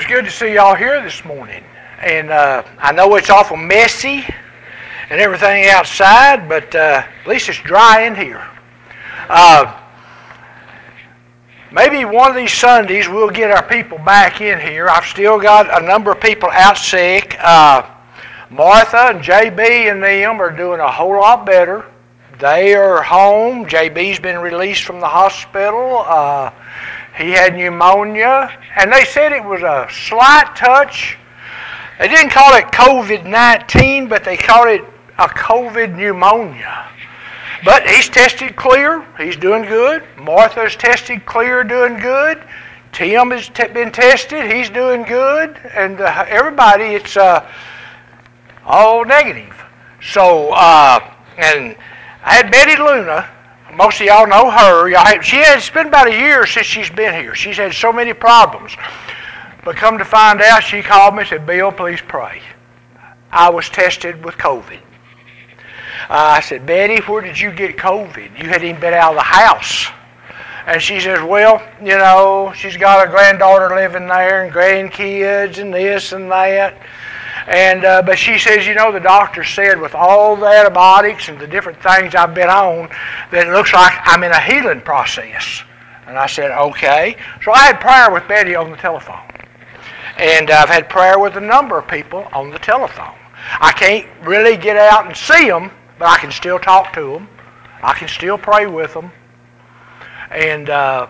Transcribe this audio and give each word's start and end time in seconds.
It 0.00 0.04
was 0.04 0.16
good 0.16 0.24
to 0.24 0.30
see 0.30 0.54
y'all 0.54 0.74
here 0.74 1.02
this 1.02 1.26
morning. 1.26 1.62
And 2.00 2.30
uh, 2.30 2.62
I 2.78 2.90
know 2.90 3.16
it's 3.16 3.28
awful 3.28 3.58
messy 3.58 4.24
and 5.10 5.20
everything 5.20 5.68
outside, 5.68 6.48
but 6.48 6.74
uh, 6.74 7.02
at 7.04 7.26
least 7.26 7.50
it's 7.50 7.58
dry 7.58 8.04
in 8.06 8.14
here. 8.14 8.42
Uh, 9.28 9.78
maybe 11.70 12.06
one 12.06 12.30
of 12.30 12.34
these 12.34 12.54
Sundays 12.54 13.10
we'll 13.10 13.28
get 13.28 13.50
our 13.50 13.62
people 13.62 13.98
back 13.98 14.40
in 14.40 14.58
here. 14.58 14.88
I've 14.88 15.04
still 15.04 15.38
got 15.38 15.82
a 15.82 15.86
number 15.86 16.12
of 16.12 16.20
people 16.22 16.48
out 16.50 16.78
sick. 16.78 17.36
Uh, 17.38 17.82
Martha 18.48 19.08
and 19.08 19.20
JB 19.20 19.92
and 19.92 20.02
them 20.02 20.40
are 20.40 20.50
doing 20.50 20.80
a 20.80 20.90
whole 20.90 21.20
lot 21.20 21.44
better. 21.44 21.84
They 22.38 22.74
are 22.74 23.02
home. 23.02 23.66
JB's 23.66 24.18
been 24.18 24.38
released 24.38 24.84
from 24.84 25.00
the 25.00 25.08
hospital. 25.08 26.06
He 27.20 27.32
had 27.32 27.54
pneumonia, 27.54 28.50
and 28.76 28.90
they 28.90 29.04
said 29.04 29.32
it 29.32 29.44
was 29.44 29.60
a 29.60 29.86
slight 29.90 30.56
touch. 30.56 31.18
They 31.98 32.08
didn't 32.08 32.30
call 32.30 32.54
it 32.54 32.64
COVID 32.66 33.26
19, 33.26 34.08
but 34.08 34.24
they 34.24 34.38
called 34.38 34.68
it 34.68 34.82
a 35.18 35.28
COVID 35.28 35.96
pneumonia. 35.96 36.88
But 37.62 37.86
he's 37.86 38.08
tested 38.08 38.56
clear. 38.56 39.06
He's 39.18 39.36
doing 39.36 39.64
good. 39.64 40.02
Martha's 40.16 40.76
tested 40.76 41.26
clear, 41.26 41.62
doing 41.62 41.98
good. 41.98 42.42
Tim 42.92 43.32
has 43.32 43.50
t- 43.50 43.68
been 43.68 43.92
tested. 43.92 44.50
He's 44.50 44.70
doing 44.70 45.02
good. 45.02 45.58
And 45.74 46.00
uh, 46.00 46.24
everybody, 46.26 46.84
it's 46.84 47.18
uh, 47.18 47.46
all 48.64 49.04
negative. 49.04 49.62
So, 50.00 50.52
uh, 50.52 51.00
and 51.36 51.76
I 52.24 52.34
had 52.36 52.50
Betty 52.50 52.76
Luna 52.76 53.28
most 53.80 53.98
of 53.98 54.06
y'all 54.06 54.26
know 54.26 54.50
her. 54.50 54.90
Y'all, 54.90 55.22
she 55.22 55.36
has, 55.36 55.56
it's 55.62 55.70
been 55.70 55.86
about 55.86 56.06
a 56.06 56.12
year 56.12 56.46
since 56.46 56.66
she's 56.66 56.90
been 56.90 57.14
here. 57.14 57.34
She's 57.34 57.56
had 57.56 57.72
so 57.72 57.90
many 57.90 58.12
problems. 58.12 58.76
But 59.64 59.76
come 59.76 59.96
to 59.96 60.04
find 60.04 60.42
out, 60.42 60.62
she 60.62 60.82
called 60.82 61.14
me 61.14 61.20
and 61.20 61.28
said, 61.28 61.46
Bill, 61.46 61.72
please 61.72 62.00
pray. 62.06 62.42
I 63.30 63.48
was 63.48 63.70
tested 63.70 64.22
with 64.22 64.34
COVID. 64.34 64.80
Uh, 66.10 66.36
I 66.36 66.40
said, 66.40 66.66
Betty, 66.66 67.00
where 67.00 67.22
did 67.22 67.40
you 67.40 67.52
get 67.52 67.78
COVID? 67.78 68.38
You 68.38 68.50
hadn't 68.50 68.68
even 68.68 68.80
been 68.82 68.92
out 68.92 69.12
of 69.12 69.16
the 69.16 69.22
house. 69.22 69.86
And 70.66 70.82
she 70.82 71.00
says, 71.00 71.22
well, 71.22 71.66
you 71.80 71.96
know, 71.96 72.52
she's 72.54 72.76
got 72.76 73.08
a 73.08 73.10
granddaughter 73.10 73.74
living 73.74 74.08
there 74.08 74.44
and 74.44 74.52
grandkids 74.52 75.56
and 75.56 75.72
this 75.72 76.12
and 76.12 76.30
that. 76.30 76.76
And 77.46 77.84
uh, 77.84 78.02
but 78.02 78.18
she 78.18 78.38
says, 78.38 78.66
you 78.66 78.74
know, 78.74 78.92
the 78.92 79.00
doctor 79.00 79.44
said 79.44 79.80
with 79.80 79.94
all 79.94 80.36
the 80.36 80.46
antibiotics 80.46 81.28
and 81.28 81.38
the 81.38 81.46
different 81.46 81.82
things 81.82 82.14
I've 82.14 82.34
been 82.34 82.50
on, 82.50 82.88
that 83.30 83.46
it 83.46 83.52
looks 83.52 83.72
like 83.72 83.92
I'm 84.04 84.22
in 84.22 84.32
a 84.32 84.40
healing 84.40 84.80
process. 84.80 85.62
And 86.06 86.18
I 86.18 86.26
said, 86.26 86.50
okay. 86.50 87.16
So 87.42 87.52
I 87.52 87.58
had 87.58 87.80
prayer 87.80 88.10
with 88.10 88.26
Betty 88.28 88.54
on 88.54 88.70
the 88.70 88.76
telephone, 88.76 89.22
and 90.16 90.50
I've 90.50 90.68
had 90.68 90.88
prayer 90.88 91.18
with 91.18 91.36
a 91.36 91.40
number 91.40 91.78
of 91.78 91.88
people 91.88 92.26
on 92.32 92.50
the 92.50 92.58
telephone. 92.58 93.14
I 93.60 93.72
can't 93.72 94.06
really 94.22 94.56
get 94.56 94.76
out 94.76 95.06
and 95.06 95.16
see 95.16 95.48
them, 95.48 95.70
but 95.98 96.08
I 96.08 96.18
can 96.18 96.30
still 96.30 96.58
talk 96.58 96.92
to 96.94 97.12
them. 97.12 97.28
I 97.82 97.94
can 97.94 98.08
still 98.08 98.36
pray 98.36 98.66
with 98.66 98.92
them, 98.92 99.10
and 100.30 100.68
uh, 100.68 101.06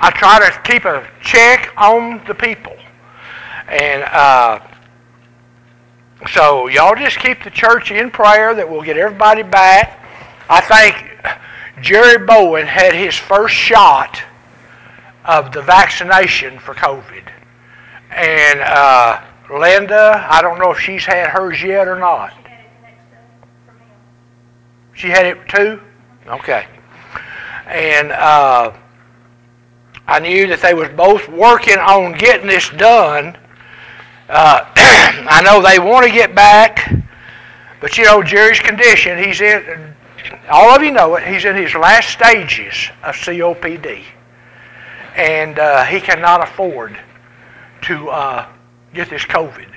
I 0.00 0.10
try 0.10 0.38
to 0.38 0.60
keep 0.62 0.84
a 0.84 1.06
check 1.20 1.72
on 1.76 2.24
the 2.26 2.34
people. 2.34 2.76
And 3.68 4.02
uh, 4.04 4.60
so 6.30 6.68
y'all 6.68 6.94
just 6.94 7.18
keep 7.18 7.42
the 7.44 7.50
church 7.50 7.90
in 7.90 8.10
prayer 8.10 8.54
that 8.54 8.68
we'll 8.68 8.82
get 8.82 8.96
everybody 8.96 9.42
back. 9.42 10.00
I 10.48 10.60
think 10.60 11.82
Jerry 11.82 12.24
Bowen 12.24 12.66
had 12.66 12.94
his 12.94 13.14
first 13.14 13.54
shot 13.54 14.22
of 15.24 15.52
the 15.52 15.62
vaccination 15.62 16.58
for 16.58 16.74
COVID. 16.74 17.22
And 18.10 18.60
uh, 18.60 19.22
Linda, 19.50 20.26
I 20.30 20.40
don't 20.42 20.58
know 20.58 20.70
if 20.70 20.78
she's 20.78 21.04
had 21.04 21.28
hers 21.30 21.62
yet 21.62 21.88
or 21.88 21.98
not. 21.98 22.32
She 24.92 25.08
had 25.08 25.26
it 25.26 25.48
too? 25.48 25.80
Okay. 26.26 26.66
And 27.66 28.12
uh, 28.12 28.72
I 30.06 30.20
knew 30.20 30.46
that 30.46 30.60
they 30.60 30.74
was 30.74 30.88
both 30.90 31.28
working 31.28 31.78
on 31.78 32.12
getting 32.12 32.46
this 32.46 32.70
done 32.70 33.36
uh, 34.34 34.64
I 34.76 35.42
know 35.42 35.62
they 35.62 35.78
want 35.78 36.04
to 36.04 36.12
get 36.12 36.34
back, 36.34 36.92
but 37.80 37.96
you 37.96 38.04
know 38.04 38.20
Jerry's 38.20 38.58
condition. 38.58 39.22
He's 39.22 39.40
in. 39.40 39.94
All 40.50 40.74
of 40.74 40.82
you 40.82 40.90
know 40.90 41.14
it. 41.14 41.22
He's 41.24 41.44
in 41.44 41.54
his 41.54 41.74
last 41.74 42.10
stages 42.10 42.90
of 43.04 43.14
COPD, 43.14 44.02
and 45.14 45.58
uh, 45.58 45.84
he 45.84 46.00
cannot 46.00 46.42
afford 46.42 46.98
to 47.82 48.08
uh, 48.10 48.48
get 48.92 49.08
this 49.08 49.22
COVID. 49.22 49.68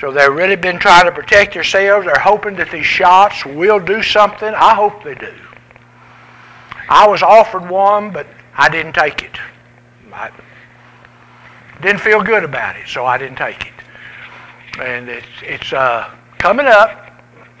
So 0.00 0.10
they've 0.10 0.32
really 0.32 0.56
been 0.56 0.78
trying 0.78 1.04
to 1.04 1.12
protect 1.12 1.52
themselves. 1.52 2.06
They're 2.06 2.18
hoping 2.18 2.56
that 2.56 2.70
these 2.70 2.86
shots 2.86 3.44
will 3.44 3.78
do 3.78 4.02
something. 4.02 4.54
I 4.54 4.74
hope 4.74 5.04
they 5.04 5.14
do. 5.14 5.34
I 6.88 7.06
was 7.06 7.22
offered 7.22 7.68
one, 7.68 8.10
but 8.10 8.26
I 8.54 8.70
didn't 8.70 8.94
take 8.94 9.22
it. 9.22 9.36
I, 10.14 10.30
didn't 11.80 12.00
feel 12.00 12.22
good 12.22 12.44
about 12.44 12.76
it, 12.76 12.88
so 12.88 13.04
I 13.04 13.18
didn't 13.18 13.38
take 13.38 13.66
it. 13.66 13.72
And 14.80 15.08
it's, 15.08 15.26
it's 15.42 15.72
uh, 15.72 16.10
coming 16.38 16.66
up 16.66 17.06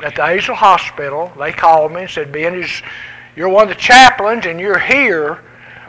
at 0.00 0.14
the 0.14 0.22
Azle 0.22 0.54
Hospital. 0.54 1.32
They 1.38 1.52
called 1.52 1.92
me 1.92 2.02
and 2.02 2.10
said, 2.10 2.32
Ben, 2.32 2.54
is, 2.54 2.82
you're 3.34 3.48
one 3.48 3.64
of 3.64 3.68
the 3.68 3.80
chaplains 3.80 4.46
and 4.46 4.60
you're 4.60 4.78
here. 4.78 5.42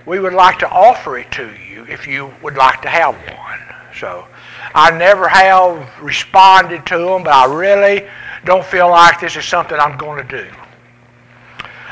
We 0.06 0.20
would 0.20 0.34
like 0.34 0.60
to 0.60 0.70
offer 0.70 1.18
it 1.18 1.32
to 1.34 1.54
you 1.70 1.86
if 1.90 2.08
you 2.08 2.34
would 2.42 2.56
like 2.56 2.82
to 2.84 2.90
have 2.90 3.16
one. 3.16 3.60
So 4.00 4.28
I 4.74 4.92
never 4.92 5.28
have 5.28 5.90
responded 6.02 6.86
to 6.88 6.98
them, 6.98 7.24
but 7.24 7.34
I 7.34 7.46
really 7.54 8.08
don't 8.46 8.66
feel 8.66 8.90
like 8.90 9.20
this 9.20 9.36
is 9.36 9.46
something 9.46 9.78
I'm 9.78 9.98
going 9.98 10.26
to 10.26 10.44
do. 10.44 10.50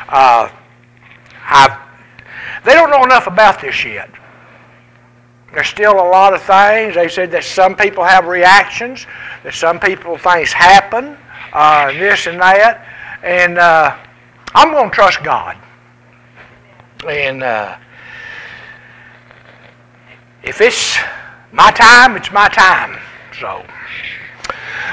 Uh, 0.08 0.50
I've, 1.48 1.78
they 2.64 2.74
don't 2.74 2.90
know 2.90 3.04
enough 3.04 3.28
about 3.28 3.60
this 3.60 3.84
yet. 3.84 4.10
There's 5.56 5.70
still 5.70 5.94
a 5.94 6.10
lot 6.10 6.34
of 6.34 6.42
things. 6.42 6.96
They 6.96 7.08
said 7.08 7.32
that 7.32 7.46
some 7.46 7.78
people 7.78 8.04
have 8.04 8.28
reactions, 8.28 9.08
that 9.44 9.54
some 9.54 9.80
people 9.80 10.18
things 10.18 10.52
happen, 10.52 11.18
uh, 11.54 11.94
this 11.94 12.28
and 12.28 12.42
that. 12.42 12.86
And 13.24 13.58
uh, 13.58 13.96
I'm 14.54 14.72
going 14.72 14.90
to 14.90 14.94
trust 14.94 15.24
God. 15.24 15.56
And 17.08 17.42
uh, 17.42 17.78
if 20.44 20.60
it's 20.60 20.98
my 21.54 21.72
time, 21.72 22.18
it's 22.18 22.34
my 22.34 22.50
time. 22.50 23.00
So. 23.40 23.66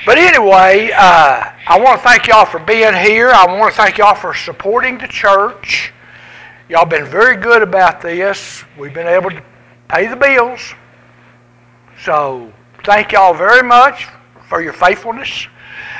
But 0.07 0.17
anyway, 0.17 0.93
uh, 0.95 1.51
I 1.67 1.81
want 1.81 2.01
to 2.01 2.05
thank 2.05 2.29
y'all 2.29 2.47
for 2.47 2.61
being 2.61 2.95
here. 2.95 3.33
I 3.33 3.47
want 3.59 3.75
to 3.75 3.77
thank 3.77 3.99
y'all 3.99 4.15
for 4.15 4.33
supporting 4.33 4.97
the 4.97 5.09
church. 5.09 5.93
Y'all 6.69 6.87
been 6.87 7.05
very 7.05 7.37
good 7.37 7.63
about 7.63 8.01
this. 8.01 8.63
We've 8.79 8.95
been 8.95 9.09
able 9.09 9.31
to 9.31 9.43
pay 9.93 10.07
the 10.07 10.17
bills. 10.17 10.73
So 12.03 12.51
thank 12.83 13.13
y'all 13.13 13.35
very 13.35 13.63
much 13.63 14.09
for 14.49 14.63
your 14.63 14.73
faithfulness. 14.73 15.47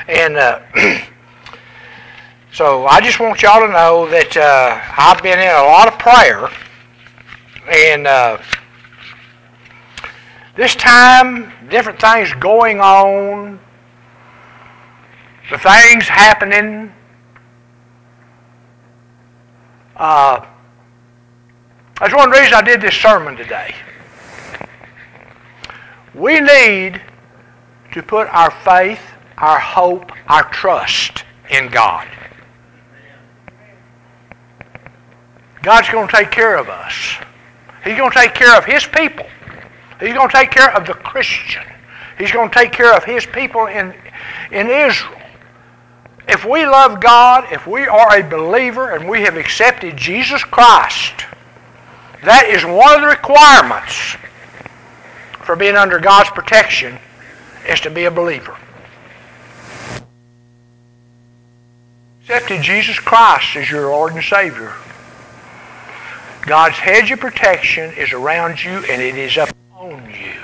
And 0.07 0.35
uh, 0.35 0.61
so 2.51 2.87
I 2.87 2.99
just 3.01 3.19
want 3.19 3.43
y'all 3.43 3.61
to 3.61 3.71
know 3.71 4.09
that 4.09 4.35
uh, 4.35 4.81
I've 4.97 5.21
been 5.21 5.37
in 5.37 5.47
a 5.47 5.63
lot 5.63 5.87
of 5.87 5.99
prayer. 5.99 6.49
And 7.71 8.07
uh, 8.07 8.39
this 10.55 10.75
time, 10.75 11.53
different 11.69 12.01
things 12.01 12.33
going 12.33 12.79
on, 12.79 13.59
the 15.51 15.57
things 15.59 16.07
happening. 16.07 16.91
Uh, 19.95 20.45
that's 21.99 22.13
one 22.13 22.31
reason 22.31 22.53
I 22.53 22.61
did 22.61 22.81
this 22.81 22.95
sermon 22.95 23.35
today. 23.35 23.75
We 26.13 26.39
need 26.39 27.01
to 27.91 28.03
put 28.03 28.27
our 28.27 28.51
faith, 28.51 29.01
our 29.37 29.59
hope, 29.59 30.11
our 30.27 30.43
trust 30.49 31.23
in 31.49 31.69
God. 31.69 32.07
God's 35.61 35.89
going 35.89 36.07
to 36.07 36.13
take 36.13 36.29
care 36.29 36.57
of 36.57 36.67
us. 36.67 37.15
He's 37.83 37.97
going 37.97 38.11
to 38.11 38.17
take 38.17 38.33
care 38.33 38.57
of 38.57 38.65
His 38.65 38.85
people. 38.85 39.25
He's 39.99 40.13
going 40.13 40.27
to 40.27 40.35
take 40.35 40.51
care 40.51 40.75
of 40.75 40.85
the 40.85 40.93
Christian. 40.93 41.63
He's 42.17 42.31
going 42.31 42.49
to 42.49 42.55
take 42.55 42.71
care 42.71 42.95
of 42.95 43.03
His 43.03 43.25
people 43.25 43.67
in, 43.67 43.93
in 44.51 44.69
Israel. 44.69 45.19
If 46.27 46.45
we 46.45 46.65
love 46.65 46.99
God, 47.01 47.45
if 47.51 47.65
we 47.67 47.85
are 47.87 48.17
a 48.17 48.23
believer 48.23 48.91
and 48.91 49.09
we 49.09 49.21
have 49.21 49.37
accepted 49.37 49.97
Jesus 49.97 50.43
Christ, 50.43 51.25
that 52.23 52.45
is 52.47 52.63
one 52.63 52.95
of 52.95 53.01
the 53.01 53.07
requirements 53.07 54.15
for 55.43 55.55
being 55.55 55.75
under 55.75 55.99
God's 55.99 56.29
protection 56.29 56.97
is 57.67 57.79
to 57.81 57.89
be 57.89 58.05
a 58.05 58.11
believer. 58.11 58.57
Accepted 62.21 62.61
Jesus 62.61 62.97
Christ 62.99 63.55
as 63.57 63.69
your 63.69 63.89
Lord 63.89 64.13
and 64.13 64.23
Savior. 64.23 64.73
God's 66.43 66.75
hedge 66.75 67.11
of 67.11 67.19
protection 67.19 67.93
is 67.93 68.13
around 68.13 68.63
you 68.63 68.71
and 68.89 69.01
it 69.01 69.15
is 69.17 69.37
upon 69.37 70.09
you. 70.09 70.41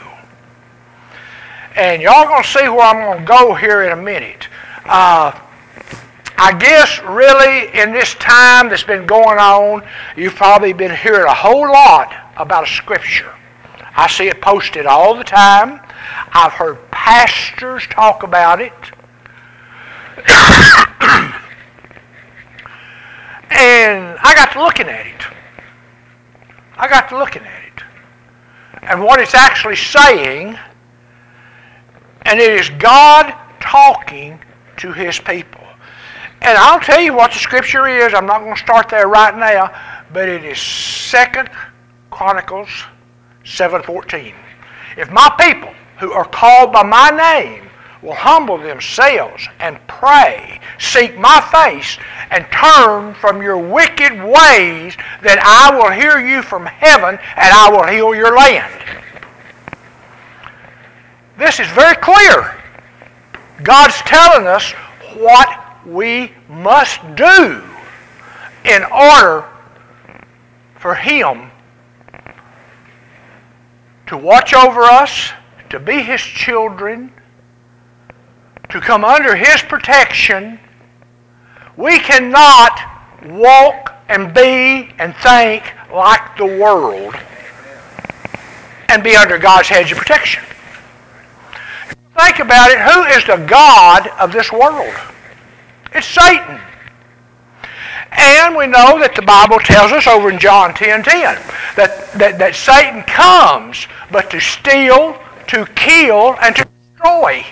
And 1.76 2.02
y'all 2.02 2.26
going 2.26 2.44
to 2.44 2.50
see 2.50 2.68
where 2.68 2.82
I'm 2.82 2.98
going 2.98 3.20
to 3.20 3.26
go 3.26 3.54
here 3.56 3.84
in 3.84 3.98
a 3.98 4.02
minute. 4.02 4.48
Uh, 4.86 5.38
I 6.42 6.58
guess 6.58 7.02
really 7.04 7.68
in 7.78 7.92
this 7.92 8.16
time 8.16 8.70
that's 8.70 8.84
been 8.84 9.06
going 9.06 9.38
on, 9.38 9.86
you've 10.16 10.36
probably 10.36 10.72
been 10.72 10.96
hearing 10.96 11.26
a 11.26 11.34
whole 11.34 11.70
lot 11.70 12.14
about 12.38 12.64
a 12.64 12.68
scripture. 12.68 13.36
I 13.94 14.08
see 14.08 14.30
it 14.30 14.40
posted 14.40 14.86
all 14.86 15.16
the 15.16 15.26
time. 15.26 15.82
I've 16.32 16.54
heard 16.54 16.78
pastors 16.92 17.86
talk 17.88 18.24
about 18.24 18.62
it. 18.62 18.72
and 23.52 24.18
I 24.22 24.34
got 24.34 24.54
to 24.54 24.64
looking 24.64 24.88
at 24.88 25.08
it. 25.08 25.22
I 26.78 26.88
got 26.88 27.10
to 27.10 27.18
looking 27.18 27.44
at 27.44 27.64
it. 27.64 27.84
And 28.84 29.04
what 29.04 29.20
it's 29.20 29.36
actually 29.36 29.76
saying, 29.76 30.58
and 32.22 32.40
it 32.40 32.54
is 32.54 32.70
God 32.70 33.36
talking 33.60 34.40
to 34.78 34.94
his 34.94 35.20
people. 35.20 35.59
And 36.42 36.58
I'll 36.58 36.80
tell 36.80 37.02
you 37.02 37.14
what 37.14 37.32
the 37.32 37.40
scripture 37.40 37.88
is. 37.88 38.14
I'm 38.14 38.26
not 38.26 38.40
going 38.40 38.56
to 38.56 38.62
start 38.62 38.90
there 38.90 39.08
right 39.08 39.36
now, 39.38 39.74
but 40.14 40.30
it 40.30 40.44
is 40.44 40.60
Second 40.60 41.50
Chronicles 42.10 42.70
7:14. 43.44 44.34
If 44.98 45.12
my 45.12 45.34
people 45.40 45.74
who 46.00 46.12
are 46.14 46.26
called 46.26 46.72
by 46.72 46.84
my 46.84 47.10
name 47.10 47.70
will 48.02 48.16
humble 48.16 48.58
themselves 48.58 49.48
and 49.60 49.78
pray, 49.88 50.60
seek 50.78 51.18
my 51.18 51.42
face, 51.52 51.98
and 52.32 52.46
turn 52.52 53.14
from 53.16 53.42
your 53.42 53.58
wicked 53.58 54.14
ways, 54.14 54.96
then 55.22 55.38
I 55.42 55.72
will 55.74 55.92
hear 55.92 56.20
you 56.20 56.42
from 56.42 56.66
heaven 56.66 57.20
and 57.36 57.54
I 57.54 57.70
will 57.70 57.86
heal 57.86 58.16
your 58.16 58.36
land. 58.36 58.84
This 61.38 61.60
is 61.60 61.68
very 61.70 61.96
clear. 61.96 62.56
God's 63.64 63.98
telling 64.00 64.48
us 64.48 64.72
what 65.16 65.69
we 65.86 66.32
must 66.48 67.00
do 67.16 67.64
in 68.66 68.84
order 68.84 69.46
for 70.76 70.96
Him 70.96 71.52
to 74.08 74.18
watch 74.18 74.54
over 74.54 74.84
us, 74.84 75.32
to 75.70 75.80
be 75.80 76.02
His 76.02 76.22
children, 76.22 77.12
to 78.70 78.80
come 78.80 79.06
under 79.06 79.36
His 79.36 79.62
protection, 79.62 80.60
we 81.78 82.00
cannot 82.00 82.80
walk 83.26 83.94
and 84.10 84.34
be 84.34 84.90
and 84.98 85.16
think 85.18 85.64
like 85.94 86.38
the 86.38 86.46
world 86.46 87.16
and 88.90 89.04
be 89.04 89.16
under 89.16 89.38
God's 89.38 89.70
hedge 89.70 89.92
of 89.92 89.98
protection. 89.98 90.44
Think 92.18 92.40
about 92.40 92.72
it. 92.72 92.80
Who 92.80 93.04
is 93.04 93.26
the 93.26 93.46
God 93.48 94.08
of 94.20 94.32
this 94.32 94.52
world? 94.52 94.94
It's 95.94 96.08
Satan. 96.08 96.60
And 98.12 98.56
we 98.56 98.66
know 98.66 99.00
that 99.00 99.14
the 99.16 99.22
Bible 99.22 99.60
tells 99.60 99.92
us 99.92 100.08
over 100.08 100.30
in 100.30 100.40
John 100.40 100.74
10 100.74 101.04
10 101.04 101.22
that, 101.76 102.12
that, 102.18 102.40
that 102.40 102.56
Satan 102.56 103.04
comes 103.04 103.88
but 104.12 104.30
to 104.32 104.40
steal, 104.40 105.18
to 105.48 105.66
kill, 105.76 106.36
and 106.42 106.56
to 106.56 106.66
destroy. 106.66 107.46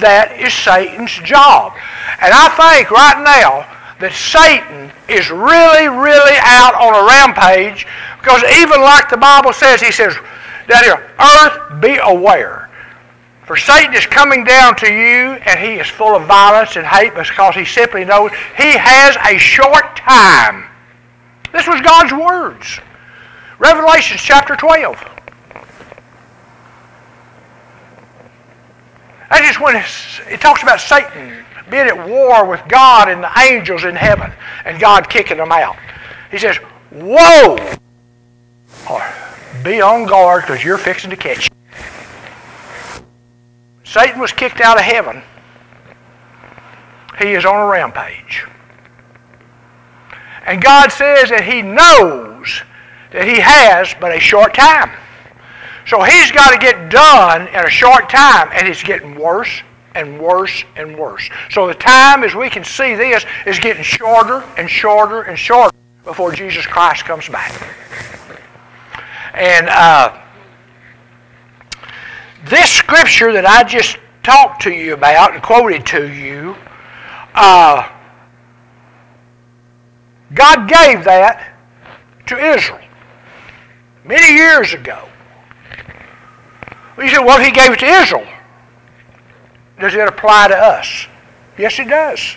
That 0.00 0.36
is 0.38 0.52
Satan's 0.52 1.12
job. 1.24 1.72
And 2.20 2.32
I 2.32 2.48
think 2.56 2.90
right 2.90 3.20
now 3.24 3.68
that 4.00 4.12
Satan 4.12 4.92
is 5.08 5.30
really, 5.30 5.88
really 5.88 6.36
out 6.40 6.74
on 6.76 6.92
a 6.92 7.04
rampage 7.08 7.86
because 8.20 8.42
even 8.60 8.80
like 8.80 9.08
the 9.08 9.16
Bible 9.16 9.52
says, 9.52 9.80
he 9.80 9.92
says, 9.92 10.14
down 10.68 10.84
here, 10.84 11.10
earth 11.18 11.80
be 11.80 11.98
aware. 12.02 12.70
For 13.44 13.56
Satan 13.56 13.94
is 13.94 14.06
coming 14.06 14.44
down 14.44 14.76
to 14.76 14.86
you 14.86 15.34
and 15.34 15.58
he 15.58 15.80
is 15.80 15.88
full 15.88 16.14
of 16.14 16.26
violence 16.26 16.76
and 16.76 16.86
hate 16.86 17.14
because 17.14 17.54
he 17.54 17.64
simply 17.64 18.04
knows 18.04 18.30
he 18.56 18.72
has 18.76 19.16
a 19.26 19.36
short 19.38 19.96
time. 19.96 20.64
This 21.52 21.66
was 21.66 21.80
God's 21.80 22.12
words. 22.12 22.80
Revelation 23.58 24.16
chapter 24.18 24.56
12. 24.56 24.96
That 29.30 29.44
is 29.44 29.58
when 29.58 29.76
it 29.76 30.40
talks 30.40 30.62
about 30.62 30.80
Satan 30.80 31.44
being 31.70 31.86
at 31.86 32.08
war 32.08 32.44
with 32.44 32.60
God 32.68 33.08
and 33.08 33.22
the 33.22 33.30
angels 33.38 33.84
in 33.84 33.96
heaven 33.96 34.32
and 34.64 34.80
God 34.80 35.08
kicking 35.08 35.38
them 35.38 35.52
out. 35.52 35.76
He 36.30 36.38
says, 36.38 36.56
Whoa! 36.90 37.56
Or 38.90 39.14
be 39.62 39.80
on 39.80 40.06
guard 40.06 40.42
because 40.42 40.62
you're 40.62 40.78
fixing 40.78 41.10
to 41.10 41.16
catch 41.16 41.51
Satan 43.92 44.22
was 44.22 44.32
kicked 44.32 44.62
out 44.62 44.78
of 44.78 44.84
heaven. 44.84 45.22
He 47.18 47.34
is 47.34 47.44
on 47.44 47.60
a 47.60 47.66
rampage. 47.66 48.46
And 50.46 50.62
God 50.62 50.90
says 50.90 51.28
that 51.28 51.44
He 51.44 51.60
knows 51.60 52.62
that 53.12 53.28
He 53.28 53.38
has 53.38 53.94
but 54.00 54.16
a 54.16 54.18
short 54.18 54.54
time. 54.54 54.90
So 55.86 56.02
He's 56.02 56.32
got 56.32 56.52
to 56.52 56.58
get 56.58 56.90
done 56.90 57.48
in 57.48 57.66
a 57.66 57.68
short 57.68 58.08
time, 58.08 58.48
and 58.54 58.66
it's 58.66 58.82
getting 58.82 59.14
worse 59.14 59.60
and 59.94 60.18
worse 60.18 60.64
and 60.74 60.96
worse. 60.96 61.28
So 61.50 61.66
the 61.66 61.74
time, 61.74 62.24
as 62.24 62.34
we 62.34 62.48
can 62.48 62.64
see 62.64 62.94
this, 62.94 63.26
is 63.44 63.58
getting 63.58 63.82
shorter 63.82 64.42
and 64.56 64.70
shorter 64.70 65.20
and 65.20 65.38
shorter 65.38 65.76
before 66.02 66.32
Jesus 66.32 66.64
Christ 66.64 67.04
comes 67.04 67.28
back. 67.28 67.52
And 69.34 69.68
uh, 69.68 70.21
this 72.44 72.70
scripture 72.70 73.32
that 73.32 73.46
I 73.46 73.64
just 73.64 73.98
talked 74.22 74.62
to 74.62 74.70
you 74.70 74.94
about 74.94 75.34
and 75.34 75.42
quoted 75.42 75.86
to 75.86 76.12
you, 76.12 76.56
uh, 77.34 77.88
God 80.34 80.68
gave 80.68 81.04
that 81.04 81.52
to 82.26 82.36
Israel 82.36 82.80
many 84.04 84.34
years 84.34 84.72
ago. 84.72 85.08
You 86.98 87.08
said, 87.08 87.20
well, 87.20 87.40
He 87.40 87.50
gave 87.50 87.72
it 87.72 87.80
to 87.80 87.86
Israel. 87.86 88.26
Does 89.80 89.94
it 89.94 90.06
apply 90.06 90.48
to 90.48 90.56
us? 90.56 91.06
Yes, 91.58 91.78
it 91.78 91.88
does. 91.88 92.36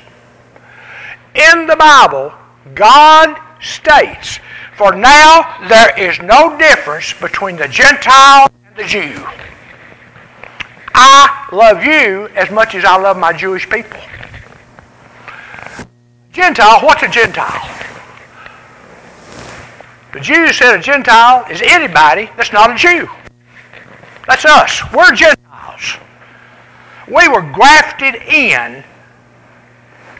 In 1.35 1.67
the 1.67 1.75
Bible, 1.75 2.33
God 2.73 3.39
states, 3.61 4.39
For 4.77 4.95
now 4.95 5.67
there 5.67 5.97
is 5.99 6.19
no 6.21 6.57
difference 6.57 7.13
between 7.13 7.57
the 7.57 7.67
Gentile 7.67 8.49
and 8.65 8.75
the 8.75 8.85
Jew. 8.85 9.25
I 10.97 11.49
love 11.51 11.83
you 11.83 12.29
as 12.35 12.49
much 12.49 12.73
as 12.73 12.85
I 12.85 12.97
love 12.97 13.17
my 13.17 13.33
Jewish 13.33 13.69
people. 13.69 13.99
Gentile, 16.31 16.79
what's 16.79 17.03
a 17.03 17.09
Gentile? 17.09 17.69
The 20.13 20.21
Jews 20.21 20.57
said 20.57 20.79
a 20.79 20.81
Gentile 20.81 21.45
is 21.51 21.61
anybody 21.61 22.29
that's 22.37 22.53
not 22.53 22.71
a 22.71 22.75
Jew. 22.75 23.09
That's 24.25 24.45
us. 24.45 24.81
We're 24.93 25.13
Gentiles. 25.13 25.97
We 27.09 27.27
were 27.27 27.41
grafted 27.41 28.15
in 28.15 28.81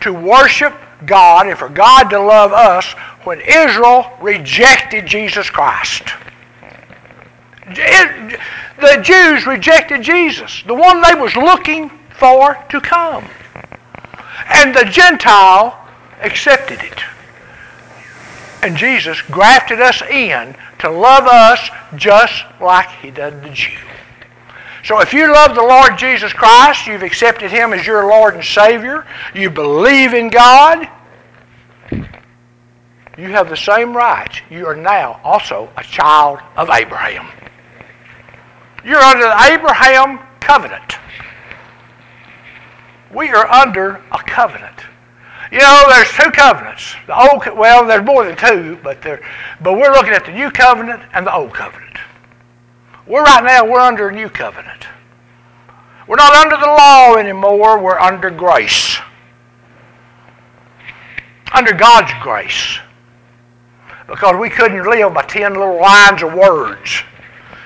to 0.01 0.11
worship 0.11 0.73
God 1.05 1.47
and 1.47 1.57
for 1.57 1.69
God 1.69 2.09
to 2.09 2.19
love 2.19 2.51
us 2.51 2.91
when 3.23 3.39
Israel 3.39 4.11
rejected 4.21 5.05
Jesus 5.05 5.49
Christ. 5.49 6.03
It, 7.67 8.39
the 8.79 9.01
Jews 9.01 9.47
rejected 9.47 10.01
Jesus, 10.01 10.63
the 10.67 10.75
one 10.75 11.01
they 11.01 11.15
was 11.15 11.35
looking 11.35 11.89
for 12.17 12.55
to 12.69 12.81
come. 12.81 13.25
And 14.47 14.75
the 14.75 14.85
Gentile 14.85 15.77
accepted 16.21 16.81
it. 16.81 16.99
And 18.61 18.75
Jesus 18.75 19.21
grafted 19.21 19.81
us 19.81 20.01
in 20.01 20.55
to 20.79 20.89
love 20.89 21.25
us 21.27 21.69
just 21.95 22.43
like 22.59 22.89
he 23.01 23.11
did 23.11 23.43
the 23.43 23.49
Jew. 23.49 23.77
So 24.83 24.99
if 24.99 25.13
you 25.13 25.31
love 25.31 25.55
the 25.55 25.63
Lord 25.63 25.97
Jesus 25.97 26.31
Christ, 26.31 26.85
you've 26.85 27.01
accepted 27.01 27.49
him 27.49 27.73
as 27.73 27.87
your 27.87 28.07
Lord 28.07 28.35
and 28.35 28.43
Savior, 28.43 29.05
you 29.33 29.49
believe 29.49 30.13
in 30.13 30.29
God, 30.29 30.87
you 33.17 33.29
have 33.29 33.49
the 33.49 33.57
same 33.57 33.95
rights. 33.95 34.41
You 34.49 34.67
are 34.67 34.75
now 34.75 35.19
also 35.23 35.69
a 35.77 35.83
child 35.83 36.39
of 36.55 36.69
Abraham. 36.69 37.27
You're 38.85 39.01
under 39.01 39.25
the 39.25 39.51
Abraham 39.51 40.19
covenant. 40.39 40.97
We 43.11 43.29
are 43.29 43.49
under 43.49 43.95
a 44.11 44.19
covenant. 44.19 44.79
You 45.51 45.57
know, 45.57 45.85
there's 45.89 46.11
two 46.11 46.29
covenants. 46.29 46.95
The 47.07 47.17
old, 47.17 47.57
well, 47.57 47.87
there's 47.87 48.05
more 48.05 48.23
than 48.23 48.37
two, 48.37 48.77
but 48.83 49.01
there, 49.01 49.21
but 49.59 49.73
we're 49.73 49.91
looking 49.91 50.13
at 50.13 50.25
the 50.25 50.31
new 50.31 50.51
covenant 50.51 51.01
and 51.13 51.25
the 51.25 51.33
old 51.33 51.51
covenant. 51.53 51.97
We're 53.07 53.23
right 53.23 53.43
now 53.43 53.65
we're 53.65 53.79
under 53.79 54.09
a 54.09 54.13
new 54.13 54.29
covenant. 54.29 54.85
We're 56.07 56.17
not 56.17 56.35
under 56.35 56.57
the 56.57 56.67
law 56.67 57.15
anymore. 57.15 57.79
We're 57.79 57.99
under 57.99 58.29
grace. 58.29 58.99
Under 61.53 61.73
God's 61.73 62.11
grace. 62.21 62.79
Because 64.07 64.35
we 64.39 64.51
couldn't 64.51 64.87
live 64.87 65.13
by 65.15 65.23
ten 65.23 65.53
little 65.53 65.81
lines 65.81 66.21
of 66.21 66.33
words. 66.35 67.03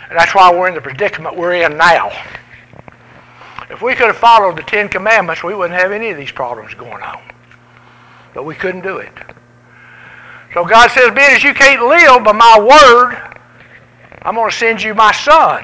And 0.10 0.18
that's 0.18 0.34
why 0.34 0.52
we're 0.52 0.68
in 0.68 0.74
the 0.74 0.82
predicament 0.82 1.38
we're 1.38 1.54
in 1.54 1.78
now. 1.78 2.12
If 3.70 3.82
we 3.84 3.94
could 3.94 4.08
have 4.08 4.18
followed 4.18 4.58
the 4.58 4.64
Ten 4.64 4.90
Commandments, 4.90 5.44
we 5.44 5.54
wouldn't 5.54 5.80
have 5.80 5.92
any 5.92 6.10
of 6.10 6.18
these 6.18 6.32
problems 6.32 6.74
going 6.74 7.04
on. 7.04 7.22
But 8.34 8.44
we 8.44 8.56
couldn't 8.56 8.82
do 8.82 8.98
it. 8.98 9.14
So 10.54 10.66
God 10.66 10.90
says, 10.90 11.14
being 11.14 11.30
as 11.30 11.44
you 11.44 11.54
can't 11.54 11.86
live 11.88 12.24
by 12.24 12.32
my 12.32 12.60
word, 12.60 13.38
I'm 14.24 14.36
going 14.36 14.50
to 14.50 14.56
send 14.56 14.82
you 14.82 14.96
my 14.96 15.12
son 15.12 15.64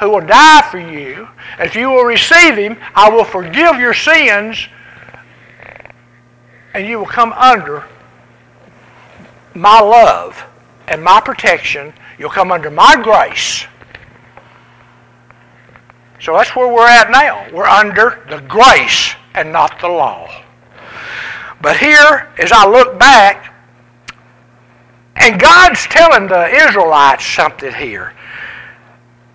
who 0.00 0.10
will 0.10 0.26
die 0.26 0.62
for 0.70 0.78
you. 0.78 1.28
If 1.58 1.76
you 1.76 1.90
will 1.90 2.04
receive 2.04 2.56
him, 2.56 2.78
I 2.94 3.10
will 3.10 3.24
forgive 3.24 3.78
your 3.78 3.94
sins 3.94 4.66
and 6.72 6.86
you 6.86 6.98
will 6.98 7.06
come 7.06 7.32
under 7.34 7.84
my 9.54 9.80
love 9.80 10.44
and 10.88 11.02
my 11.02 11.20
protection. 11.20 11.92
You'll 12.18 12.30
come 12.30 12.52
under 12.52 12.70
my 12.70 12.96
grace. 13.02 13.66
So 16.20 16.32
that's 16.32 16.54
where 16.56 16.72
we're 16.72 16.88
at 16.88 17.10
now. 17.10 17.46
We're 17.52 17.66
under 17.66 18.24
the 18.30 18.40
grace 18.48 19.14
and 19.34 19.52
not 19.52 19.78
the 19.80 19.88
law. 19.88 20.30
But 21.60 21.76
here, 21.76 22.28
as 22.38 22.52
I 22.52 22.66
look 22.66 22.98
back, 22.98 23.54
and 25.16 25.40
God's 25.40 25.84
telling 25.86 26.28
the 26.28 26.48
Israelites 26.48 27.24
something 27.24 27.72
here. 27.72 28.12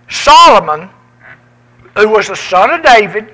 Solomon, 0.09 0.89
who 1.95 2.09
was 2.09 2.27
the 2.27 2.36
son 2.36 2.71
of 2.71 2.83
David, 2.83 3.33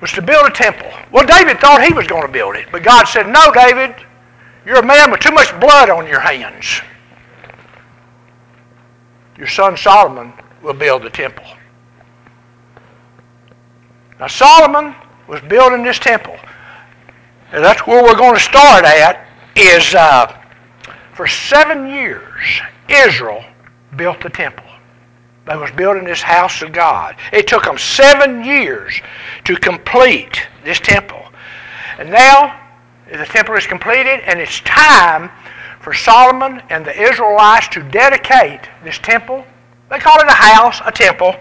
was 0.00 0.12
to 0.12 0.22
build 0.22 0.46
a 0.46 0.50
temple. 0.50 0.90
Well, 1.10 1.26
David 1.26 1.58
thought 1.58 1.84
he 1.84 1.92
was 1.92 2.06
going 2.06 2.26
to 2.26 2.32
build 2.32 2.56
it, 2.56 2.66
but 2.70 2.82
God 2.82 3.06
said, 3.06 3.28
No, 3.28 3.50
David, 3.52 3.94
you're 4.66 4.80
a 4.80 4.86
man 4.86 5.12
with 5.12 5.20
too 5.20 5.30
much 5.30 5.58
blood 5.60 5.88
on 5.88 6.06
your 6.08 6.18
hands. 6.18 6.80
Your 9.38 9.46
son 9.46 9.76
Solomon 9.76 10.32
will 10.60 10.74
build 10.74 11.04
the 11.04 11.10
temple. 11.10 11.44
Now, 14.18 14.26
Solomon 14.26 14.94
was 15.28 15.40
building 15.42 15.84
this 15.84 16.00
temple. 16.00 16.36
And 17.52 17.62
that's 17.62 17.86
where 17.86 18.02
we're 18.02 18.16
going 18.16 18.34
to 18.34 18.40
start 18.40 18.84
at, 18.84 19.26
is 19.54 19.94
uh, 19.94 20.36
for 21.14 21.28
seven 21.28 21.86
years, 21.86 22.60
Israel 22.88 23.44
built 23.94 24.20
the 24.20 24.30
temple. 24.30 24.64
They 25.46 25.56
was 25.56 25.70
building 25.70 26.04
this 26.04 26.22
house 26.22 26.60
of 26.62 26.72
God. 26.72 27.14
It 27.32 27.46
took 27.46 27.64
them 27.64 27.78
seven 27.78 28.44
years 28.44 29.00
to 29.44 29.54
complete 29.56 30.42
this 30.64 30.80
temple. 30.80 31.22
And 31.98 32.10
now 32.10 32.65
the 33.10 33.24
temple 33.26 33.54
is 33.54 33.66
completed 33.66 34.20
and 34.26 34.40
it's 34.40 34.60
time 34.60 35.30
for 35.80 35.94
Solomon 35.94 36.60
and 36.70 36.84
the 36.84 37.00
Israelites 37.00 37.68
to 37.68 37.82
dedicate 37.82 38.60
this 38.82 38.98
temple. 38.98 39.44
They 39.90 39.98
call 39.98 40.18
it 40.18 40.26
a 40.26 40.32
house, 40.32 40.80
a 40.84 40.90
temple. 40.90 41.36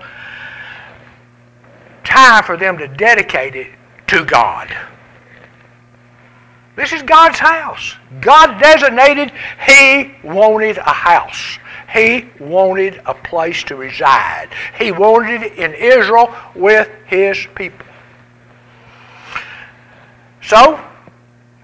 Time 2.03 2.43
for 2.43 2.55
them 2.55 2.77
to 2.77 2.88
dedicate 2.88 3.55
it 3.55 3.72
to 4.07 4.24
God. 4.24 4.75
This 6.75 6.91
is 6.91 7.01
God's 7.01 7.39
house. 7.39 7.95
God 8.22 8.60
designated 8.60 9.31
He 9.65 10.12
wanted 10.24 10.77
a 10.77 10.93
house. 10.93 11.57
He 11.91 12.29
wanted 12.39 13.01
a 13.05 13.13
place 13.13 13.63
to 13.63 13.75
reside. 13.75 14.50
He 14.77 14.91
wanted 14.91 15.41
it 15.41 15.53
in 15.53 15.74
Israel 15.74 16.36
with 16.53 16.89
His 17.07 17.48
people. 17.55 17.88
So, 20.43 20.79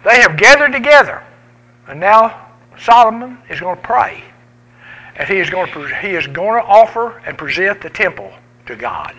they 0.03 0.21
have 0.21 0.37
gathered 0.37 0.71
together. 0.71 1.23
And 1.87 1.99
now 1.99 2.49
Solomon 2.79 3.37
is 3.49 3.59
going 3.59 3.75
to 3.75 3.81
pray. 3.81 4.23
And 5.15 5.27
he 5.27 5.37
is 5.39 5.49
going 5.49 5.71
to, 5.73 5.85
he 6.01 6.09
is 6.09 6.25
going 6.27 6.61
to 6.61 6.67
offer 6.67 7.19
and 7.25 7.37
present 7.37 7.81
the 7.81 7.89
temple 7.89 8.31
to 8.65 8.75
God. 8.75 9.13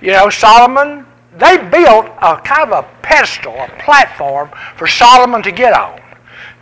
You 0.00 0.12
know, 0.12 0.28
Solomon, 0.30 1.06
they 1.36 1.56
built 1.56 2.06
a 2.20 2.36
kind 2.36 2.70
of 2.70 2.84
a 2.84 2.88
pedestal, 3.02 3.54
a 3.54 3.68
platform 3.78 4.50
for 4.76 4.86
Solomon 4.86 5.42
to 5.42 5.52
get 5.52 5.72
on, 5.72 6.00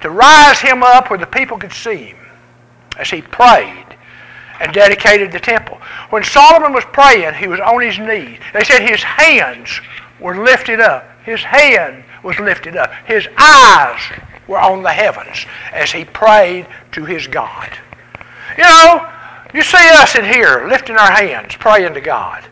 to 0.02 0.11
rise 0.11 0.61
him 0.61 0.83
up 0.83 1.11
where 1.11 1.19
the 1.19 1.26
people 1.26 1.59
could 1.59 1.73
see 1.73 1.97
him 1.97 2.19
as 2.99 3.11
he 3.11 3.23
prayed 3.23 3.87
and 4.61 4.73
dedicated 4.73 5.33
the 5.33 5.40
temple. 5.40 5.79
When 6.11 6.23
Solomon 6.23 6.73
was 6.73 6.85
praying, 6.93 7.35
he 7.35 7.49
was 7.49 7.61
on 7.61 7.81
his 7.81 7.99
knees. 7.99 8.38
They 8.52 8.62
said 8.62 8.83
his 8.83 9.02
hands 9.02 9.81
were 10.21 10.45
lifted 10.45 10.81
up. 10.81 11.09
His 11.25 11.43
hand 11.43 12.05
was 12.23 12.39
lifted 12.39 12.77
up. 12.77 12.93
His 13.07 13.29
eyes 13.37 14.00
were 14.47 14.61
on 14.61 14.83
the 14.83 14.93
heavens 14.93 15.47
as 15.73 15.93
he 15.93 16.05
prayed 16.05 16.67
to 16.93 17.05
his 17.05 17.27
God. 17.27 17.71
You 18.59 18.65
know, 18.65 19.09
you 19.55 19.62
see 19.62 19.89
us 19.95 20.17
in 20.17 20.25
here 20.25 20.67
lifting 20.69 20.97
our 20.97 21.11
hands, 21.11 21.55
praying 21.57 21.95
to 21.95 22.00
God. 22.00 22.45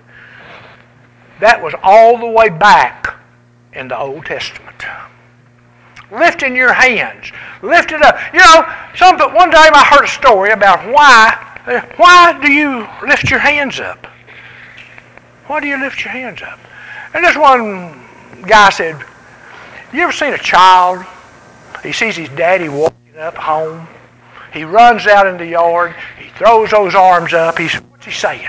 That 1.41 1.63
was 1.63 1.75
all 1.83 2.19
the 2.19 2.27
way 2.27 2.49
back 2.49 3.17
in 3.73 3.89
the 3.89 3.99
Old 3.99 4.27
Testament. 4.27 4.85
Lifting 6.11 6.57
your 6.57 6.73
hands. 6.73 7.31
Lift 7.63 7.93
it 7.93 8.03
up. 8.03 8.17
You 8.33 8.41
know, 8.41 8.67
some, 8.97 9.19
one 9.35 9.51
time 9.51 9.75
I 9.75 9.85
heard 9.91 10.05
a 10.05 10.09
story 10.09 10.51
about 10.51 10.87
why, 10.93 11.37
why 11.97 12.39
do 12.41 12.51
you 12.51 12.89
lift 13.07 13.31
your 13.31 13.41
hands 13.41 13.79
up? 13.79 14.07
Why 15.47 15.61
do 15.61 15.67
you 15.67 15.79
lift 15.81 16.05
your 16.05 16.13
hands 16.13 16.43
up? 16.43 16.59
And 17.15 17.25
this 17.25 17.37
one 17.37 18.05
guy 18.47 18.71
said, 18.71 19.03
you 19.93 20.03
ever 20.03 20.13
seen 20.13 20.35
a 20.35 20.39
child? 20.39 21.05
He 21.83 21.93
sees 21.93 22.17
his 22.17 22.29
daddy 22.31 22.69
walking 22.69 23.17
up 23.17 23.37
home. 23.37 23.87
He 24.53 24.65
runs 24.65 25.07
out 25.07 25.27
in 25.27 25.37
the 25.37 25.47
yard. 25.47 25.95
He 26.19 26.29
throws 26.31 26.71
those 26.71 26.95
arms 26.95 27.33
up. 27.33 27.59
He's, 27.59 27.75
what's 27.75 28.07
he 28.07 28.13
saying? 28.13 28.49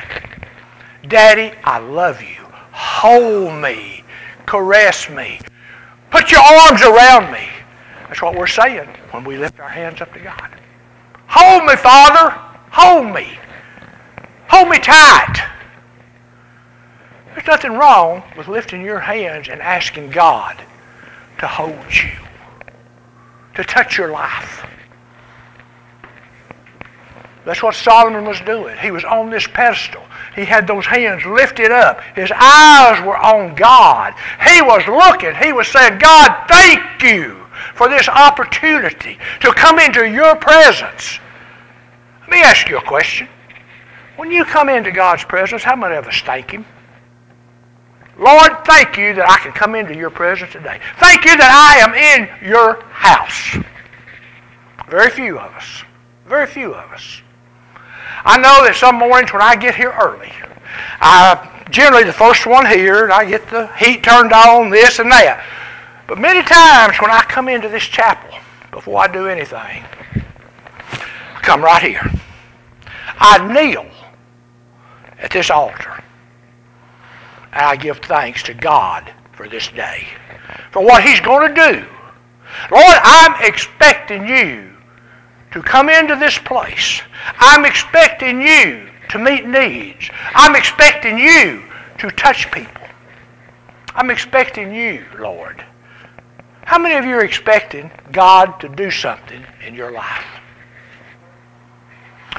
Daddy, 1.08 1.58
I 1.64 1.80
love 1.80 2.22
you. 2.22 2.46
Hold 2.72 3.62
me. 3.62 4.04
Caress 4.46 5.10
me. 5.10 5.40
Put 6.12 6.32
your 6.32 6.42
arms 6.42 6.82
around 6.82 7.32
me. 7.32 7.48
That's 8.08 8.22
what 8.22 8.36
we're 8.36 8.48
saying 8.48 8.90
when 9.12 9.24
we 9.24 9.38
lift 9.38 9.60
our 9.60 9.70
hands 9.70 10.02
up 10.02 10.12
to 10.14 10.20
God. 10.20 10.50
Hold 11.28 11.66
me, 11.66 11.76
Father. 11.76 12.32
Hold 12.72 13.14
me. 13.14 13.38
Hold 14.50 14.70
me 14.70 14.80
tight. 14.80 15.46
There's 17.34 17.48
nothing 17.48 17.74
wrong 17.74 18.24
with 18.36 18.48
lifting 18.48 18.82
your 18.82 19.00
hands 19.00 19.48
and 19.48 19.62
asking 19.62 20.10
God 20.10 20.60
to 21.40 21.48
hold 21.48 21.94
you, 21.94 22.12
to 23.56 23.64
touch 23.64 23.98
your 23.98 24.12
life. 24.12 24.66
That's 27.46 27.64
what 27.64 27.74
Solomon 27.74 28.26
was 28.26 28.40
doing. 28.42 28.78
He 28.78 28.92
was 28.92 29.04
on 29.04 29.30
this 29.30 29.48
pedestal. 29.48 30.04
He 30.36 30.46
had 30.46 30.68
those 30.68 30.86
hands 30.86 31.26
lifted 31.26 31.72
up. 31.72 32.02
His 32.16 32.32
eyes 32.36 33.04
were 33.04 33.18
on 33.18 33.56
God. 33.56 34.14
He 34.46 34.62
was 34.62 34.86
looking. 34.88 35.34
He 35.36 35.54
was 35.54 35.68
saying, 35.68 35.98
God, 35.98 36.46
thank 36.48 37.02
you 37.02 37.46
for 37.74 37.90
this 37.90 38.08
opportunity 38.08 39.18
to 39.42 39.52
come 39.54 39.80
into 39.80 40.08
your 40.08 40.36
presence. 40.36 41.20
Let 42.22 42.30
me 42.30 42.42
ask 42.42 42.70
you 42.70 42.78
a 42.78 42.84
question. 42.84 43.28
When 44.18 44.32
you 44.32 44.46
come 44.46 44.70
into 44.70 44.92
God's 44.92 45.24
presence, 45.24 45.64
how 45.64 45.76
many 45.76 45.96
of 45.96 46.06
us 46.06 46.22
thank 46.22 46.52
Him? 46.52 46.66
Lord, 48.20 48.66
thank 48.66 48.98
you 48.98 49.14
that 49.14 49.30
I 49.30 49.38
can 49.38 49.54
come 49.54 49.76
into 49.76 49.96
your 49.96 50.10
presence 50.10 50.52
today. 50.52 50.82
Thank 51.00 51.24
you 51.24 51.38
that 51.38 51.52
I 51.56 51.80
am 51.80 51.94
in 51.96 52.48
your 52.48 52.82
house. 52.84 53.58
Very 54.90 55.10
few 55.10 55.40
of 55.40 55.52
us. 55.54 55.84
Very 56.28 56.46
few 56.46 56.74
of 56.74 56.92
us. 56.92 57.22
I 58.26 58.38
know 58.38 58.66
that 58.66 58.76
some 58.76 58.96
mornings 58.96 59.32
when 59.32 59.42
I 59.42 59.56
get 59.56 59.74
here 59.74 59.96
early, 59.98 60.34
I 61.00 61.64
generally 61.70 62.04
the 62.04 62.14
first 62.14 62.46
one 62.46 62.66
here, 62.66 63.06
and 63.06 63.14
I 63.14 63.24
get 63.24 63.50
the 63.50 63.68
heat 63.78 64.04
turned 64.04 64.34
on, 64.34 64.70
this 64.70 65.00
and 65.00 65.10
that. 65.12 65.46
But 66.06 66.18
many 66.18 66.42
times 66.44 67.00
when 67.00 67.12
I 67.12 67.22
come 67.22 67.48
into 67.48 67.70
this 67.70 67.84
chapel, 67.84 68.38
before 68.72 69.00
I 69.00 69.08
do 69.08 69.28
anything, 69.28 69.58
I 69.58 71.40
come 71.42 71.64
right 71.64 71.82
here. 71.82 72.12
I 73.18 73.48
kneel 73.54 73.90
at 75.20 75.32
this 75.32 75.50
altar. 75.50 75.99
I 77.52 77.76
give 77.76 77.98
thanks 78.00 78.44
to 78.44 78.54
God 78.54 79.12
for 79.34 79.48
this 79.48 79.68
day, 79.70 80.08
for 80.72 80.84
what 80.84 81.04
He's 81.04 81.20
going 81.20 81.54
to 81.54 81.72
do. 81.72 81.88
Lord, 82.72 82.98
I'm 83.04 83.44
expecting 83.44 84.28
you 84.28 84.76
to 85.52 85.62
come 85.62 85.90
into 85.90 86.16
this 86.16 86.38
place. 86.38 87.02
I'm 87.40 87.66
expecting 87.66 88.42
you 88.42 88.90
to 89.10 89.20
meet 89.20 89.48
needs. 89.48 90.10
I'm 90.36 90.56
expecting 90.56 91.18
you 91.18 91.64
to 91.98 92.12
touch 92.12 92.52
people. 92.52 92.84
I'm 93.96 94.12
expecting 94.12 94.74
you, 94.74 95.06
Lord. 95.18 95.64
How 96.66 96.78
many 96.78 96.96
of 96.96 97.06
you 97.06 97.16
are 97.16 97.26
expecting 97.26 97.90
God 98.12 98.60
to 98.60 98.70
do 98.70 98.92
something 98.92 99.44
in 99.66 99.74
your 99.74 99.92
life? 99.92 100.26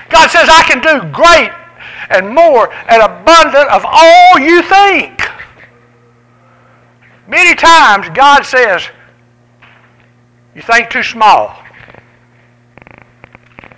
God 0.09 0.31
says, 0.31 0.49
I 0.49 0.63
can 0.63 0.81
do 0.81 1.13
great 1.13 1.51
and 2.09 2.35
more 2.35 2.73
and 2.89 3.03
abundant 3.03 3.69
of 3.71 3.85
all 3.87 4.39
you 4.39 4.63
think. 4.63 5.21
Many 7.29 7.55
times 7.55 8.09
God 8.11 8.43
says, 8.43 8.89
you 10.55 10.63
think 10.63 10.91
too 10.91 11.03
small. 11.03 11.57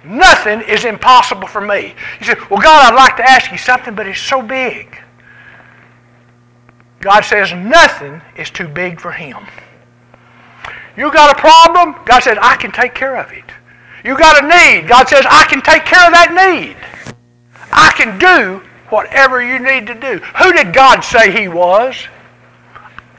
Nothing 0.04 0.62
is 0.62 0.84
impossible 0.84 1.46
for 1.46 1.60
me. 1.60 1.94
You 2.18 2.26
say, 2.26 2.34
Well, 2.50 2.60
God, 2.60 2.92
I'd 2.92 2.96
like 2.96 3.16
to 3.18 3.28
ask 3.28 3.52
you 3.52 3.58
something, 3.58 3.94
but 3.94 4.06
it's 4.06 4.20
so 4.20 4.42
big. 4.42 4.98
God 7.00 7.22
says 7.22 7.52
nothing 7.52 8.22
is 8.36 8.50
too 8.50 8.68
big 8.68 9.00
for 9.00 9.12
Him. 9.12 9.46
You 10.96 11.12
got 11.12 11.36
a 11.36 11.40
problem? 11.40 11.94
God 12.04 12.22
says, 12.22 12.38
I 12.40 12.56
can 12.56 12.72
take 12.72 12.94
care 12.94 13.16
of 13.16 13.30
it. 13.32 13.44
You 14.04 14.18
got 14.18 14.42
a 14.42 14.46
need? 14.46 14.88
God 14.88 15.08
says, 15.08 15.24
I 15.28 15.44
can 15.44 15.62
take 15.62 15.84
care 15.84 16.04
of 16.06 16.12
that 16.12 16.32
need. 16.32 16.76
I 17.72 17.92
can 17.96 18.18
do 18.18 18.62
whatever 18.90 19.42
you 19.42 19.58
need 19.58 19.86
to 19.86 19.94
do. 19.94 20.18
Who 20.18 20.52
did 20.52 20.74
God 20.74 21.00
say 21.00 21.32
He 21.32 21.48
was? 21.48 21.96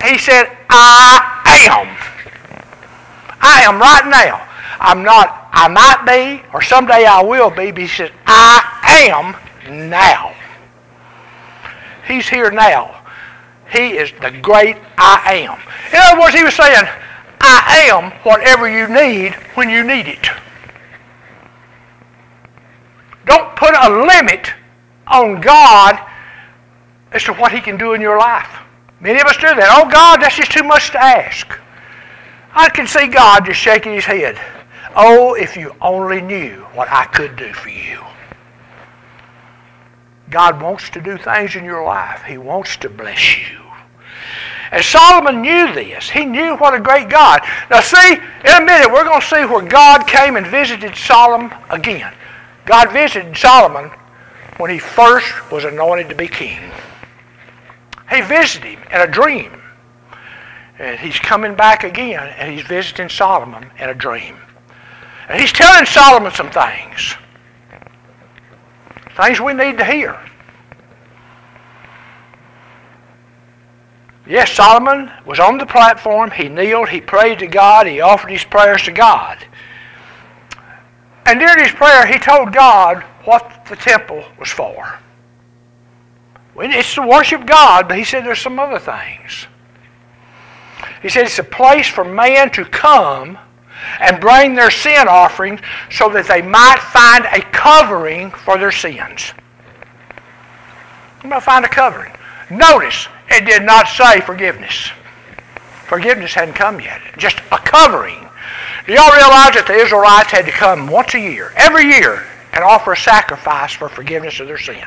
He 0.04 0.18
said, 0.18 0.56
I 0.70 1.68
am. 1.70 1.88
I 3.42 3.62
am 3.62 3.80
right 3.80 4.08
now. 4.08 4.48
I'm 4.80 5.02
not, 5.04 5.50
I 5.54 5.68
might 5.70 6.04
be, 6.06 6.44
or 6.54 6.62
someday 6.62 7.06
I 7.06 7.24
will 7.24 7.50
be, 7.50 7.72
but 7.72 7.82
he 7.82 7.88
says, 7.88 8.12
I 8.26 9.10
am 9.10 9.90
now. 9.90 10.36
He's 12.06 12.28
here 12.28 12.52
now. 12.52 13.02
He 13.72 13.98
is 13.98 14.12
the 14.22 14.32
great 14.32 14.76
I 14.98 15.48
am. 15.48 15.60
In 15.94 16.00
other 16.04 16.20
words, 16.20 16.36
he 16.36 16.44
was 16.44 16.54
saying, 16.54 16.86
I 17.40 17.88
am 17.92 18.12
whatever 18.24 18.70
you 18.70 18.88
need 18.88 19.34
when 19.56 19.70
you 19.70 19.84
need 19.84 20.08
it. 20.08 20.28
Don't 23.26 23.56
put 23.56 23.74
a 23.76 23.90
limit 23.90 24.54
on 25.08 25.42
God 25.42 26.00
as 27.12 27.24
to 27.24 27.34
what 27.34 27.52
he 27.52 27.62
can 27.62 27.78
do 27.78 27.94
in 27.94 28.02
your 28.02 28.18
life. 28.18 28.50
Many 29.00 29.20
of 29.20 29.28
us 29.28 29.36
do 29.36 29.54
that. 29.54 29.76
Oh, 29.78 29.90
God, 29.90 30.22
that's 30.22 30.36
just 30.36 30.52
too 30.52 30.64
much 30.64 30.92
to 30.92 31.02
ask. 31.02 31.60
I 32.54 32.70
can 32.70 32.88
see 32.88 33.08
God 33.08 33.46
just 33.46 33.60
shaking 33.60 33.94
his 33.94 34.06
head. 34.06 34.40
Oh, 34.96 35.34
if 35.34 35.58
you 35.58 35.76
only 35.82 36.22
knew 36.22 36.66
what 36.74 36.90
I 36.90 37.06
could 37.06 37.36
do 37.36 37.52
for 37.54 37.70
you. 37.70 38.00
God 40.30 40.62
wants 40.62 40.90
to 40.92 41.02
do 41.02 41.18
things 41.18 41.56
in 41.56 41.66
your 41.66 41.84
life. 41.84 42.24
He 42.24 42.38
wants 42.38 42.78
to 42.78 42.90
bless 42.90 43.38
you. 43.38 43.60
And 44.72 44.84
Solomon 44.84 45.42
knew 45.42 45.74
this. 45.74 46.10
He 46.10 46.26
knew 46.26 46.56
what 46.58 46.74
a 46.74 46.80
great 46.80 47.10
God. 47.10 47.42
Now, 47.70 47.82
see, 47.82 48.14
in 48.14 48.56
a 48.56 48.66
minute, 48.66 48.92
we're 48.92 49.04
going 49.04 49.22
to 49.22 49.28
see 49.28 49.46
where 49.46 49.62
God 49.62 50.08
came 50.08 50.36
and 50.36 50.48
visited 50.48 50.96
Solomon 50.96 51.56
again. 51.70 52.12
God 52.66 52.92
visited 52.92 53.36
Solomon 53.38 53.92
when 54.58 54.72
he 54.72 54.80
first 54.80 55.52
was 55.52 55.66
anointed 55.66 56.10
to 56.10 56.16
be 56.16 56.28
king. 56.28 56.60
He 58.10 58.22
visited 58.22 58.78
him 58.78 58.84
in 58.92 59.02
a 59.02 59.08
dream. 59.08 59.62
And 60.80 61.00
he's 61.00 61.20
coming 61.20 61.56
back 61.56 61.84
again, 61.84 62.34
and 62.38 62.52
he's 62.52 62.66
visiting 62.66 63.10
Solomon 63.10 63.70
in 63.78 63.90
a 63.90 63.94
dream. 63.94 64.38
And 65.30 65.40
he's 65.40 65.54
telling 65.54 65.86
Solomon 65.86 66.32
some 66.32 66.50
things. 66.50 67.16
Things 69.16 69.40
we 69.40 69.54
need 69.54 69.78
to 69.78 69.86
hear. 69.86 70.20
Yes, 74.26 74.52
Solomon 74.52 75.12
was 75.26 75.40
on 75.40 75.58
the 75.58 75.66
platform. 75.66 76.32
He 76.32 76.48
kneeled. 76.50 76.90
He 76.90 77.02
prayed 77.02 77.40
to 77.40 77.48
God. 77.48 77.88
He 77.88 78.00
offered 78.00 78.32
his 78.32 78.44
prayers 78.44 78.84
to 78.84 78.92
God. 78.92 79.38
And 81.26 81.40
during 81.40 81.64
his 81.64 81.72
prayer, 81.72 82.06
he 82.06 82.20
told 82.20 82.54
God 82.54 83.04
what 83.26 83.66
the 83.70 83.76
temple 83.76 84.24
was 84.40 84.50
for. 84.50 85.00
It's 86.56 86.94
to 86.96 87.08
worship 87.08 87.46
God, 87.46 87.88
but 87.88 87.98
he 87.98 88.04
said 88.04 88.26
there's 88.26 88.42
some 88.42 88.60
other 88.60 88.80
things. 88.80 89.48
He 91.02 91.10
said 91.10 91.26
it's 91.26 91.40
a 91.40 91.44
place 91.44 91.88
for 91.88 92.04
man 92.04 92.52
to 92.52 92.66
come 92.66 93.38
and 94.00 94.20
bring 94.20 94.56
their 94.56 94.72
sin 94.72 95.08
offerings 95.08 95.60
so 95.90 96.10
that 96.10 96.28
they 96.28 96.42
might 96.42 96.80
find 96.80 97.26
a 97.26 97.42
covering 97.52 98.32
for 98.32 98.58
their 98.58 98.72
sins. 98.72 99.34
I'm 101.22 101.30
going 101.30 101.42
to 101.42 101.46
find 101.46 101.66
a 101.66 101.70
covering. 101.70 102.14
Notice, 102.50 103.08
it 103.30 103.46
did 103.46 103.64
not 103.64 103.88
say 103.88 104.22
forgiveness. 104.22 104.92
Forgiveness 105.88 106.34
hadn't 106.34 106.56
come 106.56 106.80
yet. 106.80 107.02
Just 107.18 107.40
a 107.52 107.58
covering. 107.58 108.23
Do 108.86 108.92
y'all 108.92 109.12
realize 109.14 109.54
that 109.54 109.66
the 109.66 109.76
Israelites 109.76 110.32
had 110.32 110.46
to 110.46 110.52
come 110.52 110.88
once 110.88 111.14
a 111.14 111.20
year, 111.20 111.54
every 111.56 111.86
year, 111.86 112.26
and 112.52 112.64
offer 112.64 112.92
a 112.92 112.98
sacrifice 112.98 113.72
for 113.72 113.88
forgiveness 113.88 114.40
of 114.42 114.48
their 114.48 114.58
sin? 114.58 114.86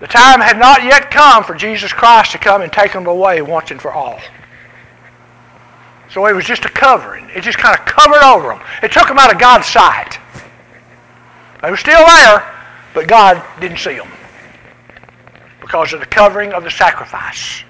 The 0.00 0.06
time 0.06 0.40
had 0.40 0.58
not 0.58 0.84
yet 0.84 1.10
come 1.10 1.42
for 1.42 1.54
Jesus 1.54 1.92
Christ 1.92 2.30
to 2.32 2.38
come 2.38 2.62
and 2.62 2.72
take 2.72 2.92
them 2.92 3.06
away 3.06 3.42
once 3.42 3.72
and 3.72 3.82
for 3.82 3.92
all. 3.92 4.20
So 6.10 6.26
it 6.26 6.34
was 6.34 6.44
just 6.44 6.64
a 6.64 6.68
covering. 6.68 7.28
It 7.34 7.42
just 7.42 7.58
kind 7.58 7.76
of 7.76 7.84
covered 7.84 8.22
over 8.22 8.48
them. 8.48 8.60
It 8.82 8.92
took 8.92 9.08
them 9.08 9.18
out 9.18 9.32
of 9.32 9.40
God's 9.40 9.66
sight. 9.66 10.18
They 11.60 11.70
were 11.70 11.76
still 11.76 12.06
there, 12.06 12.54
but 12.94 13.08
God 13.08 13.44
didn't 13.60 13.78
see 13.78 13.96
them 13.96 14.08
because 15.60 15.92
of 15.92 15.98
the 15.98 16.06
covering 16.06 16.52
of 16.52 16.62
the 16.62 16.70
sacrifice. 16.70 17.64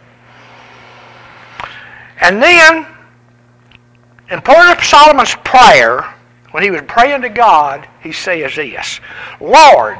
And 2.21 2.43
then, 2.43 2.87
in 4.31 4.41
part 4.43 4.77
of 4.77 4.85
Solomon's 4.85 5.35
prayer, 5.45 6.15
when 6.51 6.63
he 6.63 6.71
was 6.71 6.83
praying 6.87 7.23
to 7.23 7.29
God, 7.29 7.89
he 8.03 8.13
says 8.13 8.55
this 8.55 9.01
Lord, 9.41 9.99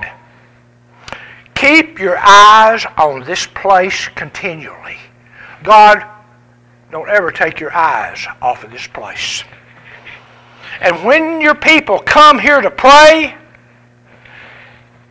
Keep 1.55 1.99
your 1.99 2.17
eyes 2.19 2.87
on 2.97 3.25
this 3.25 3.47
place 3.47 4.09
continually. 4.15 4.97
God, 5.65 6.05
don't 6.91 7.09
ever 7.09 7.33
take 7.33 7.59
your 7.59 7.75
eyes 7.75 8.27
off 8.41 8.63
of 8.63 8.71
this 8.71 8.87
place. 8.87 9.43
And 10.81 11.05
when 11.05 11.41
your 11.41 11.57
people 11.57 11.99
come 11.99 12.39
here 12.39 12.61
to 12.61 12.71
pray, 12.71 13.37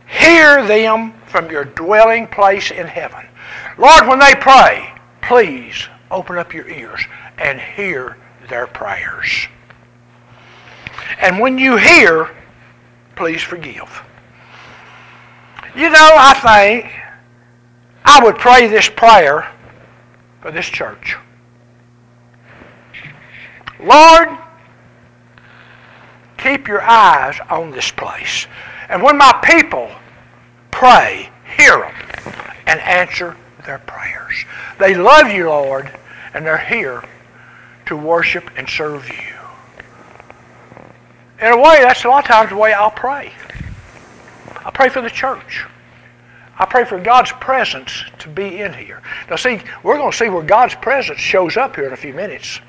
hear 0.06 0.66
them 0.66 1.12
from 1.26 1.50
your 1.50 1.64
dwelling 1.64 2.26
place 2.26 2.70
in 2.70 2.86
heaven. 2.86 3.26
Lord, 3.76 4.08
when 4.08 4.18
they 4.18 4.34
pray, 4.34 4.94
please 5.20 5.86
open 6.10 6.38
up 6.38 6.54
your 6.54 6.68
ears 6.68 7.04
and 7.36 7.60
hear 7.60 8.16
their 8.48 8.66
prayers. 8.66 9.48
And 11.20 11.38
when 11.38 11.58
you 11.58 11.76
hear, 11.76 12.30
please 13.16 13.42
forgive. 13.42 14.02
You 15.74 15.90
know, 15.90 16.10
I 16.16 16.34
think 16.34 16.92
I 18.04 18.22
would 18.22 18.36
pray 18.36 18.68
this 18.68 18.88
prayer 18.88 19.50
for 20.40 20.50
this 20.50 20.66
church. 20.66 21.16
Lord, 23.80 24.28
keep 26.36 26.66
your 26.66 26.82
eyes 26.82 27.38
on 27.50 27.70
this 27.70 27.90
place. 27.90 28.46
And 28.88 29.02
when 29.02 29.18
my 29.18 29.38
people 29.44 29.90
pray, 30.70 31.30
hear 31.56 31.78
them 31.78 32.34
and 32.66 32.80
answer 32.80 33.36
their 33.66 33.78
prayers. 33.80 34.44
They 34.78 34.94
love 34.94 35.30
you, 35.30 35.48
Lord, 35.48 35.90
and 36.34 36.46
they're 36.46 36.56
here 36.56 37.04
to 37.88 37.96
worship 37.96 38.50
and 38.56 38.68
serve 38.68 39.08
you. 39.08 39.34
In 41.40 41.52
a 41.52 41.56
way, 41.56 41.78
that's 41.80 42.04
a 42.04 42.08
lot 42.08 42.24
of 42.24 42.30
times 42.30 42.50
the 42.50 42.56
way 42.56 42.72
I'll 42.72 42.90
pray. 42.90 43.32
I 44.64 44.70
pray 44.70 44.88
for 44.88 45.00
the 45.00 45.10
church. 45.10 45.64
I 46.58 46.66
pray 46.66 46.84
for 46.84 47.00
God's 47.00 47.32
presence 47.32 48.04
to 48.18 48.28
be 48.28 48.60
in 48.60 48.74
here. 48.74 49.00
Now, 49.30 49.36
see, 49.36 49.60
we're 49.82 49.96
going 49.96 50.10
to 50.10 50.16
see 50.16 50.28
where 50.28 50.42
God's 50.42 50.74
presence 50.74 51.18
shows 51.18 51.56
up 51.56 51.76
here 51.76 51.86
in 51.86 51.92
a 51.92 51.96
few 51.96 52.12
minutes. 52.12 52.60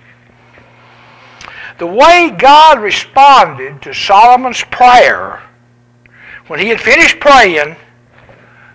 The 1.79 1.87
way 1.87 2.33
God 2.37 2.79
responded 2.79 3.81
to 3.81 3.93
Solomon's 3.93 4.63
prayer, 4.65 5.41
when 6.47 6.59
he 6.59 6.67
had 6.67 6.79
finished 6.79 7.19
praying, 7.19 7.75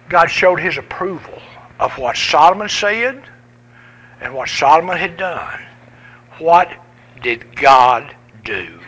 God 0.09 0.27
showed 0.27 0.61
his 0.61 0.77
approval 0.77 1.41
of 1.79 1.97
what 1.97 2.17
Solomon 2.17 2.69
said 2.69 3.23
and 4.21 4.35
what 4.35 4.49
Solomon 4.49 4.97
had 4.97 5.17
done. 5.17 5.61
What 6.39 6.71
did 7.23 7.57
God 7.57 8.15
do? 8.45 8.81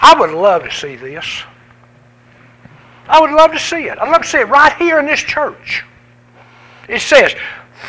I 0.00 0.18
would 0.18 0.30
love 0.30 0.64
to 0.64 0.70
see 0.70 0.96
this. 0.96 1.42
I 3.06 3.20
would 3.20 3.32
love 3.32 3.52
to 3.52 3.58
see 3.58 3.86
it. 3.86 3.98
I'd 3.98 4.10
love 4.10 4.22
to 4.22 4.28
see 4.28 4.38
it 4.38 4.48
right 4.48 4.72
here 4.76 4.98
in 4.98 5.06
this 5.06 5.20
church. 5.20 5.84
It 6.88 7.00
says, 7.00 7.34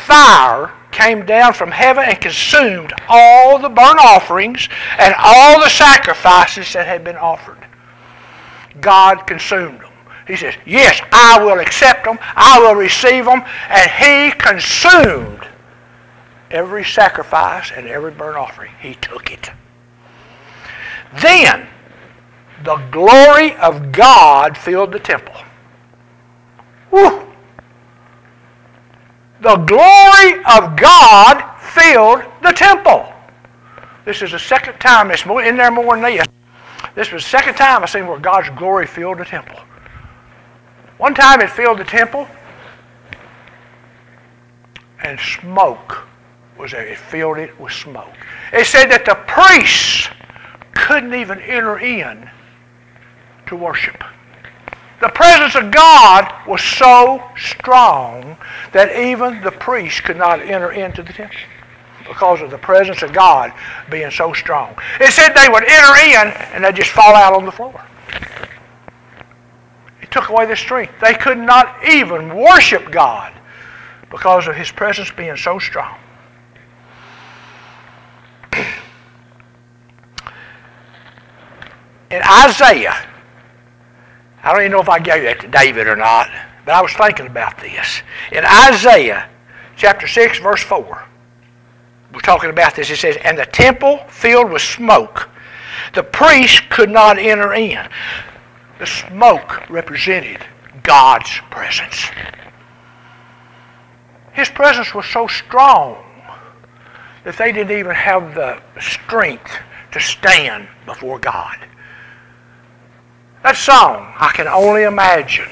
Fire 0.06 0.72
came 0.92 1.26
down 1.26 1.54
from 1.54 1.72
heaven 1.72 2.04
and 2.06 2.20
consumed 2.20 2.92
all 3.08 3.60
the 3.60 3.70
burnt 3.70 4.00
offerings 4.00 4.68
and 4.98 5.14
all 5.18 5.60
the 5.60 5.70
sacrifices 5.70 6.74
that 6.74 6.88
had 6.88 7.04
been 7.04 7.18
offered. 7.18 7.66
God 8.80 9.28
consumed 9.28 9.82
them. 9.82 9.92
He 10.28 10.36
says, 10.36 10.56
Yes, 10.66 11.02
I 11.12 11.44
will 11.44 11.60
accept 11.60 12.06
them, 12.06 12.18
I 12.22 12.60
will 12.60 12.76
receive 12.76 13.26
them, 13.26 13.44
and 13.70 13.92
He 13.92 14.32
consumed 14.38 15.48
every 16.52 16.84
sacrifice 16.84 17.72
and 17.76 17.88
every 17.88 18.12
burnt 18.12 18.38
offering. 18.38 18.72
He 18.82 18.96
took 18.96 19.32
it. 19.32 19.50
Then 21.22 21.68
the 22.64 22.76
glory 22.92 23.56
of 23.56 23.92
God 23.92 24.58
filled 24.58 24.92
the 24.92 25.00
temple. 25.00 25.36
Woo! 26.92 27.28
The 29.42 29.56
glory 29.56 30.44
of 30.46 30.76
God 30.76 31.44
filled 31.60 32.24
the 32.44 32.52
temple. 32.52 33.12
This 34.06 34.22
is 34.22 34.32
the 34.32 34.40
second 34.40 34.80
time, 34.80 35.12
more, 35.26 35.44
in 35.44 35.58
there 35.58 35.72
more 35.72 35.96
than 35.96 36.04
this. 36.04 36.28
This 36.96 37.12
was 37.12 37.24
the 37.24 37.30
second 37.30 37.56
time 37.56 37.82
I 37.82 37.86
seen 37.86 38.08
where 38.08 38.20
God's 38.20 38.50
glory 38.52 38.86
filled 38.86 39.20
the 39.20 39.26
temple. 39.26 39.58
One 40.98 41.16
time 41.16 41.42
it 41.42 41.50
filled 41.50 41.80
the 41.80 41.84
temple, 41.84 42.28
and 45.04 45.20
smoke 45.20 46.08
was 46.62 46.72
there. 46.72 46.88
It 46.88 46.98
filled 46.98 47.40
it 47.40 47.60
with 47.60 47.74
smoke. 47.74 48.14
It 48.54 48.66
said 48.66 48.90
that 48.92 49.06
the 49.06 49.16
priests 49.28 50.10
couldn't 50.74 51.14
even 51.14 51.40
enter 51.42 51.80
in 51.80 52.30
to 53.48 53.56
worship. 53.56 54.04
The 55.02 55.10
presence 55.10 55.56
of 55.56 55.72
God 55.72 56.32
was 56.48 56.62
so 56.62 57.24
strong 57.36 58.38
that 58.72 58.96
even 58.96 59.42
the 59.42 59.52
priests 59.52 60.00
could 60.00 60.18
not 60.18 60.40
enter 60.40 60.72
into 60.72 61.02
the 61.02 61.12
temple 61.12 61.36
because 62.08 62.42
of 62.42 62.52
the 62.52 62.58
presence 62.58 63.02
of 63.02 63.12
God 63.12 63.52
being 63.90 64.12
so 64.12 64.32
strong. 64.34 64.76
It 65.00 65.12
said 65.12 65.34
they 65.34 65.50
would 65.50 65.64
enter 65.64 65.98
in 65.98 66.28
and 66.54 66.64
they'd 66.64 66.76
just 66.76 66.92
fall 66.92 67.16
out 67.16 67.34
on 67.34 67.46
the 67.46 67.52
floor. 67.52 67.84
It 70.02 70.12
took 70.12 70.30
away 70.30 70.46
their 70.46 70.56
strength. 70.56 70.94
They 71.02 71.16
could 71.16 71.38
not 71.38 71.76
even 71.88 72.36
worship 72.36 72.92
God 72.92 73.34
because 74.12 74.48
of 74.48 74.56
His 74.56 74.72
presence 74.72 75.10
being 75.10 75.38
so 75.38 75.58
strong. 75.58 75.98
In 82.12 82.22
Isaiah, 82.24 83.08
I 84.44 84.52
don't 84.52 84.62
even 84.62 84.72
know 84.72 84.82
if 84.82 84.90
I 84.90 85.00
gave 85.00 85.24
that 85.24 85.40
to 85.42 85.48
David 85.48 85.88
or 85.88 85.96
not, 85.96 86.30
but 86.66 86.74
I 86.74 86.82
was 86.82 86.92
thinking 86.94 87.28
about 87.28 87.58
this. 87.60 88.02
In 88.32 88.44
Isaiah 88.46 89.30
chapter 89.78 90.08
6, 90.08 90.40
verse 90.40 90.62
4, 90.62 91.04
we're 92.14 92.20
talking 92.20 92.50
about 92.50 92.76
this. 92.76 92.90
It 92.90 92.98
says, 92.98 93.18
And 93.24 93.38
the 93.38 93.46
temple 93.46 94.00
filled 94.10 94.52
with 94.52 94.62
smoke. 94.62 95.30
The 95.94 96.04
priest 96.04 96.70
could 96.70 96.90
not 96.90 97.18
enter 97.18 97.54
in. 97.54 97.88
The 98.80 98.88
smoke 98.88 99.70
represented 99.70 100.46
God's 100.84 101.40
presence. 101.50 102.08
His 104.34 104.50
presence 104.50 104.94
was 104.94 105.06
so 105.06 105.28
strong 105.28 105.98
that 107.24 107.38
they 107.38 107.52
didn't 107.52 107.78
even 107.78 107.94
have 107.94 108.36
the 108.36 108.62
strength 108.80 109.52
to 109.92 110.00
stand 110.00 110.68
before 110.86 111.20
God. 111.20 111.58
That 113.44 113.56
song, 113.56 114.14
I 114.18 114.32
can 114.34 114.48
only 114.48 114.84
imagine. 114.84 115.50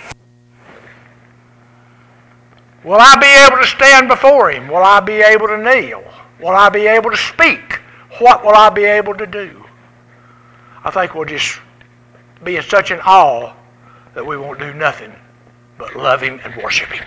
Will 2.84 3.00
I 3.00 3.16
be 3.16 3.46
able 3.46 3.62
to 3.62 3.68
stand 3.68 4.08
before 4.08 4.52
him? 4.52 4.68
Will 4.68 4.78
I 4.78 5.00
be 5.00 5.22
able 5.22 5.48
to 5.48 5.58
kneel? 5.58 6.04
Will 6.40 6.50
I 6.50 6.70
be 6.70 6.88
able 6.88 7.12
to 7.12 7.18
speak? 7.18 7.82
What 8.20 8.44
will 8.44 8.56
I 8.56 8.70
be 8.70 8.86
able 8.86 9.16
to 9.16 9.28
do? 9.28 9.66
I 10.84 10.92
think 10.92 11.14
we'll 11.14 11.26
just 11.26 11.60
be 12.44 12.56
in 12.56 12.64
such 12.64 12.92
an 12.92 13.00
awe 13.02 13.54
that 14.14 14.26
we 14.26 14.38
won't 14.38 14.60
do 14.60 14.74
nothing 14.74 15.14
but 15.78 15.96
love 15.96 16.22
him 16.22 16.40
and 16.44 16.56
worship 16.62 16.90
him. 16.90 17.06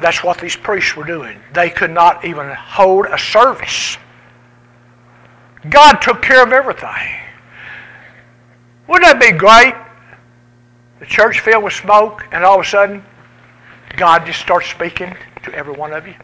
That's 0.00 0.22
what 0.22 0.38
these 0.38 0.56
priests 0.56 0.94
were 0.96 1.04
doing. 1.04 1.38
They 1.52 1.70
could 1.70 1.90
not 1.90 2.24
even 2.24 2.50
hold 2.50 3.06
a 3.06 3.18
service. 3.18 3.96
God 5.70 5.94
took 5.96 6.22
care 6.22 6.42
of 6.42 6.52
everything. 6.52 7.20
Wouldn't 8.86 9.04
that 9.04 9.20
be 9.20 9.36
great? 9.36 9.74
The 11.00 11.06
church 11.06 11.40
filled 11.40 11.64
with 11.64 11.72
smoke, 11.72 12.24
and 12.30 12.44
all 12.44 12.60
of 12.60 12.66
a 12.66 12.68
sudden, 12.68 13.04
God 13.96 14.26
just 14.26 14.40
starts 14.40 14.68
speaking 14.68 15.16
to 15.42 15.54
every 15.54 15.72
one 15.72 15.92
of 15.92 16.06
you. 16.06 16.14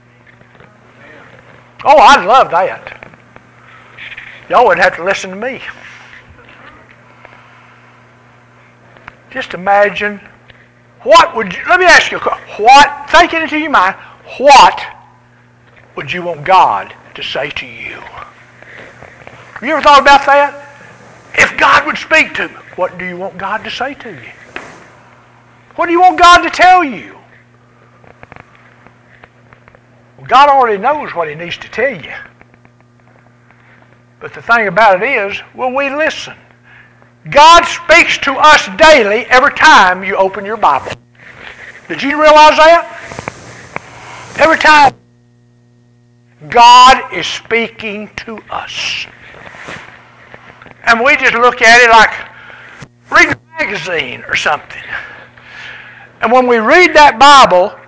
Oh, 1.84 1.98
I'd 1.98 2.26
love 2.26 2.50
that. 2.50 3.10
Y'all 4.48 4.66
wouldn't 4.66 4.84
have 4.84 4.96
to 4.96 5.04
listen 5.04 5.30
to 5.30 5.36
me. 5.36 5.60
Just 9.30 9.54
imagine 9.54 10.20
what 11.04 11.34
would 11.36 11.52
you, 11.52 11.60
let 11.68 11.80
me 11.80 11.86
ask 11.86 12.10
you 12.10 12.18
a 12.18 12.20
question. 12.20 12.64
What, 12.64 13.10
think 13.10 13.34
it 13.34 13.42
into 13.42 13.58
your 13.58 13.70
mind, 13.70 13.96
what 14.38 14.80
would 15.96 16.12
you 16.12 16.22
want 16.22 16.44
God 16.44 16.94
to 17.14 17.22
say 17.22 17.50
to 17.50 17.66
you? 17.66 18.00
Have 18.00 19.62
you 19.62 19.72
ever 19.72 19.82
thought 19.82 20.00
about 20.00 20.24
that? 20.26 20.68
If 21.34 21.56
God 21.58 21.86
would 21.86 21.96
speak 21.96 22.34
to 22.34 22.48
me, 22.48 22.54
what 22.76 22.98
do 22.98 23.04
you 23.04 23.16
want 23.16 23.38
God 23.38 23.64
to 23.64 23.70
say 23.70 23.94
to 23.94 24.10
you? 24.10 24.30
What 25.76 25.86
do 25.86 25.92
you 25.92 26.00
want 26.00 26.18
God 26.18 26.42
to 26.42 26.50
tell 26.50 26.84
you? 26.84 27.16
Well, 30.18 30.26
God 30.26 30.48
already 30.48 30.78
knows 30.78 31.14
what 31.14 31.28
He 31.28 31.34
needs 31.34 31.56
to 31.58 31.70
tell 31.70 31.94
you. 31.94 32.12
But 34.20 34.34
the 34.34 34.42
thing 34.42 34.68
about 34.68 35.02
it 35.02 35.08
is, 35.08 35.40
will 35.54 35.74
we 35.74 35.90
listen? 35.90 36.36
God 37.30 37.64
speaks 37.64 38.18
to 38.18 38.32
us 38.34 38.68
daily 38.76 39.26
every 39.26 39.52
time 39.52 40.02
you 40.02 40.16
open 40.16 40.44
your 40.44 40.56
Bible. 40.56 40.92
Did 41.88 42.02
you 42.02 42.20
realize 42.20 42.56
that? 42.56 42.98
Every 44.38 44.58
time 44.58 44.94
God 46.48 47.12
is 47.14 47.26
speaking 47.26 48.10
to 48.16 48.38
us. 48.50 49.06
And 50.84 51.00
we 51.00 51.16
just 51.16 51.34
look 51.34 51.62
at 51.62 51.80
it 51.80 51.90
like 51.90 52.28
reading 53.12 53.34
a 53.34 53.64
magazine 53.64 54.24
or 54.26 54.34
something. 54.34 54.82
And 56.20 56.32
when 56.32 56.48
we 56.48 56.58
read 56.58 56.94
that 56.94 57.18
Bible, 57.20 57.78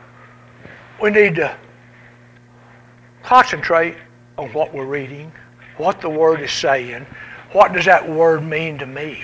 we 1.03 1.11
need 1.11 1.35
to 1.37 1.57
concentrate 3.23 3.97
on 4.38 4.53
what 4.53 4.73
we're 4.73 4.87
reading, 4.87 5.33
what 5.77 6.01
the 6.01 6.09
Word 6.09 6.40
is 6.40 6.53
saying, 6.53 7.07
what 7.55 7.73
does 7.73 7.85
that 7.85 8.11
word 8.11 8.43
mean 8.43 8.79
to 8.79 8.87
me? 8.87 9.23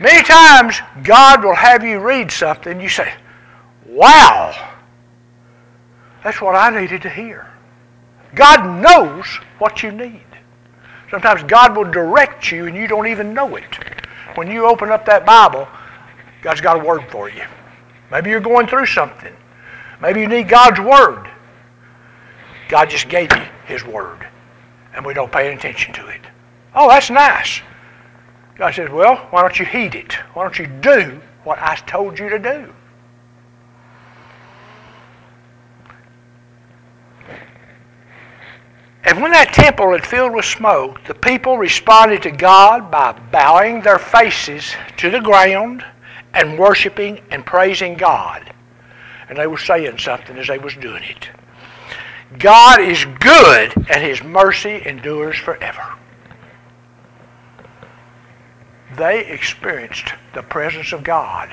Many 0.00 0.24
times, 0.24 0.80
God 1.02 1.44
will 1.44 1.54
have 1.54 1.84
you 1.84 2.00
read 2.00 2.30
something, 2.30 2.80
you 2.80 2.88
say, 2.88 3.12
wow, 3.86 4.72
that's 6.24 6.40
what 6.40 6.56
I 6.56 6.80
needed 6.80 7.02
to 7.02 7.10
hear. 7.10 7.46
God 8.34 8.82
knows 8.82 9.26
what 9.58 9.82
you 9.82 9.92
need. 9.92 10.24
Sometimes 11.10 11.42
God 11.42 11.76
will 11.76 11.84
direct 11.84 12.50
you 12.50 12.66
and 12.66 12.74
you 12.74 12.88
don't 12.88 13.06
even 13.06 13.34
know 13.34 13.56
it. 13.56 13.78
When 14.36 14.50
you 14.50 14.66
open 14.66 14.90
up 14.90 15.04
that 15.04 15.26
Bible, 15.26 15.68
God's 16.40 16.62
got 16.62 16.80
a 16.80 16.84
word 16.84 17.04
for 17.10 17.28
you. 17.28 17.44
Maybe 18.10 18.30
you're 18.30 18.40
going 18.40 18.66
through 18.66 18.86
something. 18.86 19.36
Maybe 20.00 20.22
you 20.22 20.28
need 20.28 20.48
God's 20.48 20.80
word. 20.80 21.30
God 22.70 22.88
just 22.88 23.10
gave 23.10 23.30
you 23.36 23.42
His 23.66 23.84
word, 23.84 24.26
and 24.94 25.04
we 25.04 25.12
don't 25.12 25.30
pay 25.30 25.52
attention 25.52 25.92
to 25.92 26.08
it. 26.08 26.22
Oh, 26.74 26.88
that's 26.88 27.10
nice. 27.10 27.60
God 28.56 28.74
says, 28.74 28.90
well, 28.90 29.16
why 29.30 29.42
don't 29.42 29.58
you 29.58 29.64
heed 29.64 29.94
it? 29.94 30.14
Why 30.34 30.42
don't 30.42 30.58
you 30.58 30.66
do 30.66 31.20
what 31.44 31.58
I 31.60 31.76
told 31.76 32.18
you 32.18 32.28
to 32.28 32.38
do? 32.38 32.72
And 39.04 39.20
when 39.20 39.32
that 39.32 39.52
temple 39.52 39.92
had 39.92 40.06
filled 40.06 40.34
with 40.34 40.46
smoke, 40.46 41.04
the 41.04 41.14
people 41.14 41.58
responded 41.58 42.22
to 42.22 42.30
God 42.30 42.90
by 42.90 43.12
bowing 43.30 43.82
their 43.82 43.98
faces 43.98 44.72
to 44.96 45.10
the 45.10 45.20
ground 45.20 45.84
and 46.32 46.58
worshiping 46.58 47.20
and 47.30 47.44
praising 47.44 47.96
God. 47.96 48.52
And 49.28 49.36
they 49.36 49.46
were 49.46 49.58
saying 49.58 49.98
something 49.98 50.36
as 50.38 50.48
they 50.48 50.58
was 50.58 50.74
doing 50.74 51.02
it. 51.02 51.28
God 52.38 52.80
is 52.80 53.04
good 53.20 53.74
and 53.90 54.02
his 54.02 54.22
mercy 54.22 54.82
endures 54.86 55.36
forever 55.36 55.82
they 58.96 59.26
experienced 59.26 60.12
the 60.34 60.42
presence 60.42 60.92
of 60.92 61.04
God. 61.04 61.50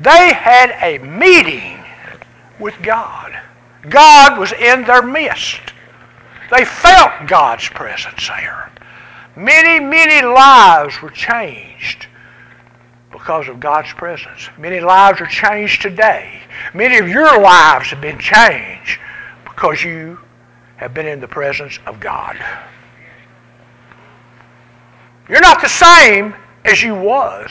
They 0.00 0.32
had 0.32 0.76
a 0.82 0.98
meeting 0.98 1.82
with 2.58 2.74
God. 2.82 3.38
God 3.88 4.38
was 4.38 4.52
in 4.52 4.84
their 4.84 5.02
midst. 5.02 5.60
They 6.50 6.64
felt 6.64 7.26
God's 7.26 7.68
presence 7.68 8.28
there. 8.28 8.70
Many, 9.36 9.84
many 9.84 10.26
lives 10.26 11.00
were 11.02 11.10
changed 11.10 12.06
because 13.10 13.48
of 13.48 13.60
God's 13.60 13.92
presence. 13.92 14.48
Many 14.58 14.80
lives 14.80 15.20
are 15.20 15.26
changed 15.26 15.82
today. 15.82 16.40
Many 16.74 16.98
of 16.98 17.08
your 17.08 17.40
lives 17.40 17.90
have 17.90 18.00
been 18.00 18.18
changed 18.18 18.98
because 19.44 19.82
you 19.82 20.18
have 20.76 20.94
been 20.94 21.06
in 21.06 21.20
the 21.20 21.28
presence 21.28 21.78
of 21.86 22.00
God. 22.00 22.36
You're 25.28 25.40
not 25.40 25.60
the 25.60 25.68
same 25.68 26.34
as 26.64 26.82
you 26.82 26.94
was. 26.94 27.50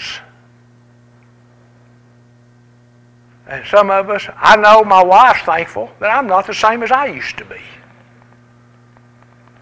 And 3.47 3.65
some 3.67 3.91
of 3.91 4.09
us, 4.09 4.27
I 4.37 4.55
know 4.55 4.83
my 4.83 5.03
wife's 5.03 5.41
thankful 5.41 5.91
that 5.99 6.09
I'm 6.09 6.27
not 6.27 6.47
the 6.47 6.53
same 6.53 6.81
as 6.81 6.91
I 6.91 7.05
used 7.07 7.37
to 7.37 7.45
be. 7.45 7.61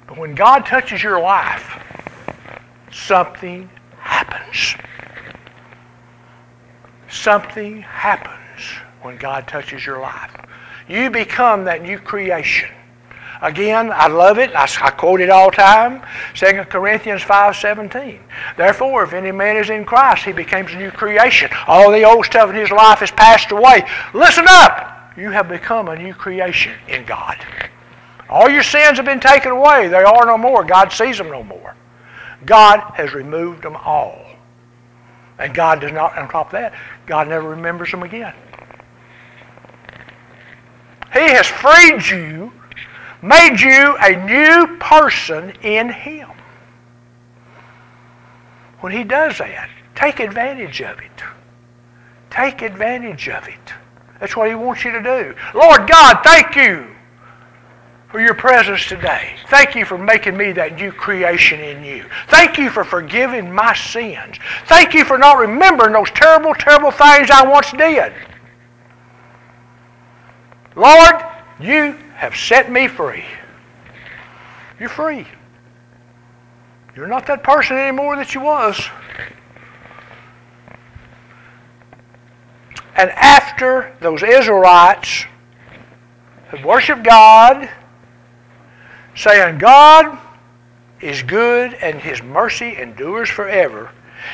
But 0.08 0.18
when 0.18 0.36
God 0.36 0.66
touches 0.66 1.04
your 1.04 1.20
life, 1.20 1.80
something 2.92 3.70
happens. 3.98 4.76
Something 7.10 7.82
happens 7.82 8.62
when 9.02 9.18
God 9.18 9.48
touches 9.48 9.86
your 9.86 10.00
life. 10.00 10.32
you 10.88 11.10
become 11.10 11.66
that 11.66 11.82
new 11.82 12.00
creation. 12.00 12.70
Again, 13.44 13.92
I 13.92 14.08
love 14.08 14.40
it. 14.40 14.56
I, 14.56 14.70
I 14.82 14.90
quote 14.92 15.20
it 15.20 15.30
all 15.30 15.50
the 15.50 15.58
time. 15.58 16.02
2 16.34 16.64
Corinthians 16.70 17.22
5.17. 17.22 18.18
Therefore, 18.56 19.04
if 19.04 19.12
any 19.12 19.34
man 19.34 19.58
is 19.58 19.70
in 19.70 19.84
Christ, 19.84 20.24
he 20.24 20.32
becomes 20.32 20.72
a 20.72 20.78
new 20.78 20.90
creation. 20.90 21.50
All 21.68 21.92
the 21.92 22.04
old 22.04 22.26
stuff 22.26 22.50
in 22.50 22.56
his 22.56 22.72
life 22.72 23.00
has 23.00 23.12
passed 23.12 23.52
away. 23.52 23.86
Listen 24.14 24.46
up! 24.48 25.12
You 25.18 25.30
have 25.32 25.50
become 25.50 25.90
a 25.90 25.96
new 25.98 26.14
creation 26.14 26.74
in 26.88 27.04
God. 27.06 27.38
All 28.30 28.50
your 28.50 28.64
sins 28.64 28.96
have 28.96 29.06
been 29.06 29.20
taken 29.20 29.52
away. 29.52 29.90
They 29.90 29.98
are 29.98 30.26
no 30.26 30.38
more. 30.38 30.64
God 30.64 30.94
sees 30.94 31.18
them 31.18 31.30
no 31.30 31.44
more. 31.44 31.76
God 32.46 32.80
has 32.96 33.14
removed 33.14 33.64
them 33.64 33.76
all. 33.76 34.26
And 35.38 35.54
God 35.54 35.82
does 35.82 35.92
not, 35.92 36.18
on 36.18 36.30
top 36.30 36.48
of 36.48 36.52
that, 36.54 36.74
God 37.06 37.28
never 37.28 37.50
remembers 37.50 37.92
them 37.92 38.04
again. 38.04 38.34
He 41.12 41.20
has 41.20 41.46
freed 41.46 42.08
you 42.08 42.54
made 43.24 43.60
you 43.60 43.96
a 43.98 44.26
new 44.26 44.78
person 44.78 45.52
in 45.62 45.90
Him. 45.90 46.30
When 48.82 48.92
He 48.92 49.04
does 49.06 49.38
that, 49.38 49.70
take 49.96 50.20
advantage 50.20 50.82
of 50.82 51.00
it. 51.00 51.24
Take 52.30 52.62
advantage 52.62 53.30
of 53.30 53.48
it. 53.48 53.74
That's 54.20 54.36
what 54.36 54.50
He 54.50 54.56
wants 54.56 54.84
you 54.84 54.92
to 54.92 55.02
do. 55.02 55.34
Lord 55.56 55.90
God, 55.90 56.20
thank 56.24 56.56
you 56.56 56.88
for 58.10 58.20
your 58.20 58.36
presence 58.36 58.86
today. 58.86 59.36
Thank 59.48 59.74
you 59.74 59.86
for 59.86 59.98
making 59.98 60.36
me 60.36 60.52
that 60.52 60.76
new 60.76 60.92
creation 60.92 61.62
in 61.62 61.84
you. 61.84 62.06
Thank 62.28 62.58
you 62.58 62.70
for 62.70 62.84
forgiving 62.84 63.52
my 63.52 63.74
sins. 63.74 64.36
Thank 64.68 64.94
you 64.94 65.06
for 65.06 65.18
not 65.18 65.40
remembering 65.40 65.94
those 65.94 66.12
terrible, 66.12 66.54
terrible 66.54 66.92
things 66.92 67.32
I 67.32 67.48
once 67.48 67.72
did. 67.72 68.14
Lord, 70.76 71.24
you 71.60 71.98
have 72.16 72.36
set 72.36 72.72
me 72.72 72.88
free. 72.88 73.26
You're 74.80 74.90
free. 74.90 75.28
You're 76.96 77.08
not 77.08 77.26
that 77.28 77.44
person 77.44 77.78
anymore 77.78 78.16
that 78.16 78.34
you 78.36 78.42
was. 78.42 78.80
And 82.96 83.10
after 83.12 83.96
those 84.02 84.22
Israelites 84.22 85.26
had 86.50 86.64
worshiped 86.64 87.04
God, 87.04 87.70
saying, 89.16 89.58
God 89.58 90.18
is 91.02 91.24
good 91.24 91.74
and 91.76 92.00
his 92.00 92.22
mercy 92.22 92.78
endures 92.78 93.30
forever, 93.30 93.92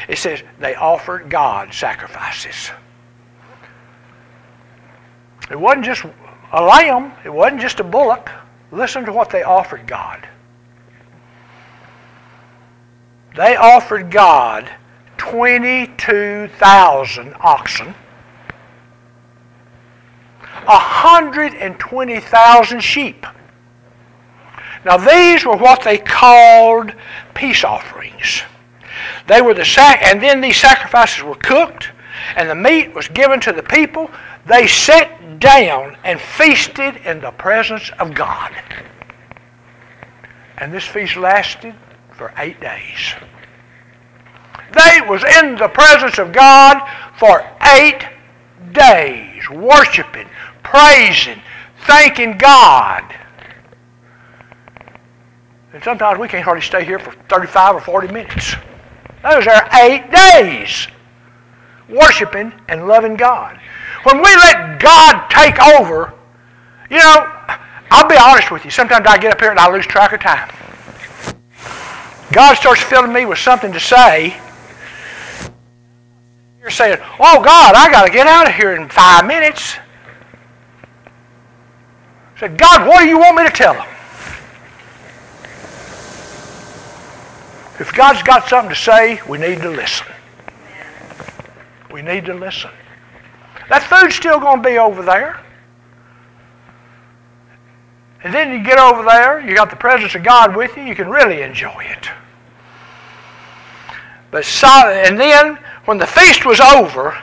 it 0.08 0.18
says 0.18 0.44
they 0.60 0.76
offered 0.76 1.30
God 1.30 1.74
sacrifices. 1.74 2.72
It 5.50 5.60
wasn't 5.60 5.86
just 5.86 6.06
a 6.52 6.62
lamb. 6.62 7.14
It 7.24 7.30
wasn't 7.30 7.62
just 7.62 7.80
a 7.80 7.84
bullock. 7.84 8.32
Listen 8.72 9.06
to 9.06 9.14
what 9.14 9.30
they 9.30 9.44
offered 9.44 9.86
God. 9.88 10.28
They 13.36 13.56
offered 13.56 14.10
God 14.12 14.70
22,000 15.18 17.36
oxen, 17.40 17.94
120,000 20.66 22.80
sheep. 22.80 23.26
Now 24.86 24.98
these 24.98 25.46
were 25.46 25.58
what 25.58 25.84
they 25.84 25.98
called 25.98 26.94
peace 27.34 27.64
offerings. 27.64 28.44
They 29.28 29.42
were 29.42 29.54
the 29.54 29.66
sac, 29.66 30.02
and 30.04 30.22
then 30.22 30.42
these 30.42 30.58
sacrifices 30.58 31.24
were 31.24 31.36
cooked, 31.36 31.92
and 32.36 32.50
the 32.50 32.56
meat 32.56 32.94
was 32.96 33.08
given 33.08 33.40
to 33.42 33.52
the 33.52 33.64
people. 33.64 34.10
They 34.46 34.68
sat 34.68 35.40
down 35.40 35.98
and 36.04 36.20
feasted 36.20 36.98
in 37.06 37.22
the 37.22 37.32
presence 37.32 37.92
of 38.00 38.14
God. 38.14 38.52
And 40.58 40.74
this 40.74 40.86
feast 40.86 41.16
lasted 41.16 41.76
for 42.12 42.34
eight 42.38 42.60
days. 42.60 43.14
They 44.74 45.02
was 45.02 45.24
in 45.24 45.56
the 45.56 45.70
presence 45.70 46.20
of 46.20 46.32
God 46.32 46.82
for 47.18 47.46
eight 47.76 48.08
days, 48.74 49.50
worshiping, 49.50 50.28
praising, 50.64 51.42
thanking 51.88 52.38
God. 52.38 53.04
And 55.74 55.84
sometimes 55.84 56.20
we 56.20 56.28
can't 56.28 56.44
hardly 56.44 56.62
stay 56.62 56.84
here 56.84 57.00
for 57.00 57.12
35 57.30 57.76
or 57.76 57.82
40 57.82 58.14
minutes. 58.14 58.56
Those 59.24 59.48
are 59.48 59.70
eight 59.74 60.10
days 60.12 60.88
worshiping 61.90 62.54
and 62.68 62.88
loving 62.88 63.16
God. 63.16 63.60
When 64.04 64.18
we 64.18 64.36
let 64.36 64.80
God 64.80 65.28
take 65.30 65.60
over, 65.60 66.14
you 66.90 66.98
know, 66.98 67.32
I'll 67.92 68.08
be 68.08 68.18
honest 68.18 68.52
with 68.52 68.64
you. 68.66 68.72
Sometimes 68.72 69.06
I 69.08 69.18
get 69.18 69.34
up 69.34 69.40
here 69.40 69.52
and 69.52 69.60
I 69.60 69.72
lose 69.72 69.86
track 69.86 70.14
of 70.14 70.20
time. 70.20 70.50
God 72.32 72.56
starts 72.56 72.82
filling 72.82 73.12
me 73.12 73.26
with 73.26 73.40
something 73.40 73.72
to 73.72 73.80
say. 73.80 74.40
You're 76.62 76.70
saying, 76.70 76.98
oh, 77.20 77.42
God, 77.44 77.76
I 77.76 77.92
got 77.92 78.06
to 78.06 78.12
get 78.12 78.28
out 78.28 78.48
of 78.48 78.54
here 78.54 78.76
in 78.76 78.88
five 78.90 79.26
minutes. 79.26 79.78
I 82.36 82.40
said, 82.40 82.58
God, 82.58 82.88
what 82.88 83.02
do 83.02 83.08
you 83.08 83.18
want 83.18 83.38
me 83.38 83.44
to 83.44 83.50
tell 83.50 83.74
them? 83.74 83.88
If 87.80 87.94
God's 87.94 88.22
got 88.24 88.48
something 88.48 88.70
to 88.70 88.76
say, 88.76 89.22
we 89.28 89.38
need 89.38 89.62
to 89.62 89.70
listen. 89.70 90.08
We 91.92 92.02
need 92.02 92.26
to 92.26 92.34
listen. 92.34 92.70
That 93.70 93.84
food's 93.84 94.16
still 94.16 94.40
going 94.40 94.62
to 94.62 94.70
be 94.70 94.78
over 94.78 95.04
there. 95.04 95.40
And 98.24 98.34
then 98.34 98.52
you 98.52 98.64
get 98.64 98.78
over 98.78 99.04
there, 99.04 99.40
you 99.40 99.56
got 99.56 99.70
the 99.70 99.76
presence 99.76 100.14
of 100.16 100.24
God 100.24 100.56
with 100.56 100.76
you, 100.76 100.84
you 100.84 100.96
can 100.96 101.08
really 101.10 101.42
enjoy 101.42 101.80
it. 101.80 102.10
But 104.32 104.46
and 104.64 105.20
then 105.20 105.58
when 105.86 105.98
the 105.98 106.06
feast 106.06 106.46
was 106.46 106.60
over, 106.60 107.18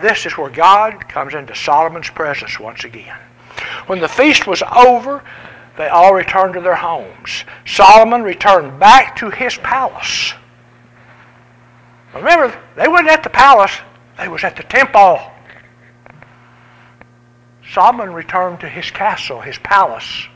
this 0.00 0.24
is 0.24 0.38
where 0.38 0.50
God 0.50 1.08
comes 1.08 1.34
into 1.34 1.54
Solomon's 1.54 2.10
presence 2.10 2.60
once 2.60 2.84
again. 2.84 3.18
When 3.86 4.00
the 4.00 4.08
feast 4.08 4.46
was 4.46 4.62
over, 4.74 5.22
they 5.76 5.88
all 5.88 6.14
returned 6.14 6.54
to 6.54 6.60
their 6.60 6.76
homes. 6.76 7.44
Solomon 7.66 8.22
returned 8.22 8.78
back 8.78 9.16
to 9.16 9.30
his 9.30 9.56
palace. 9.58 10.34
Remember, 12.14 12.56
they 12.76 12.86
weren't 12.86 13.08
at 13.08 13.24
the 13.24 13.30
palace, 13.30 13.72
they 14.16 14.28
was 14.28 14.44
at 14.44 14.56
the 14.56 14.62
temple. 14.62 15.20
Solomon 17.74 18.12
returned 18.12 18.60
to 18.60 18.68
his 18.68 18.88
castle, 18.92 19.40
his 19.40 19.58
palace. 19.58 20.28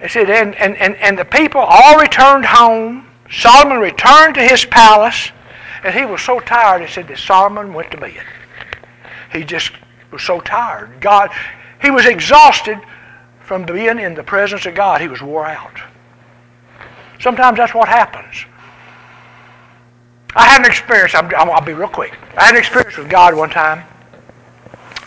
It 0.00 0.10
said, 0.10 0.30
and, 0.30 0.54
and, 0.54 0.74
and, 0.78 0.96
and 0.96 1.18
the 1.18 1.26
people 1.26 1.60
all 1.60 1.98
returned 1.98 2.46
home. 2.46 3.06
Solomon 3.30 3.78
returned 3.78 4.36
to 4.36 4.42
his 4.42 4.64
palace, 4.64 5.32
and 5.84 5.94
he 5.94 6.06
was 6.06 6.22
so 6.22 6.40
tired, 6.40 6.80
it 6.80 6.88
said 6.88 7.08
that 7.08 7.18
Solomon 7.18 7.74
went 7.74 7.90
to 7.90 7.98
bed. 7.98 8.24
He 9.32 9.44
just 9.44 9.72
was 10.10 10.22
so 10.22 10.40
tired. 10.40 10.98
God, 10.98 11.30
he 11.82 11.90
was 11.90 12.06
exhausted 12.06 12.78
from 13.42 13.66
being 13.66 13.98
in 13.98 14.14
the 14.14 14.22
presence 14.22 14.64
of 14.64 14.74
God. 14.74 15.02
He 15.02 15.08
was 15.08 15.20
wore 15.20 15.44
out. 15.44 15.78
Sometimes 17.20 17.58
that's 17.58 17.74
what 17.74 17.88
happens. 17.88 18.46
I 20.34 20.46
had 20.46 20.60
an 20.60 20.66
experience, 20.66 21.14
i 21.14 21.44
will 21.44 21.60
be 21.62 21.72
real 21.72 21.88
quick. 21.88 22.16
I 22.36 22.44
had 22.44 22.54
an 22.54 22.60
experience 22.60 22.96
with 22.96 23.08
God 23.08 23.34
one 23.34 23.50
time, 23.50 23.84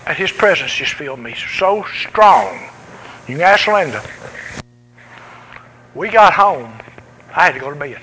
and 0.08 0.18
His 0.18 0.32
presence 0.32 0.74
just 0.74 0.94
filled 0.94 1.20
me 1.20 1.36
so 1.58 1.84
strong. 1.84 2.70
You 3.28 3.38
can 3.38 3.42
ask 3.42 3.68
Linda. 3.68 4.04
We 5.94 6.10
got 6.10 6.34
home, 6.34 6.74
I 7.36 7.46
had 7.46 7.54
to 7.54 7.60
go 7.60 7.70
to 7.70 7.76
bed. 7.76 8.02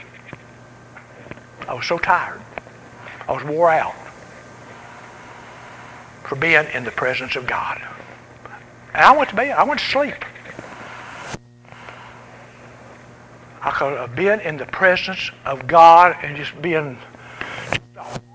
I 1.66 1.74
was 1.74 1.86
so 1.86 1.98
tired. 1.98 2.40
I 3.28 3.32
was 3.32 3.44
wore 3.44 3.70
out 3.70 3.94
for 6.24 6.36
being 6.36 6.66
in 6.72 6.84
the 6.84 6.90
presence 6.90 7.36
of 7.36 7.46
God. 7.46 7.80
And 8.94 9.04
I 9.04 9.16
went 9.16 9.30
to 9.30 9.36
bed. 9.36 9.50
I 9.50 9.64
went 9.64 9.80
to 9.80 9.86
sleep. 9.86 10.24
I 13.60 13.70
could 13.70 13.98
have 13.98 14.14
been 14.14 14.40
in 14.40 14.56
the 14.56 14.66
presence 14.66 15.30
of 15.44 15.66
God 15.66 16.16
and 16.22 16.36
just 16.36 16.60
being 16.62 16.98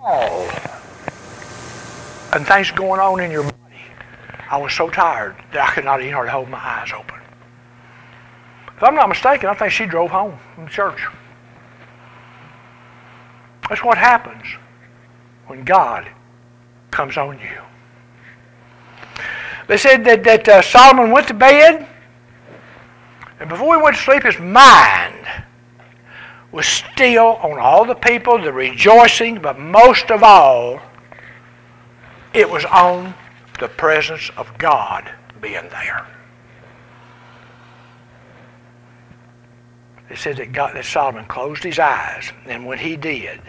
all 0.02 0.48
and 2.34 2.48
things 2.48 2.72
going 2.72 3.00
on 3.00 3.20
in 3.20 3.32
your 3.32 3.44
body. 3.44 3.56
I 4.50 4.58
was 4.58 4.74
so 4.74 4.90
tired 4.90 5.36
that 5.52 5.70
I 5.70 5.72
could 5.74 5.86
not 5.86 6.02
even 6.02 6.14
hardly 6.14 6.32
hold 6.32 6.50
my 6.50 6.58
eyes 6.58 6.92
open. 6.92 7.20
If 8.76 8.84
I'm 8.84 8.96
not 8.96 9.08
mistaken, 9.08 9.50
I 9.50 9.54
think 9.54 9.72
she 9.72 9.86
drove 9.86 10.12
home 10.12 10.38
from 10.56 10.68
church. 10.68 11.00
That's 13.70 13.84
what 13.84 13.98
happens 13.98 14.44
when 15.48 15.64
God 15.64 16.10
comes 16.92 17.18
on 17.18 17.40
you. 17.40 17.62
They 19.68 19.78
said 19.78 20.04
that, 20.04 20.24
that 20.24 20.48
uh, 20.48 20.62
Solomon 20.62 21.12
went 21.12 21.28
to 21.30 21.34
bed, 21.34 21.88
and 23.44 23.50
before 23.50 23.76
he 23.76 23.84
went 23.84 23.98
to 23.98 24.02
sleep, 24.02 24.24
his 24.24 24.40
mind 24.40 25.28
was 26.54 26.66
still 26.66 27.36
on 27.42 27.60
all 27.60 27.84
the 27.84 27.94
people, 27.94 28.42
the 28.42 28.54
rejoicing, 28.54 29.42
but 29.42 29.60
most 29.60 30.12
of 30.12 30.24
all, 30.24 30.80
It 32.34 32.50
was 32.50 32.66
on 32.66 33.14
the 33.60 33.68
presence 33.68 34.32
of 34.38 34.58
God 34.58 35.12
being 35.42 35.68
there. 35.70 36.08
It 40.10 40.18
says 40.18 40.38
that, 40.38 40.52
God, 40.54 40.76
that 40.76 40.86
Solomon 40.86 41.26
closed 41.26 41.64
his 41.64 41.80
eyes, 41.80 42.32
and 42.46 42.66
when 42.66 42.80
he 42.80 42.96
did, 42.96 43.42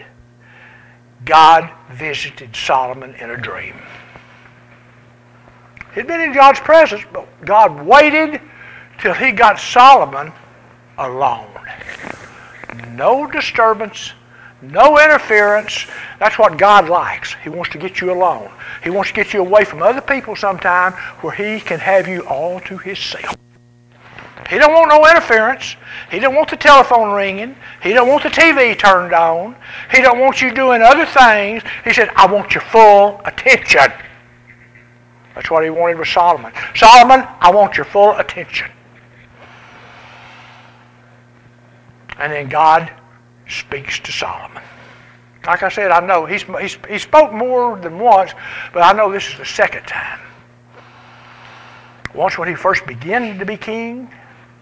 God 1.23 1.71
visited 1.91 2.53
Solomon 2.53 3.15
in 3.15 3.31
a 3.31 3.37
dream. 3.37 3.75
He'd 5.95 6.07
been 6.07 6.21
in 6.21 6.33
God's 6.33 6.59
presence, 6.59 7.03
but 7.13 7.27
God 7.45 7.85
waited 7.85 8.41
till 8.99 9.13
he 9.13 9.31
got 9.31 9.59
Solomon 9.59 10.31
alone. 10.97 11.47
No 12.91 13.29
disturbance, 13.29 14.13
no 14.61 14.99
interference. 14.99 15.85
That's 16.19 16.39
what 16.39 16.57
God 16.57 16.89
likes. 16.89 17.35
He 17.43 17.49
wants 17.49 17.71
to 17.71 17.77
get 17.77 18.01
you 18.01 18.11
alone. 18.11 18.49
He 18.83 18.89
wants 18.89 19.09
to 19.09 19.15
get 19.15 19.33
you 19.33 19.41
away 19.41 19.65
from 19.65 19.81
other 19.83 20.01
people 20.01 20.35
sometime 20.35 20.93
where 21.21 21.33
he 21.33 21.59
can 21.59 21.79
have 21.79 22.07
you 22.07 22.21
all 22.21 22.59
to 22.61 22.77
himself. 22.77 23.35
He 24.49 24.59
don't 24.59 24.73
want 24.73 24.89
no 24.89 25.09
interference. 25.09 25.75
He 26.11 26.19
don't 26.19 26.35
want 26.35 26.49
the 26.51 26.57
telephone 26.57 27.11
ringing. 27.11 27.55
He 27.81 27.93
don't 27.93 28.07
want 28.07 28.23
the 28.23 28.29
TV 28.29 28.77
turned 28.77 29.13
on. 29.13 29.55
He 29.91 30.01
don't 30.01 30.19
want 30.19 30.41
you 30.41 30.53
doing 30.53 30.81
other 30.83 31.05
things. 31.05 31.63
He 31.83 31.93
said, 31.93 32.09
I 32.15 32.31
want 32.31 32.53
your 32.53 32.61
full 32.61 33.21
attention. 33.25 33.91
That's 35.33 35.49
what 35.49 35.63
he 35.63 35.69
wanted 35.69 35.97
with 35.97 36.07
Solomon. 36.07 36.53
Solomon, 36.75 37.27
I 37.39 37.51
want 37.51 37.75
your 37.75 37.85
full 37.85 38.15
attention. 38.17 38.69
And 42.19 42.31
then 42.31 42.47
God 42.47 42.91
speaks 43.47 43.99
to 43.99 44.11
Solomon. 44.11 44.63
Like 45.45 45.61
I 45.61 45.69
said, 45.69 45.91
I 45.91 46.05
know 46.05 46.25
he's, 46.25 46.43
he's, 46.59 46.77
he 46.89 46.97
spoke 46.97 47.31
more 47.31 47.77
than 47.77 47.99
once, 47.99 48.31
but 48.73 48.81
I 48.81 48.93
know 48.93 49.11
this 49.11 49.29
is 49.29 49.37
the 49.37 49.45
second 49.45 49.83
time. 49.83 50.19
Once 52.15 52.37
when 52.37 52.47
he 52.47 52.55
first 52.55 52.85
began 52.85 53.37
to 53.37 53.45
be 53.45 53.57
king, 53.57 54.09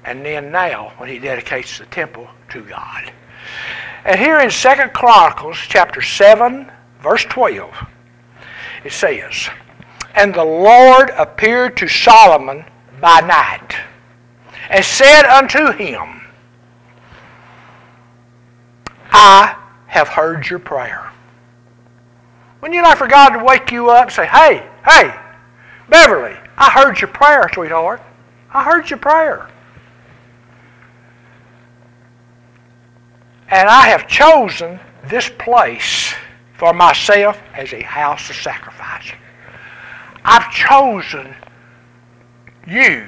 and 0.05 0.25
then 0.25 0.51
now 0.51 0.91
when 0.97 1.07
he 1.07 1.19
dedicates 1.19 1.77
the 1.77 1.85
temple 1.85 2.27
to 2.49 2.63
God. 2.63 3.11
And 4.05 4.19
here 4.19 4.39
in 4.39 4.51
Second 4.51 4.91
Chronicles 4.93 5.57
chapter 5.57 6.01
7, 6.01 6.69
verse 7.01 7.23
12, 7.25 7.73
it 8.83 8.91
says, 8.91 9.49
And 10.15 10.33
the 10.33 10.43
Lord 10.43 11.11
appeared 11.11 11.77
to 11.77 11.87
Solomon 11.87 12.65
by 12.99 13.21
night, 13.21 13.75
and 14.69 14.83
said 14.83 15.25
unto 15.25 15.71
him, 15.71 16.22
I 19.13 19.55
have 19.87 20.07
heard 20.09 20.49
your 20.49 20.59
prayer. 20.59 21.11
Wouldn't 22.59 22.75
you 22.75 22.81
like 22.81 22.97
for 22.97 23.07
God 23.07 23.29
to 23.37 23.43
wake 23.43 23.71
you 23.71 23.89
up 23.89 24.07
and 24.07 24.11
say, 24.11 24.25
Hey, 24.25 24.67
hey, 24.85 25.13
Beverly, 25.87 26.35
I 26.57 26.69
heard 26.71 26.99
your 26.99 27.09
prayer, 27.09 27.49
sweetheart. 27.53 28.01
I 28.51 28.63
heard 28.63 28.89
your 28.89 28.99
prayer. 28.99 29.49
And 33.49 33.69
I 33.69 33.87
have 33.87 34.07
chosen 34.07 34.79
this 35.05 35.29
place 35.37 36.13
for 36.57 36.73
myself 36.73 37.39
as 37.53 37.71
a 37.73 37.81
house 37.81 38.29
of 38.29 38.35
sacrifice. 38.35 39.11
I've 40.25 40.49
chosen 40.51 41.35
you. 42.65 43.07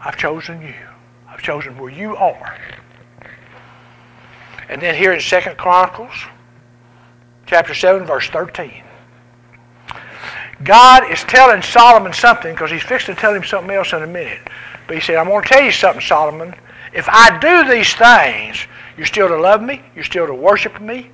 I've 0.00 0.16
chosen 0.16 0.62
you. 0.62 0.74
I've 1.28 1.42
chosen 1.42 1.78
where 1.78 1.90
you 1.90 2.16
are. 2.16 2.56
And 4.68 4.80
then 4.80 4.94
here 4.94 5.12
in 5.12 5.20
Second 5.20 5.56
Chronicles, 5.56 6.14
chapter 7.46 7.74
7, 7.74 8.06
verse 8.06 8.28
13. 8.28 8.82
God 10.64 11.10
is 11.10 11.22
telling 11.24 11.62
Solomon 11.62 12.12
something 12.12 12.52
because 12.52 12.70
he's 12.70 12.82
fixing 12.82 13.14
to 13.14 13.20
tell 13.20 13.34
him 13.34 13.44
something 13.44 13.70
else 13.70 13.92
in 13.92 14.02
a 14.02 14.06
minute. 14.06 14.40
But 14.86 14.96
he 14.96 15.00
said, 15.00 15.16
I'm 15.16 15.26
going 15.28 15.42
to 15.42 15.48
tell 15.48 15.62
you 15.62 15.72
something, 15.72 16.00
Solomon. 16.00 16.54
If 16.92 17.08
I 17.08 17.38
do 17.38 17.70
these 17.70 17.92
things, 17.94 18.66
you're 18.96 19.06
still 19.06 19.28
to 19.28 19.38
love 19.38 19.62
me, 19.62 19.82
you're 19.94 20.04
still 20.04 20.26
to 20.26 20.34
worship 20.34 20.80
me, 20.80 21.10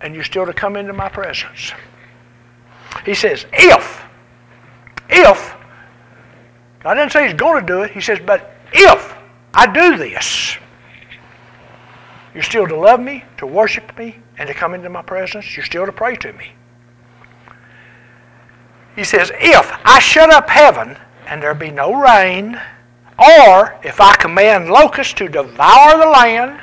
and 0.00 0.14
you're 0.14 0.24
still 0.24 0.44
to 0.44 0.52
come 0.52 0.76
into 0.76 0.92
my 0.92 1.08
presence. 1.08 1.72
He 3.06 3.14
says, 3.14 3.46
if, 3.52 4.04
if, 5.08 5.54
I 6.84 6.94
didn't 6.94 7.12
say 7.12 7.26
he's 7.26 7.34
going 7.34 7.60
to 7.60 7.66
do 7.66 7.82
it. 7.82 7.92
He 7.92 8.00
says, 8.00 8.18
but 8.24 8.54
if 8.72 9.16
I 9.54 9.66
do 9.72 9.96
this, 9.96 10.56
you're 12.34 12.42
still 12.42 12.66
to 12.66 12.76
love 12.76 13.00
me, 13.00 13.24
to 13.36 13.46
worship 13.46 13.96
me, 13.96 14.18
and 14.38 14.48
to 14.48 14.54
come 14.54 14.74
into 14.74 14.88
my 14.88 15.02
presence. 15.02 15.56
You're 15.56 15.64
still 15.64 15.86
to 15.86 15.92
pray 15.92 16.16
to 16.16 16.32
me. 16.32 16.50
He 18.96 19.04
says, 19.04 19.30
If 19.34 19.72
I 19.84 20.00
shut 20.00 20.30
up 20.30 20.50
heaven 20.50 20.98
and 21.26 21.40
there 21.40 21.54
be 21.54 21.70
no 21.70 21.94
rain, 21.94 22.60
or 23.18 23.78
if 23.84 24.00
I 24.00 24.16
command 24.16 24.68
locusts 24.68 25.14
to 25.14 25.28
devour 25.28 25.98
the 25.98 26.06
land, 26.06 26.60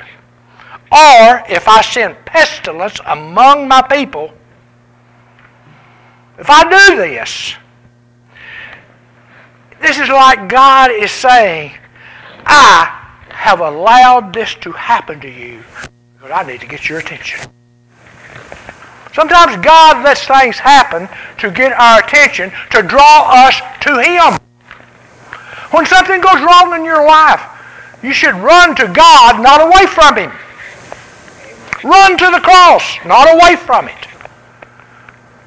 or 0.92 1.42
if 1.48 1.66
I 1.68 1.80
send 1.80 2.16
pestilence 2.26 3.00
among 3.06 3.66
my 3.66 3.80
people, 3.80 4.32
if 6.38 6.50
I 6.50 6.64
do 6.64 6.96
this, 6.96 7.54
this 9.80 9.98
is 9.98 10.08
like 10.10 10.48
God 10.48 10.90
is 10.90 11.10
saying, 11.10 11.72
I 12.44 13.01
have 13.42 13.58
allowed 13.58 14.32
this 14.32 14.54
to 14.54 14.70
happen 14.70 15.18
to 15.18 15.28
you 15.28 15.64
because 16.14 16.30
I 16.30 16.44
need 16.44 16.60
to 16.60 16.66
get 16.68 16.88
your 16.88 17.00
attention. 17.00 17.40
Sometimes 19.12 19.56
God 19.64 20.04
lets 20.04 20.24
things 20.24 20.58
happen 20.58 21.08
to 21.38 21.50
get 21.50 21.72
our 21.72 21.98
attention, 21.98 22.52
to 22.70 22.82
draw 22.82 23.24
us 23.26 23.60
to 23.80 24.00
Him. 24.00 24.38
When 25.72 25.84
something 25.86 26.20
goes 26.20 26.40
wrong 26.40 26.72
in 26.76 26.84
your 26.84 27.04
life, 27.04 27.42
you 28.00 28.12
should 28.12 28.36
run 28.36 28.76
to 28.76 28.86
God, 28.86 29.42
not 29.42 29.60
away 29.60 29.86
from 29.86 30.16
Him. 30.16 30.30
Run 31.82 32.16
to 32.18 32.30
the 32.30 32.40
cross, 32.40 32.96
not 33.04 33.26
away 33.34 33.56
from 33.56 33.88
it. 33.88 34.06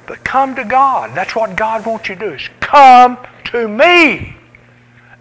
But 0.06 0.22
come 0.22 0.54
to 0.56 0.64
God. 0.64 1.16
That's 1.16 1.34
what 1.34 1.56
God 1.56 1.86
wants 1.86 2.10
you 2.10 2.14
to 2.16 2.20
do 2.20 2.34
is 2.34 2.46
come 2.60 3.16
to 3.46 3.66
me 3.66 4.35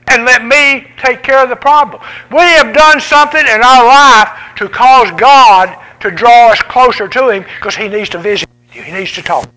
and 0.07 0.25
let 0.25 0.45
me 0.45 0.87
take 0.97 1.23
care 1.23 1.41
of 1.43 1.49
the 1.49 1.55
problem. 1.55 2.01
We 2.31 2.39
have 2.39 2.73
done 2.73 2.99
something 2.99 3.41
in 3.41 3.61
our 3.61 3.85
life 3.85 4.29
to 4.57 4.69
cause 4.69 5.11
God 5.11 5.75
to 5.99 6.11
draw 6.11 6.51
us 6.51 6.61
closer 6.61 7.07
to 7.07 7.29
Him 7.29 7.43
because 7.43 7.75
He 7.75 7.87
needs 7.87 8.09
to 8.09 8.19
visit 8.19 8.47
you. 8.73 8.81
He 8.81 8.91
needs 8.91 9.13
to 9.13 9.21
talk. 9.21 9.49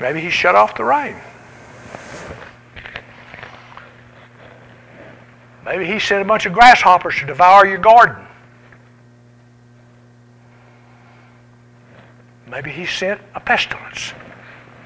Maybe 0.00 0.20
He 0.20 0.30
shut 0.30 0.54
off 0.54 0.76
the 0.76 0.84
rain. 0.84 1.16
Maybe 5.64 5.84
He 5.84 5.98
sent 5.98 6.22
a 6.22 6.24
bunch 6.24 6.46
of 6.46 6.52
grasshoppers 6.52 7.16
to 7.16 7.26
devour 7.26 7.66
your 7.66 7.78
garden. 7.78 8.24
Maybe 12.46 12.70
He 12.70 12.86
sent 12.86 13.20
a 13.34 13.40
pestilence. 13.40 14.12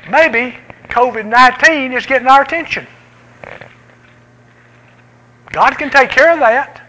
Maybe 0.09 0.57
COVID 0.91 1.27
19 1.27 1.93
is 1.93 2.07
getting 2.07 2.29
our 2.29 2.43
attention. 2.43 2.87
God 5.53 5.77
can 5.79 5.91
take 5.91 6.11
care 6.11 6.33
of 6.33 6.39
that. 6.41 6.87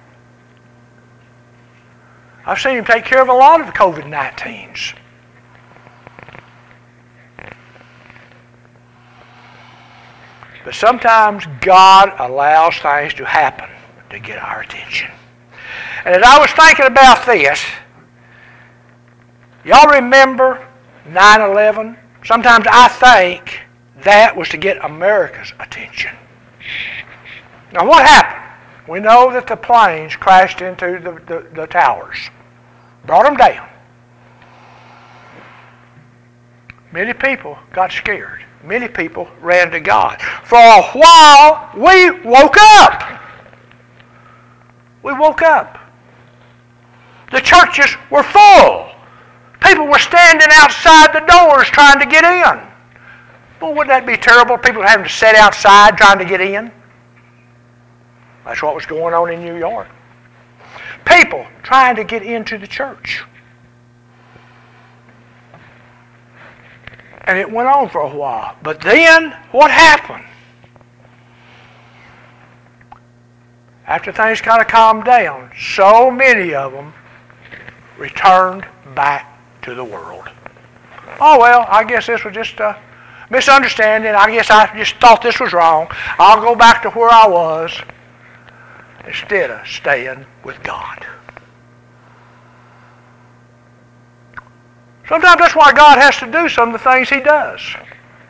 I've 2.46 2.60
seen 2.60 2.78
Him 2.78 2.86
take 2.86 3.06
care 3.06 3.22
of 3.22 3.30
a 3.30 3.34
lot 3.34 3.62
of 3.62 3.68
COVID 3.68 4.04
19s. 4.04 4.96
But 10.64 10.76
sometimes 10.76 11.46
God 11.60 12.14
allows 12.20 12.76
things 12.78 13.14
to 13.16 13.26
happen 13.26 13.70
to 14.10 14.20
get 14.20 14.42
our 14.42 14.62
attention. 14.62 15.10
And 16.06 16.16
as 16.16 16.24
I 16.24 16.40
was 16.40 16.52
thinking 16.52 16.86
about 16.86 17.26
this, 17.26 17.64
y'all 19.64 19.90
remember 19.90 20.68
9 21.08 21.42
11? 21.42 21.98
Sometimes 22.24 22.66
I 22.70 22.88
think 22.88 23.62
that 24.04 24.36
was 24.36 24.50
to 24.50 24.58
get 24.58 24.84
America's 24.84 25.54
attention. 25.60 26.16
Now, 27.74 27.88
what 27.88 28.06
happened? 28.06 28.42
We 28.88 29.00
know 29.00 29.32
that 29.32 29.48
the 29.48 29.56
planes 29.56 30.16
crashed 30.16 30.62
into 30.62 31.00
the, 31.00 31.12
the, 31.26 31.48
the 31.54 31.68
towers, 31.68 32.18
brought 33.06 33.26
them 33.26 33.38
down. 33.38 33.70
Many 36.92 37.14
people 37.14 37.58
got 37.72 37.92
scared. 37.92 38.44
Many 38.64 38.88
people 38.88 39.28
ran 39.40 39.72
to 39.72 39.80
God. 39.80 40.22
For 40.44 40.58
a 40.58 40.82
while, 40.82 41.70
we 41.76 42.12
woke 42.22 42.58
up. 42.60 43.22
We 45.04 45.14
woke 45.14 45.42
up. 45.42 45.80
The 47.32 47.40
churches 47.40 47.96
were 48.10 48.24
full. 48.24 48.92
People 49.62 49.88
were 49.88 50.00
standing 50.00 50.50
outside 50.52 51.14
the 51.14 51.26
doors 51.26 51.68
trying 51.68 52.00
to 52.00 52.06
get 52.06 52.26
in. 52.26 52.71
Well, 53.62 53.76
wouldn't 53.76 53.90
that 53.90 54.08
be 54.08 54.18
terrible? 54.18 54.58
People 54.58 54.82
having 54.82 55.06
to 55.06 55.12
sit 55.12 55.36
outside 55.36 55.96
trying 55.96 56.18
to 56.18 56.26
get 56.26 56.42
in? 56.42 56.72
That's 58.44 58.64
what 58.64 58.74
was 58.74 58.88
going 58.88 59.14
on 59.14 59.32
in 59.32 59.46
New 59.46 59.56
York. 59.56 59.88
People 61.06 61.46
trying 61.62 61.96
to 61.96 62.04
get 62.04 62.24
into 62.24 62.58
the 62.58 62.66
church. 62.66 63.24
And 67.26 67.38
it 67.38 67.50
went 67.50 67.68
on 67.68 67.88
for 67.88 68.02
a 68.02 68.10
while. 68.10 68.56
But 68.64 68.82
then, 68.82 69.38
what 69.52 69.70
happened? 69.70 70.26
After 73.86 74.12
things 74.12 74.42
kind 74.42 74.62
of 74.62 74.68
calmed 74.68 75.06
down, 75.06 75.52
so 75.60 76.10
many 76.10 76.56
of 76.56 76.72
them 76.72 76.94
returned 77.98 78.66
back 78.96 79.40
to 79.62 79.76
the 79.76 79.84
world. 79.84 80.30
Oh, 81.20 81.40
well, 81.40 81.68
I 81.70 81.84
guess 81.84 82.08
this 82.08 82.24
was 82.24 82.34
just 82.34 82.60
a 82.60 82.80
misunderstanding. 83.32 84.14
I 84.14 84.30
guess 84.30 84.52
I 84.52 84.78
just 84.78 84.96
thought 84.98 85.22
this 85.22 85.40
was 85.40 85.54
wrong. 85.54 85.88
I'll 86.20 86.42
go 86.42 86.54
back 86.54 86.84
to 86.84 86.90
where 86.92 87.10
I 87.10 87.28
was 87.28 87.76
instead 89.08 89.50
of 89.50 89.66
staying 89.66 90.26
with 90.44 90.62
God. 90.62 91.08
Sometimes 95.08 95.40
that's 95.40 95.56
why 95.56 95.74
God 95.74 95.98
has 95.98 96.18
to 96.18 96.32
do 96.32 96.48
some 96.48 96.74
of 96.74 96.74
the 96.74 96.90
things 96.90 97.10
He 97.10 97.20
does 97.20 97.62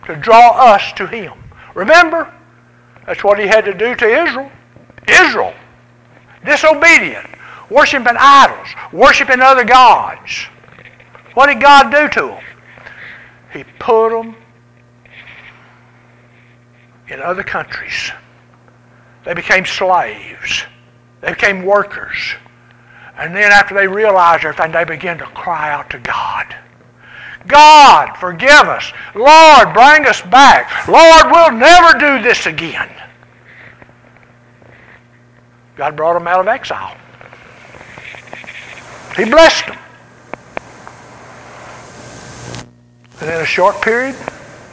to 0.06 0.16
draw 0.16 0.52
us 0.74 0.94
to 0.94 1.06
Him. 1.06 1.34
Remember, 1.76 2.34
that's 3.06 3.24
what 3.24 3.40
He 3.40 3.48
had 3.48 3.66
to 3.66 3.74
do 3.74 3.96
to 3.96 4.06
Israel. 4.06 4.52
Israel, 5.08 5.54
disobedient, 6.46 7.28
worshiping 7.70 8.16
idols, 8.18 8.68
worshiping 8.94 9.42
other 9.42 9.64
gods. 9.64 10.46
What 11.34 11.48
did 11.48 11.62
God 11.62 11.92
do 11.92 12.08
to 12.10 12.28
them? 12.28 12.44
He 13.54 13.64
put 13.80 14.10
them 14.10 14.36
in 17.12 17.22
other 17.22 17.44
countries. 17.44 18.12
They 19.26 19.34
became 19.34 19.66
slaves. 19.66 20.64
They 21.20 21.32
became 21.32 21.64
workers. 21.64 22.18
And 23.18 23.36
then 23.36 23.52
after 23.52 23.76
they 23.76 23.88
realized 23.88 24.46
everything, 24.46 24.72
they 24.72 24.86
began 24.86 25.18
to 25.18 25.26
cry 25.26 25.72
out 25.72 25.90
to 25.92 26.00
God. 26.00 26.56
God, 27.48 28.16
forgive 28.18 28.68
us. 28.68 28.92
Lord, 29.14 29.74
bring 29.74 30.06
us 30.06 30.22
back. 30.22 30.88
Lord, 30.88 31.26
we'll 31.32 31.52
never 31.52 32.00
do 32.00 32.24
this 32.24 32.46
again. 32.46 32.90
God 35.76 35.96
brought 35.96 36.14
them 36.14 36.28
out 36.28 36.40
of 36.40 36.48
exile. 36.48 36.96
He 39.18 39.26
blessed 39.26 39.68
them. 39.68 39.78
And 43.20 43.30
in 43.30 43.42
a 43.42 43.46
short 43.46 43.82
period, 43.82 44.16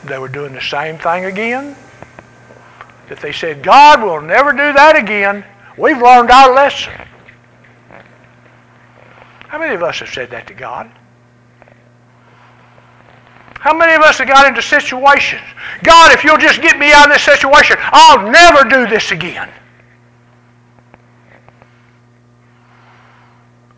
they 0.04 0.18
were 0.18 0.28
doing 0.28 0.52
the 0.52 0.60
same 0.60 0.98
thing 0.98 1.24
again. 1.24 1.76
That 3.08 3.20
they 3.20 3.32
said, 3.32 3.62
God 3.62 4.02
will 4.02 4.20
never 4.20 4.52
do 4.52 4.72
that 4.72 4.96
again. 4.96 5.44
We've 5.76 5.98
learned 5.98 6.30
our 6.30 6.54
lesson. 6.54 6.92
How 9.48 9.58
many 9.58 9.74
of 9.74 9.82
us 9.82 10.00
have 10.00 10.10
said 10.10 10.30
that 10.30 10.46
to 10.48 10.54
God? 10.54 10.90
How 13.60 13.76
many 13.76 13.94
of 13.94 14.02
us 14.02 14.18
have 14.18 14.28
got 14.28 14.46
into 14.46 14.62
situations? 14.62 15.42
God, 15.82 16.12
if 16.12 16.22
you'll 16.22 16.38
just 16.38 16.60
get 16.62 16.78
me 16.78 16.92
out 16.92 17.06
of 17.06 17.14
this 17.14 17.22
situation, 17.22 17.76
I'll 17.80 18.30
never 18.30 18.68
do 18.68 18.86
this 18.86 19.10
again. 19.10 19.48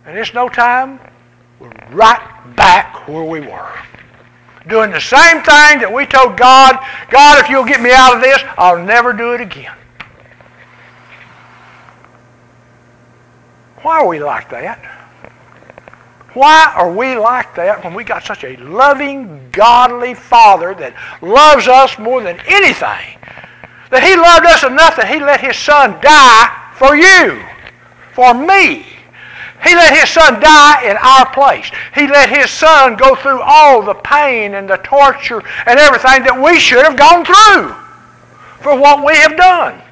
And 0.04 0.18
it's 0.18 0.34
no 0.34 0.48
time, 0.48 0.98
we're 1.60 1.70
right 1.90 2.20
back 2.56 3.06
where 3.06 3.24
we 3.24 3.40
were. 3.40 3.72
Doing 4.70 4.92
the 4.92 5.00
same 5.00 5.42
thing 5.42 5.80
that 5.80 5.90
we 5.92 6.06
told 6.06 6.36
God, 6.36 6.78
God, 7.10 7.40
if 7.42 7.50
you'll 7.50 7.64
get 7.64 7.82
me 7.82 7.90
out 7.92 8.14
of 8.14 8.22
this, 8.22 8.38
I'll 8.56 8.82
never 8.82 9.12
do 9.12 9.34
it 9.34 9.40
again. 9.40 9.74
Why 13.82 13.98
are 13.98 14.06
we 14.06 14.20
like 14.20 14.48
that? 14.50 14.78
Why 16.34 16.72
are 16.76 16.92
we 16.92 17.16
like 17.16 17.56
that 17.56 17.82
when 17.82 17.94
we 17.94 18.04
got 18.04 18.22
such 18.22 18.44
a 18.44 18.56
loving, 18.58 19.50
godly 19.50 20.14
Father 20.14 20.72
that 20.74 20.94
loves 21.20 21.66
us 21.66 21.98
more 21.98 22.22
than 22.22 22.38
anything? 22.46 23.18
That 23.90 24.04
He 24.04 24.14
loved 24.14 24.46
us 24.46 24.62
enough 24.62 24.94
that 24.94 25.08
He 25.08 25.18
let 25.18 25.40
His 25.40 25.56
Son 25.56 25.98
die 26.00 26.72
for 26.76 26.94
you, 26.94 27.42
for 28.14 28.34
me. 28.34 28.86
He 29.62 29.74
let 29.74 29.98
His 29.98 30.08
Son 30.08 30.40
die 30.40 30.90
in 30.90 30.96
our 30.96 31.30
place. 31.32 31.70
He 31.94 32.06
let 32.06 32.30
His 32.30 32.50
Son 32.50 32.96
go 32.96 33.14
through 33.14 33.40
all 33.42 33.82
the 33.82 33.94
pain 33.94 34.54
and 34.54 34.68
the 34.68 34.78
torture 34.78 35.42
and 35.66 35.78
everything 35.78 36.24
that 36.24 36.40
we 36.42 36.58
should 36.58 36.84
have 36.84 36.96
gone 36.96 37.24
through 37.24 37.74
for 38.62 38.78
what 38.78 39.04
we 39.04 39.16
have 39.16 39.36
done. 39.36 39.82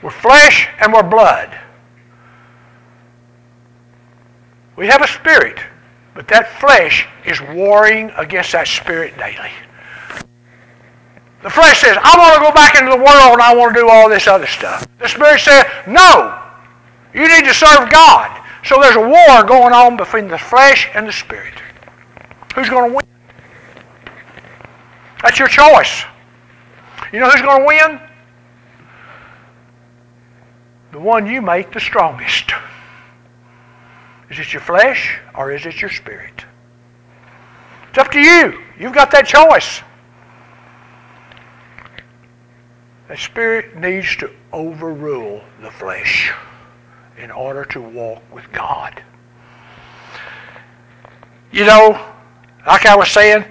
We're 0.00 0.10
flesh 0.10 0.68
and 0.80 0.92
we're 0.92 1.02
blood. 1.02 1.58
We 4.76 4.86
have 4.86 5.02
a 5.02 5.08
spirit, 5.08 5.58
but 6.14 6.28
that 6.28 6.60
flesh 6.60 7.08
is 7.26 7.40
warring 7.40 8.12
against 8.16 8.52
that 8.52 8.68
spirit 8.68 9.18
daily. 9.18 9.50
The 11.42 11.50
flesh 11.50 11.80
says, 11.80 11.96
I 12.00 12.18
want 12.18 12.34
to 12.34 12.40
go 12.40 12.52
back 12.52 12.74
into 12.76 12.90
the 12.90 12.96
world 12.96 13.34
and 13.34 13.42
I 13.42 13.54
want 13.54 13.74
to 13.74 13.80
do 13.80 13.88
all 13.88 14.08
this 14.08 14.26
other 14.26 14.46
stuff. 14.46 14.86
The 14.98 15.08
spirit 15.08 15.40
says, 15.40 15.64
no, 15.86 16.40
you 17.14 17.28
need 17.28 17.44
to 17.44 17.54
serve 17.54 17.90
God. 17.90 18.44
So 18.64 18.80
there's 18.80 18.96
a 18.96 19.00
war 19.00 19.44
going 19.44 19.72
on 19.72 19.96
between 19.96 20.28
the 20.28 20.38
flesh 20.38 20.90
and 20.94 21.06
the 21.06 21.12
spirit. 21.12 21.54
Who's 22.54 22.68
going 22.68 22.90
to 22.90 22.96
win? 22.96 23.06
That's 25.22 25.38
your 25.38 25.48
choice. 25.48 26.04
You 27.12 27.20
know 27.20 27.30
who's 27.30 27.42
going 27.42 27.60
to 27.60 27.66
win? 27.66 28.08
the 30.92 30.98
one 30.98 31.26
you 31.26 31.42
make 31.42 31.72
the 31.72 31.80
strongest. 31.80 32.50
Is 34.30 34.38
it 34.38 34.52
your 34.52 34.60
flesh 34.60 35.20
or 35.34 35.52
is 35.52 35.64
it 35.66 35.80
your 35.80 35.90
spirit? 35.90 36.44
It's 37.88 37.98
up 37.98 38.10
to 38.12 38.18
you. 38.18 38.60
You've 38.78 38.94
got 38.94 39.10
that 39.12 39.26
choice. 39.26 39.80
The 43.08 43.16
spirit 43.16 43.74
needs 43.74 44.16
to 44.16 44.30
overrule 44.52 45.42
the 45.62 45.70
flesh 45.70 46.30
in 47.16 47.30
order 47.30 47.64
to 47.66 47.80
walk 47.80 48.22
with 48.32 48.50
God. 48.52 49.02
You 51.50 51.64
know, 51.64 52.06
like 52.66 52.84
I 52.84 52.94
was 52.94 53.10
saying, 53.10 53.46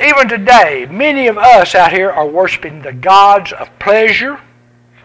even 0.00 0.28
today, 0.28 0.86
many 0.88 1.26
of 1.26 1.36
us 1.36 1.74
out 1.74 1.92
here 1.92 2.10
are 2.10 2.26
worshiping 2.26 2.80
the 2.80 2.92
gods 2.92 3.52
of 3.52 3.68
pleasure 3.80 4.40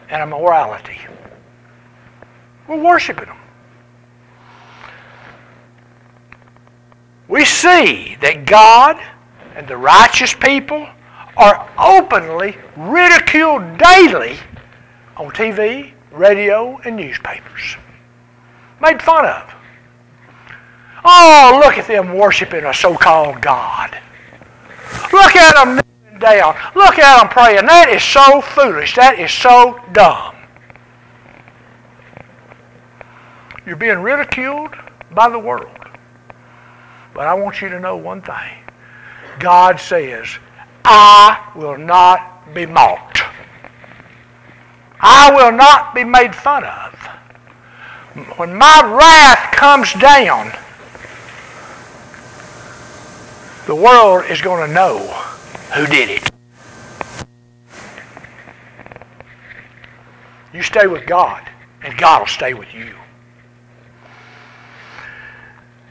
and 0.10 0.22
immorality. 0.22 1.00
We're 2.68 2.84
worshiping 2.84 3.26
them. 3.26 3.38
We 7.28 7.46
see 7.46 8.16
that 8.22 8.46
God 8.46 9.00
and 9.56 9.68
the 9.68 9.78
righteous 9.78 10.36
people 10.36 10.88
are 11.40 11.70
openly 11.80 12.58
ridiculed 12.76 13.78
daily 13.78 14.38
on 15.16 15.32
TV, 15.32 15.94
radio, 16.12 16.80
and 16.84 16.98
newspapers. 16.98 17.78
Made 18.82 19.02
fun 19.02 19.26
of. 19.26 19.54
Oh, 21.06 21.62
look 21.64 21.78
at 21.78 21.88
them 21.88 22.14
worshiping 22.14 22.66
a 22.66 22.74
so-called 22.74 23.42
God. 23.42 23.98
Look 25.14 25.36
at 25.36 25.56
them 25.56 25.76
kneeling 25.76 26.20
down. 26.20 26.56
Look 26.76 27.00
at 27.00 27.20
them 27.20 27.30
praying. 27.30 27.66
That 27.66 27.90
is 27.90 28.04
so 28.04 28.42
foolish. 28.42 28.96
That 28.96 29.18
is 29.18 29.32
so 29.32 29.80
dumb. 29.94 30.36
You're 33.66 33.78
being 33.78 34.00
ridiculed 34.00 34.76
by 35.12 35.30
the 35.30 35.40
world. 35.40 35.78
But 37.14 37.28
I 37.28 37.34
want 37.34 37.62
you 37.62 37.70
to 37.70 37.80
know 37.80 37.96
one 37.96 38.22
thing. 38.22 38.64
God 39.40 39.80
says, 39.80 40.28
I 40.92 41.52
will 41.56 41.78
not 41.78 42.52
be 42.56 42.66
mocked. 42.66 43.22
I 45.00 45.32
will 45.36 45.52
not 45.52 45.94
be 45.94 46.04
made 46.04 46.34
fun 46.34 46.64
of. 46.64 46.96
When 48.38 48.56
my 48.56 48.82
wrath 48.84 49.56
comes 49.56 49.94
down, 49.94 50.52
the 53.68 53.76
world 53.76 54.26
is 54.32 54.42
going 54.42 54.68
to 54.68 54.74
know 54.74 54.98
who 55.76 55.86
did 55.86 56.10
it. 56.10 56.28
You 60.52 60.64
stay 60.64 60.88
with 60.88 61.06
God, 61.06 61.48
and 61.84 61.96
God 62.00 62.22
will 62.22 62.28
stay 62.28 62.56
with 62.56 62.74
you. 62.74 62.96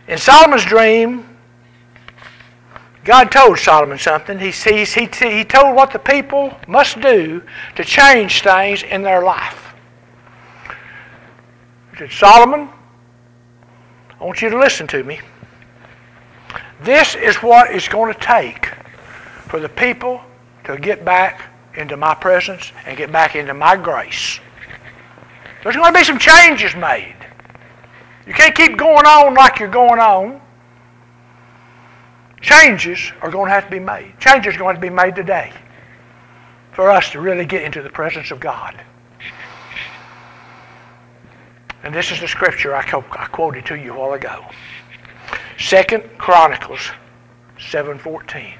In 0.08 0.18
Solomon's 0.18 0.64
dream, 0.64 1.37
God 3.08 3.32
told 3.32 3.58
Solomon 3.58 3.96
something. 3.96 4.38
He, 4.38 4.50
he, 4.50 4.84
he, 4.84 5.06
he 5.06 5.42
told 5.42 5.74
what 5.74 5.92
the 5.92 5.98
people 5.98 6.54
must 6.66 7.00
do 7.00 7.42
to 7.76 7.82
change 7.82 8.42
things 8.42 8.82
in 8.82 9.00
their 9.00 9.24
life. 9.24 9.72
He 11.92 11.96
said, 11.96 12.12
Solomon, 12.12 12.68
I 14.20 14.24
want 14.24 14.42
you 14.42 14.50
to 14.50 14.58
listen 14.58 14.86
to 14.88 15.02
me. 15.02 15.20
This 16.82 17.14
is 17.14 17.36
what 17.36 17.74
it's 17.74 17.88
going 17.88 18.12
to 18.12 18.20
take 18.20 18.66
for 19.46 19.58
the 19.58 19.70
people 19.70 20.20
to 20.64 20.76
get 20.76 21.02
back 21.02 21.50
into 21.76 21.96
my 21.96 22.14
presence 22.14 22.72
and 22.84 22.94
get 22.94 23.10
back 23.10 23.36
into 23.36 23.54
my 23.54 23.74
grace. 23.74 24.38
There's 25.64 25.76
going 25.76 25.94
to 25.94 25.98
be 25.98 26.04
some 26.04 26.18
changes 26.18 26.76
made. 26.76 27.16
You 28.26 28.34
can't 28.34 28.54
keep 28.54 28.76
going 28.76 29.06
on 29.06 29.32
like 29.32 29.60
you're 29.60 29.68
going 29.70 29.98
on. 29.98 30.42
Changes 32.40 33.12
are 33.20 33.30
going 33.30 33.46
to 33.46 33.54
have 33.54 33.64
to 33.64 33.70
be 33.70 33.80
made. 33.80 34.14
Changes 34.20 34.54
are 34.54 34.58
going 34.58 34.74
to 34.74 34.80
be 34.80 34.90
made 34.90 35.14
today 35.14 35.52
for 36.72 36.90
us 36.90 37.10
to 37.10 37.20
really 37.20 37.44
get 37.44 37.62
into 37.62 37.82
the 37.82 37.90
presence 37.90 38.30
of 38.30 38.38
God. 38.38 38.80
And 41.82 41.94
this 41.94 42.10
is 42.10 42.20
the 42.20 42.28
scripture 42.28 42.74
I, 42.74 42.82
quoted 42.82 43.66
to 43.66 43.74
you 43.74 43.94
a 43.94 43.98
while 43.98 44.12
ago. 44.14 44.44
Second 45.58 46.04
Chronicles 46.18 46.90
7.14. 47.58 48.54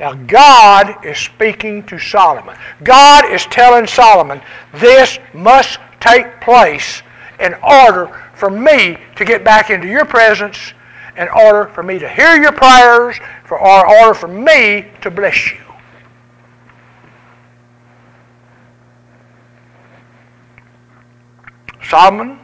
Now 0.00 0.14
God 0.14 1.04
is 1.04 1.18
speaking 1.18 1.84
to 1.84 1.98
Solomon. 1.98 2.56
God 2.82 3.30
is 3.30 3.46
telling 3.46 3.86
Solomon, 3.86 4.40
this 4.74 5.18
must 5.32 5.78
take 6.00 6.40
place 6.40 7.02
in 7.40 7.54
order 7.62 8.22
for 8.34 8.50
me 8.50 8.96
to 9.16 9.24
get 9.24 9.44
back 9.44 9.70
into 9.70 9.88
your 9.88 10.04
presence, 10.04 10.72
in 11.16 11.28
order 11.28 11.66
for 11.68 11.82
me 11.82 11.98
to 11.98 12.08
hear 12.08 12.36
your 12.36 12.52
prayers, 12.52 13.16
for 13.44 13.58
in 13.58 14.02
order 14.02 14.14
for 14.14 14.28
me 14.28 14.86
to 15.00 15.10
bless 15.10 15.52
you. 15.52 15.58
Solomon 21.88 22.40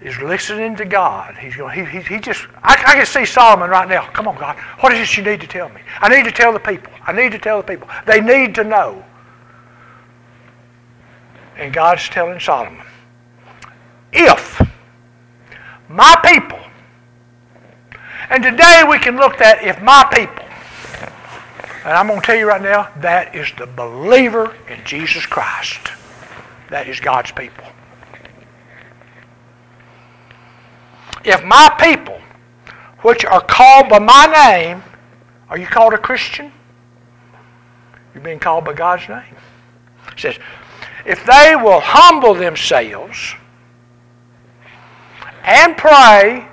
is 0.00 0.18
listening 0.18 0.74
to 0.76 0.84
God. 0.84 1.36
He's 1.36 1.54
going. 1.54 1.86
He, 1.86 1.98
he, 1.98 2.14
he 2.14 2.20
just. 2.20 2.46
I, 2.62 2.72
I, 2.86 2.94
can 2.96 3.06
see 3.06 3.24
Solomon 3.24 3.70
right 3.70 3.88
now. 3.88 4.06
Come 4.08 4.26
on, 4.26 4.36
God. 4.36 4.56
What 4.80 4.92
is 4.92 5.08
it 5.08 5.16
you 5.16 5.22
need 5.22 5.40
to 5.40 5.46
tell 5.46 5.68
me? 5.68 5.80
I 6.00 6.08
need 6.08 6.24
to 6.24 6.32
tell 6.32 6.52
the 6.52 6.58
people. 6.58 6.92
I 7.04 7.12
need 7.12 7.32
to 7.32 7.38
tell 7.38 7.58
the 7.58 7.66
people. 7.66 7.88
They 8.06 8.20
need 8.20 8.54
to 8.56 8.64
know. 8.64 9.04
And 11.56 11.72
God's 11.72 12.08
telling 12.08 12.40
Solomon, 12.40 12.82
if 14.12 14.60
my 15.88 16.18
people, 16.24 16.58
and 18.32 18.42
today 18.42 18.82
we 18.88 18.98
can 18.98 19.16
look 19.16 19.40
at 19.42 19.62
if 19.62 19.82
my 19.82 20.04
people, 20.10 20.44
and 21.84 21.92
I'm 21.92 22.06
going 22.06 22.20
to 22.20 22.26
tell 22.26 22.36
you 22.36 22.48
right 22.48 22.62
now, 22.62 22.90
that 22.96 23.34
is 23.34 23.52
the 23.58 23.66
believer 23.66 24.56
in 24.70 24.82
Jesus 24.84 25.26
Christ. 25.26 25.80
That 26.70 26.88
is 26.88 26.98
God's 26.98 27.30
people. 27.32 27.66
If 31.24 31.44
my 31.44 31.76
people, 31.78 32.18
which 33.02 33.24
are 33.26 33.42
called 33.42 33.90
by 33.90 33.98
my 33.98 34.26
name, 34.26 34.82
are 35.50 35.58
you 35.58 35.66
called 35.66 35.92
a 35.92 35.98
Christian? 35.98 36.50
You're 38.14 38.24
being 38.24 38.38
called 38.38 38.64
by 38.64 38.72
God's 38.72 39.08
name. 39.08 39.36
It 40.10 40.18
says, 40.18 40.38
if 41.04 41.26
they 41.26 41.54
will 41.54 41.80
humble 41.80 42.32
themselves 42.32 43.34
and 45.44 45.76
pray 45.76 46.48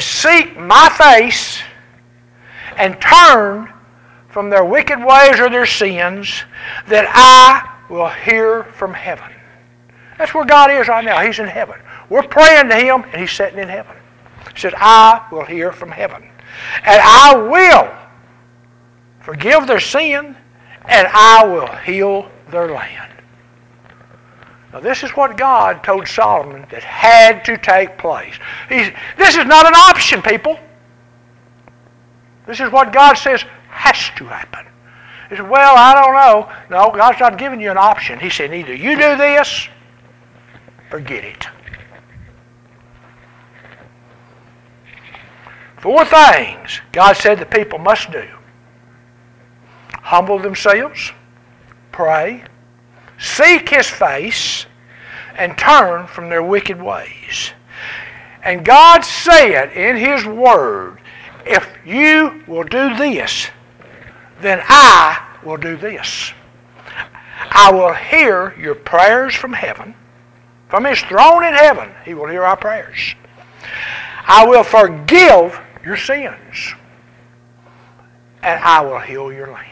and 0.00 0.06
seek 0.06 0.58
my 0.58 0.88
face 0.88 1.60
and 2.78 2.98
turn 3.02 3.70
from 4.30 4.48
their 4.48 4.64
wicked 4.64 4.98
ways 4.98 5.38
or 5.38 5.50
their 5.50 5.66
sins, 5.66 6.44
that 6.86 7.04
I 7.10 7.92
will 7.92 8.08
hear 8.08 8.64
from 8.64 8.94
heaven. 8.94 9.30
That's 10.16 10.32
where 10.32 10.46
God 10.46 10.70
is 10.70 10.88
right 10.88 11.04
now. 11.04 11.20
He's 11.20 11.38
in 11.38 11.48
heaven. 11.48 11.78
We're 12.08 12.22
praying 12.22 12.70
to 12.70 12.76
Him, 12.76 13.02
and 13.12 13.20
He's 13.20 13.30
sitting 13.30 13.58
in 13.58 13.68
heaven. 13.68 13.94
He 14.54 14.58
said, 14.58 14.72
I 14.78 15.26
will 15.30 15.44
hear 15.44 15.70
from 15.70 15.90
heaven. 15.90 16.26
And 16.82 17.02
I 17.04 17.36
will 17.36 17.92
forgive 19.20 19.66
their 19.66 19.80
sin, 19.80 20.34
and 20.86 21.08
I 21.12 21.44
will 21.44 21.76
heal 21.76 22.30
their 22.50 22.72
land. 22.72 23.12
Now, 24.72 24.80
this 24.80 25.02
is 25.02 25.10
what 25.10 25.36
God 25.36 25.82
told 25.82 26.06
Solomon 26.06 26.66
that 26.70 26.82
had 26.82 27.44
to 27.46 27.58
take 27.58 27.98
place. 27.98 28.34
He's, 28.68 28.90
this 29.16 29.36
is 29.36 29.44
not 29.46 29.66
an 29.66 29.74
option, 29.74 30.22
people. 30.22 30.58
This 32.46 32.60
is 32.60 32.70
what 32.70 32.92
God 32.92 33.14
says 33.14 33.44
has 33.68 34.10
to 34.16 34.24
happen. 34.26 34.66
He 35.28 35.36
said, 35.36 35.48
Well, 35.48 35.74
I 35.76 35.94
don't 35.94 36.14
know. 36.14 36.52
No, 36.70 36.90
God's 36.90 37.20
not 37.20 37.38
giving 37.38 37.60
you 37.60 37.70
an 37.70 37.78
option. 37.78 38.18
He 38.18 38.30
said, 38.30 38.52
Either 38.54 38.74
you 38.74 38.96
do 38.96 39.16
this, 39.16 39.68
forget 40.88 41.24
it. 41.24 41.46
Four 45.78 46.04
things 46.04 46.80
God 46.92 47.16
said 47.16 47.38
the 47.38 47.46
people 47.46 47.78
must 47.78 48.10
do 48.10 48.28
humble 50.10 50.40
themselves, 50.40 51.12
pray, 51.92 52.42
seek 53.20 53.68
His 53.68 53.88
face, 53.88 54.66
and 55.36 55.56
turn 55.56 56.06
from 56.06 56.28
their 56.28 56.42
wicked 56.42 56.80
ways. 56.80 57.52
And 58.42 58.64
God 58.64 59.04
said 59.04 59.72
in 59.72 59.96
His 59.96 60.24
Word, 60.24 60.98
if 61.46 61.68
you 61.84 62.42
will 62.46 62.64
do 62.64 62.96
this, 62.96 63.48
then 64.40 64.60
I 64.64 65.22
will 65.44 65.56
do 65.56 65.76
this. 65.76 66.32
I 67.50 67.70
will 67.72 67.94
hear 67.94 68.54
your 68.58 68.74
prayers 68.74 69.34
from 69.34 69.52
heaven. 69.52 69.94
From 70.68 70.84
His 70.84 71.00
throne 71.00 71.44
in 71.44 71.54
heaven, 71.54 71.90
He 72.04 72.14
will 72.14 72.28
hear 72.28 72.44
our 72.44 72.56
prayers. 72.56 73.14
I 74.26 74.46
will 74.46 74.64
forgive 74.64 75.58
your 75.84 75.96
sins, 75.96 76.74
and 78.42 78.62
I 78.62 78.80
will 78.82 79.00
heal 79.00 79.32
your 79.32 79.50
land. 79.50 79.69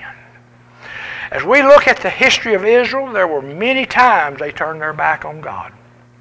As 1.30 1.44
we 1.44 1.62
look 1.62 1.86
at 1.86 1.98
the 1.98 2.10
history 2.10 2.54
of 2.54 2.64
Israel, 2.64 3.12
there 3.12 3.28
were 3.28 3.42
many 3.42 3.84
times 3.84 4.38
they 4.38 4.50
turned 4.50 4.80
their 4.80 4.92
back 4.92 5.24
on 5.24 5.40
God. 5.40 5.72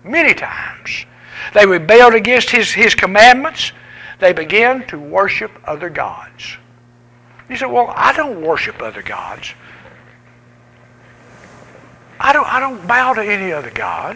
Many 0.03 0.34
times. 0.34 1.05
They 1.53 1.66
rebelled 1.66 2.14
against 2.14 2.49
His, 2.49 2.72
his 2.72 2.95
commandments. 2.95 3.72
They 4.20 4.34
began 4.34 4.86
to 4.88 4.99
worship 4.99 5.51
other 5.66 5.89
gods. 5.89 6.58
You 7.49 7.55
say, 7.55 7.66
well, 7.66 7.93
I 7.95 8.14
don't 8.14 8.41
worship 8.41 8.82
other 8.82 9.01
gods. 9.01 9.53
I 12.20 12.34
don't, 12.34 12.47
I 12.47 12.60
don't 12.60 12.86
bow 12.88 13.14
to 13.14 13.24
any 13.24 13.51
other 13.51 13.72
God. 13.72 14.16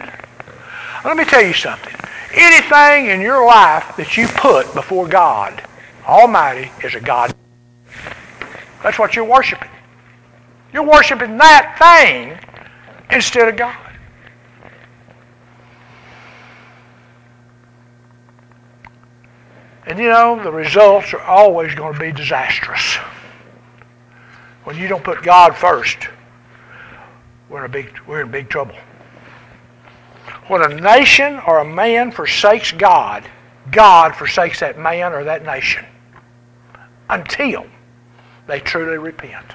Let 1.04 1.16
me 1.16 1.24
tell 1.24 1.42
you 1.42 1.54
something. 1.54 1.94
Anything 2.34 3.06
in 3.06 3.20
your 3.20 3.46
life 3.46 3.96
that 3.96 4.16
you 4.16 4.26
put 4.28 4.74
before 4.74 5.06
God 5.06 5.62
Almighty 6.06 6.70
is 6.82 6.94
a 6.94 7.00
God. 7.00 7.34
That's 8.82 8.98
what 8.98 9.14
you're 9.14 9.24
worshiping. 9.24 9.68
You're 10.72 10.86
worshiping 10.86 11.36
that 11.38 11.76
thing 11.78 12.38
instead 13.10 13.48
of 13.48 13.56
God. 13.56 13.76
And 19.86 19.98
you 19.98 20.08
know, 20.08 20.42
the 20.42 20.52
results 20.52 21.12
are 21.12 21.20
always 21.20 21.74
going 21.74 21.92
to 21.92 22.00
be 22.00 22.12
disastrous. 22.12 22.96
When 24.64 24.76
you 24.76 24.88
don't 24.88 25.02
put 25.02 25.22
God 25.22 25.56
first, 25.56 26.08
we're 27.48 27.64
in 27.64 27.70
big, 27.70 27.98
we're 28.06 28.22
in 28.22 28.30
big 28.30 28.48
trouble. 28.48 28.76
When 30.46 30.62
a 30.62 30.80
nation 30.80 31.40
or 31.46 31.58
a 31.58 31.64
man 31.64 32.12
forsakes 32.12 32.72
God, 32.72 33.28
God 33.70 34.14
forsakes 34.14 34.60
that 34.60 34.78
man 34.78 35.12
or 35.12 35.24
that 35.24 35.44
nation 35.44 35.84
until 37.08 37.66
they 38.46 38.60
truly 38.60 38.98
repent. 38.98 39.46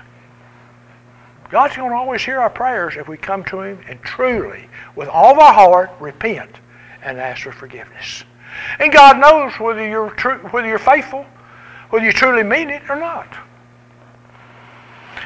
God's 1.50 1.76
going 1.76 1.92
to 1.92 1.96
always 1.96 2.24
hear 2.24 2.40
our 2.40 2.50
prayers 2.50 2.96
if 2.98 3.08
we 3.08 3.18
come 3.18 3.44
to 3.46 3.62
Him 3.62 3.80
and 3.88 4.02
truly, 4.02 4.70
with 4.96 5.08
all 5.08 5.32
of 5.34 5.40
our 5.40 5.54
heart, 5.54 5.92
repent 6.00 6.52
and 7.04 7.20
ask 7.20 7.44
for 7.44 7.52
forgiveness. 7.52 8.24
And 8.80 8.92
God 8.92 9.20
knows 9.20 9.54
whether 9.60 9.88
you're 9.88 10.10
true, 10.12 10.38
whether 10.52 10.68
you're 10.68 10.80
faithful, 10.80 11.26
whether 11.90 12.06
you 12.06 12.12
truly 12.12 12.44
mean 12.44 12.70
it 12.70 12.84
or 12.90 12.96
not. 12.96 13.28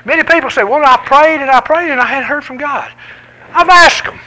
Many 0.05 0.24
people 0.24 0.49
say, 0.49 0.63
"Well, 0.63 0.84
I 0.86 0.97
prayed 1.05 1.41
and 1.41 1.49
I 1.49 1.59
prayed 1.59 1.91
and 1.91 1.99
I 1.99 2.05
hadn't 2.05 2.28
heard 2.28 2.43
from 2.43 2.57
God." 2.57 2.91
I've 3.53 3.69
asked 3.69 4.05
them. 4.05 4.19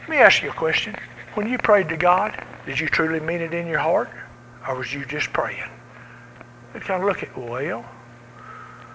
Let 0.00 0.08
me 0.08 0.16
ask 0.16 0.42
you 0.42 0.50
a 0.50 0.54
question. 0.54 0.96
When 1.34 1.48
you 1.48 1.58
prayed 1.58 1.88
to 1.90 1.96
God, 1.96 2.34
did 2.66 2.80
you 2.80 2.88
truly 2.88 3.20
mean 3.20 3.40
it 3.40 3.54
in 3.54 3.66
your 3.66 3.78
heart, 3.78 4.10
or 4.66 4.74
was 4.74 4.92
you 4.92 5.04
just 5.04 5.32
praying? 5.32 5.70
They 6.72 6.80
kind 6.80 7.02
of 7.02 7.08
look 7.08 7.22
at, 7.22 7.36
well, 7.36 7.84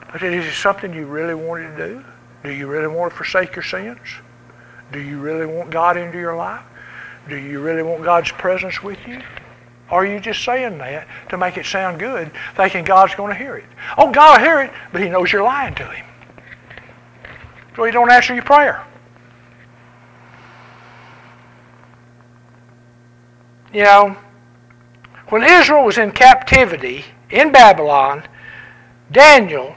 I 0.10 0.20
said, 0.20 0.34
is 0.34 0.46
it 0.46 0.54
something 0.54 0.94
you 0.94 1.06
really 1.06 1.34
wanted 1.34 1.78
to 1.78 1.88
do? 1.88 2.06
Do 2.44 2.52
you 2.52 2.68
really 2.68 2.88
want 2.88 3.12
to 3.12 3.18
forsake 3.18 3.56
your 3.56 3.64
sins? 3.64 4.00
Do 4.92 5.00
you 5.00 5.20
really 5.20 5.46
want 5.46 5.70
God 5.70 5.98
into 5.98 6.20
your 6.20 6.36
life? 6.36 6.64
Do 7.30 7.38
you 7.38 7.62
really 7.62 7.84
want 7.84 8.04
God's 8.04 8.32
presence 8.32 8.84
with 8.84 9.00
you? 9.08 9.22
Or 9.90 10.02
are 10.02 10.06
you 10.06 10.20
just 10.20 10.44
saying 10.44 10.78
that 10.80 11.08
to 11.30 11.38
make 11.38 11.58
it 11.58 11.66
sound 11.66 12.00
good, 12.00 12.32
thinking 12.56 12.84
God's 12.84 13.16
going 13.16 13.32
to 13.32 13.38
hear 13.38 13.56
it? 13.56 13.66
Oh, 13.98 14.12
God 14.12 14.40
will 14.40 14.46
hear 14.46 14.62
it, 14.62 14.72
but 14.92 15.02
He 15.02 15.10
knows 15.10 15.32
you're 15.32 15.44
lying 15.44 15.76
to 15.76 15.86
Him. 15.86 16.06
So 17.76 17.84
He 17.84 17.92
don't 17.92 18.12
answer 18.12 18.34
your 18.34 18.44
prayer. 18.44 18.86
You 23.74 23.84
know, 23.84 24.18
when 25.30 25.44
Israel 25.44 25.84
was 25.84 25.98
in 25.98 26.12
captivity 26.12 27.06
in 27.30 27.52
Babylon, 27.52 28.24
Daniel 29.12 29.76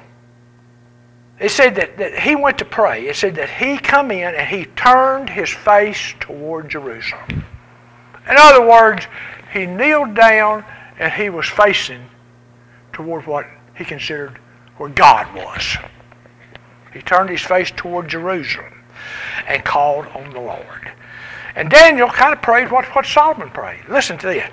it 1.38 1.50
said 1.50 1.74
that, 1.74 1.98
that 1.98 2.18
he 2.18 2.34
went 2.34 2.58
to 2.58 2.64
pray. 2.64 3.06
It 3.06 3.16
said 3.16 3.34
that 3.34 3.50
he 3.50 3.76
come 3.78 4.10
in 4.10 4.34
and 4.34 4.48
he 4.48 4.64
turned 4.76 5.28
his 5.28 5.50
face 5.50 6.14
toward 6.18 6.70
Jerusalem. 6.70 7.44
In 8.28 8.36
other 8.36 8.66
words, 8.66 9.06
he 9.52 9.66
kneeled 9.66 10.14
down 10.14 10.64
and 10.98 11.12
he 11.12 11.30
was 11.30 11.46
facing 11.46 12.04
toward 12.92 13.26
what 13.26 13.46
he 13.74 13.84
considered 13.84 14.38
where 14.78 14.88
God 14.88 15.32
was. 15.34 15.76
He 16.92 17.02
turned 17.02 17.28
his 17.28 17.42
face 17.42 17.70
toward 17.76 18.08
Jerusalem 18.08 18.72
and 19.46 19.62
called 19.64 20.06
on 20.14 20.30
the 20.30 20.40
Lord. 20.40 20.90
And 21.54 21.70
Daniel 21.70 22.08
kind 22.08 22.32
of 22.32 22.40
prayed 22.40 22.70
what, 22.70 22.86
what 22.94 23.04
Solomon 23.04 23.50
prayed. 23.50 23.82
Listen 23.88 24.16
to 24.18 24.26
this. 24.26 24.50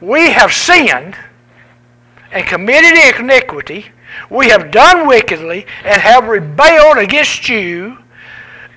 We 0.00 0.30
have 0.30 0.52
sinned 0.52 1.16
and 2.32 2.46
committed 2.46 3.20
iniquity. 3.20 3.86
We 4.28 4.48
have 4.48 4.70
done 4.70 5.06
wickedly 5.06 5.66
and 5.84 6.00
have 6.00 6.28
rebelled 6.28 6.98
against 6.98 7.48
you, 7.48 7.98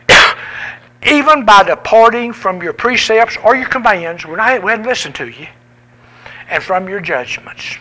even 1.06 1.46
by 1.46 1.64
departing 1.64 2.34
from 2.34 2.62
your 2.62 2.74
precepts 2.74 3.38
or 3.44 3.56
your 3.56 3.68
commands. 3.68 4.26
We're 4.26 4.38
not, 4.38 4.64
we 4.64 4.72
hadn't 4.72 4.86
listened 4.86 5.16
to 5.16 5.28
you. 5.28 5.48
And 6.50 6.62
from 6.62 6.90
your 6.90 7.00
judgments. 7.00 7.78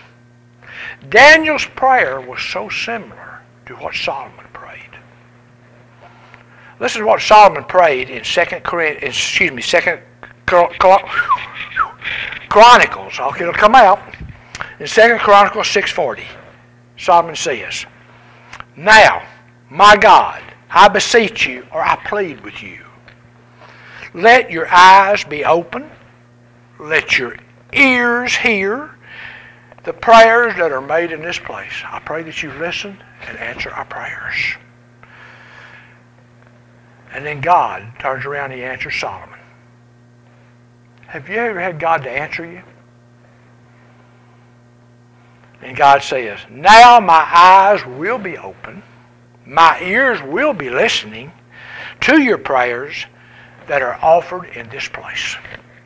Daniel's 1.08 1.64
prayer 1.64 2.20
was 2.20 2.40
so 2.42 2.68
similar 2.68 3.40
to 3.66 3.74
what 3.76 3.94
Solomon 3.94 4.46
prayed. 4.52 4.80
This 6.78 6.96
is 6.96 7.02
what 7.02 7.20
Solomon 7.20 7.64
prayed 7.64 8.08
in 8.08 8.24
Second 8.24 8.62
excuse 9.02 9.50
me, 9.50 9.62
Second 9.62 10.00
Chronicles. 12.48 13.18
Okay, 13.18 13.42
it'll 13.42 13.54
come 13.54 13.74
out 13.74 14.00
in 14.78 14.86
Second 14.86 15.18
Chronicles 15.20 15.68
six 15.68 15.90
forty. 15.90 16.24
Solomon 16.96 17.36
says, 17.36 17.86
"Now, 18.76 19.22
my 19.68 19.96
God, 19.96 20.42
I 20.70 20.88
beseech 20.88 21.46
you, 21.46 21.66
or 21.72 21.82
I 21.82 21.96
plead 21.96 22.40
with 22.40 22.62
you, 22.62 22.84
let 24.14 24.50
your 24.50 24.68
eyes 24.72 25.24
be 25.24 25.44
open, 25.44 25.90
let 26.78 27.18
your 27.18 27.36
ears 27.72 28.36
hear." 28.36 28.90
the 29.84 29.92
prayers 29.92 30.54
that 30.56 30.70
are 30.70 30.80
made 30.80 31.10
in 31.12 31.22
this 31.22 31.38
place. 31.38 31.72
I 31.84 31.98
pray 31.98 32.22
that 32.22 32.42
you 32.42 32.52
listen 32.52 32.98
and 33.26 33.38
answer 33.38 33.70
our 33.70 33.84
prayers. 33.84 34.36
And 37.12 37.26
then 37.26 37.40
God 37.40 37.92
turns 37.98 38.24
around 38.24 38.52
and 38.52 38.60
he 38.60 38.64
answers 38.64 38.94
Solomon. 38.98 39.38
Have 41.08 41.28
you 41.28 41.36
ever 41.36 41.60
had 41.60 41.78
God 41.78 42.04
to 42.04 42.10
answer 42.10 42.46
you? 42.46 42.62
And 45.62 45.76
God 45.76 46.02
says, 46.02 46.40
Now 46.50 46.98
my 47.00 47.26
eyes 47.32 47.86
will 47.86 48.18
be 48.18 48.36
open, 48.36 48.82
my 49.46 49.80
ears 49.80 50.20
will 50.22 50.52
be 50.52 50.70
listening 50.70 51.32
to 52.02 52.20
your 52.20 52.38
prayers 52.38 53.06
that 53.68 53.82
are 53.82 53.98
offered 54.02 54.46
in 54.56 54.68
this 54.68 54.88
place. 54.88 55.36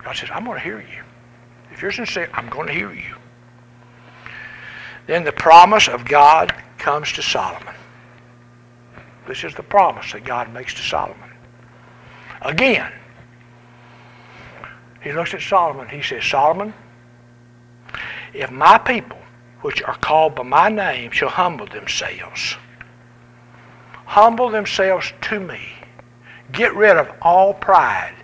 God 0.03 0.17
says, 0.17 0.31
I'm 0.33 0.45
going 0.45 0.59
to 0.59 0.65
hear 0.65 0.81
you. 0.81 1.03
If 1.71 1.83
you're 1.83 1.93
sincere, 1.93 2.31
I'm 2.33 2.49
going 2.49 2.69
to 2.69 2.73
hear 2.73 2.93
you. 2.93 3.17
Then 5.07 5.25
the 5.25 5.33
promise 5.33 5.89
of 5.89 6.05
God 6.05 6.55
comes 6.79 7.13
to 7.13 7.23
Solomon. 7.23 7.75
This 9.27 9.45
is 9.45 9.55
the 9.55 9.63
promise 9.63 10.13
that 10.13 10.25
God 10.25 10.53
makes 10.53 10.75
to 10.75 10.83
Solomon. 10.83 11.31
Again, 12.43 12.93
he 15.03 15.13
looks 15.13 15.35
at 15.35 15.43
Solomon. 15.43 15.89
He 15.89 16.03
says, 16.03 16.25
Solomon, 16.25 16.73
if 18.33 18.51
my 18.51 18.79
people, 18.79 19.19
which 19.63 19.83
are 19.83 19.97
called 19.97 20.35
by 20.35 20.43
my 20.43 20.69
name, 20.69 21.11
shall 21.11 21.29
humble 21.29 21.67
themselves, 21.67 22.57
humble 24.05 24.51
themselves 24.51 25.13
to 25.23 25.41
me, 25.41 25.61
get 26.53 26.75
rid 26.75 26.97
of 26.97 27.11
all 27.23 27.53
pride. 27.55 28.15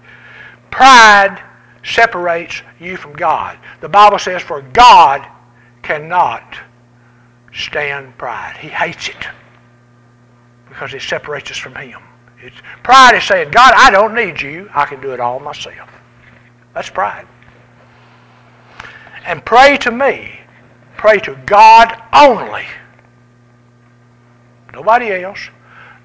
Pride 0.70 1.42
separates 1.84 2.62
you 2.80 2.96
from 2.96 3.12
God. 3.12 3.58
The 3.80 3.88
Bible 3.88 4.18
says, 4.18 4.42
for 4.42 4.62
God 4.62 5.26
cannot 5.82 6.56
stand 7.52 8.16
pride. 8.16 8.56
He 8.56 8.68
hates 8.68 9.08
it 9.08 9.26
because 10.68 10.94
it 10.94 11.02
separates 11.02 11.50
us 11.50 11.58
from 11.58 11.74
Him. 11.74 12.00
It's, 12.40 12.56
pride 12.82 13.16
is 13.16 13.24
saying, 13.24 13.50
God, 13.50 13.74
I 13.76 13.90
don't 13.90 14.14
need 14.14 14.40
you. 14.40 14.70
I 14.74 14.84
can 14.86 15.00
do 15.00 15.12
it 15.12 15.20
all 15.20 15.38
myself. 15.38 15.90
That's 16.74 16.90
pride. 16.90 17.26
And 19.26 19.44
pray 19.44 19.76
to 19.78 19.90
me. 19.90 20.40
Pray 21.02 21.18
to 21.18 21.34
God 21.46 22.00
only. 22.12 22.62
Nobody 24.72 25.10
else. 25.10 25.48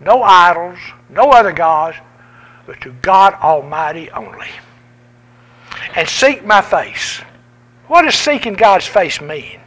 No 0.01 0.23
idols. 0.23 0.79
No 1.07 1.29
other 1.29 1.51
gods. 1.51 1.97
But 2.65 2.81
to 2.81 2.93
God 3.03 3.35
Almighty 3.35 4.09
only. 4.09 4.47
And 5.93 6.09
seek 6.09 6.43
my 6.43 6.61
face. 6.61 7.21
What 7.85 8.05
does 8.05 8.15
seeking 8.15 8.55
God's 8.55 8.87
face 8.87 9.21
mean? 9.21 9.59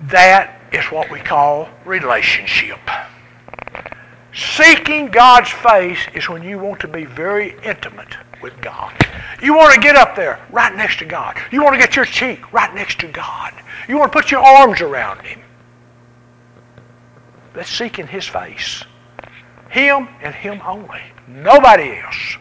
That 0.00 0.58
is 0.72 0.86
what 0.86 1.10
we 1.10 1.20
call 1.20 1.68
relationship. 1.84 2.80
Seeking 4.32 5.08
God's 5.08 5.50
face 5.50 6.00
is 6.14 6.30
when 6.30 6.42
you 6.42 6.58
want 6.58 6.80
to 6.80 6.88
be 6.88 7.04
very 7.04 7.56
intimate 7.62 8.16
with 8.44 8.60
God. 8.60 8.94
You 9.42 9.56
want 9.56 9.74
to 9.74 9.80
get 9.80 9.96
up 9.96 10.14
there 10.14 10.38
right 10.50 10.76
next 10.76 10.98
to 10.98 11.06
God. 11.06 11.40
You 11.50 11.64
want 11.64 11.74
to 11.74 11.80
get 11.80 11.96
your 11.96 12.04
cheek 12.04 12.52
right 12.52 12.72
next 12.74 13.00
to 13.00 13.08
God. 13.08 13.54
You 13.88 13.96
want 13.96 14.12
to 14.12 14.18
put 14.18 14.30
your 14.30 14.44
arms 14.44 14.82
around 14.82 15.22
Him. 15.22 15.40
That's 17.54 17.70
seeking 17.70 18.06
His 18.06 18.26
face. 18.26 18.84
Him 19.70 20.08
and 20.20 20.34
Him 20.34 20.60
only. 20.62 21.00
Nobody 21.26 21.98
else. 21.98 22.36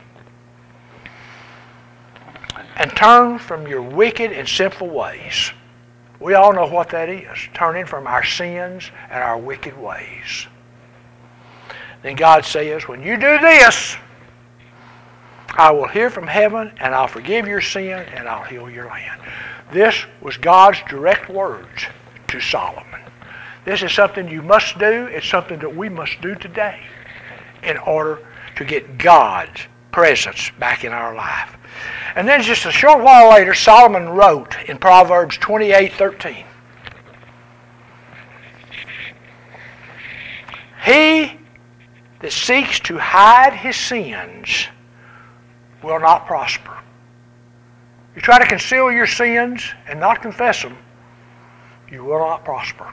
And 2.75 2.91
turn 2.97 3.39
from 3.39 3.65
your 3.65 3.81
wicked 3.81 4.33
and 4.33 4.47
sinful 4.47 4.89
ways. 4.89 5.53
We 6.19 6.33
all 6.33 6.51
know 6.51 6.67
what 6.67 6.89
that 6.89 7.07
is 7.07 7.37
turning 7.53 7.85
from 7.85 8.07
our 8.07 8.25
sins 8.25 8.91
and 9.09 9.23
our 9.23 9.37
wicked 9.37 9.77
ways. 9.81 10.47
Then 12.01 12.15
God 12.17 12.43
says, 12.43 12.89
When 12.89 13.01
you 13.01 13.15
do 13.15 13.39
this, 13.39 13.95
I 15.55 15.71
will 15.71 15.87
hear 15.87 16.09
from 16.09 16.27
heaven 16.27 16.71
and 16.79 16.95
I'll 16.95 17.07
forgive 17.07 17.47
your 17.47 17.61
sin 17.61 17.99
and 18.13 18.27
I'll 18.27 18.43
heal 18.43 18.69
your 18.69 18.87
land. 18.87 19.21
This 19.71 20.05
was 20.21 20.37
God's 20.37 20.79
direct 20.89 21.29
words 21.29 21.85
to 22.27 22.39
Solomon. 22.39 23.01
This 23.65 23.83
is 23.83 23.91
something 23.91 24.27
you 24.27 24.41
must 24.41 24.77
do. 24.79 25.05
It's 25.05 25.27
something 25.27 25.59
that 25.59 25.75
we 25.75 25.89
must 25.89 26.19
do 26.21 26.35
today 26.35 26.79
in 27.63 27.77
order 27.77 28.19
to 28.55 28.65
get 28.65 28.97
God's 28.97 29.61
presence 29.91 30.51
back 30.59 30.83
in 30.83 30.91
our 30.91 31.15
life. 31.15 31.55
And 32.15 32.27
then 32.27 32.41
just 32.41 32.65
a 32.65 32.71
short 32.71 33.03
while 33.03 33.29
later, 33.29 33.53
Solomon 33.53 34.09
wrote 34.09 34.55
in 34.67 34.77
Proverbs 34.77 35.37
28:13. 35.37 36.45
He 40.83 41.39
that 42.19 42.31
seeks 42.31 42.79
to 42.81 42.97
hide 42.97 43.53
his 43.53 43.75
sins 43.75 44.67
will 45.83 45.99
not 45.99 46.25
prosper. 46.25 46.77
You 48.15 48.21
try 48.21 48.39
to 48.39 48.45
conceal 48.45 48.91
your 48.91 49.07
sins 49.07 49.63
and 49.87 49.99
not 49.99 50.21
confess 50.21 50.61
them, 50.61 50.77
you 51.91 52.03
will 52.03 52.19
not 52.19 52.45
prosper. 52.45 52.91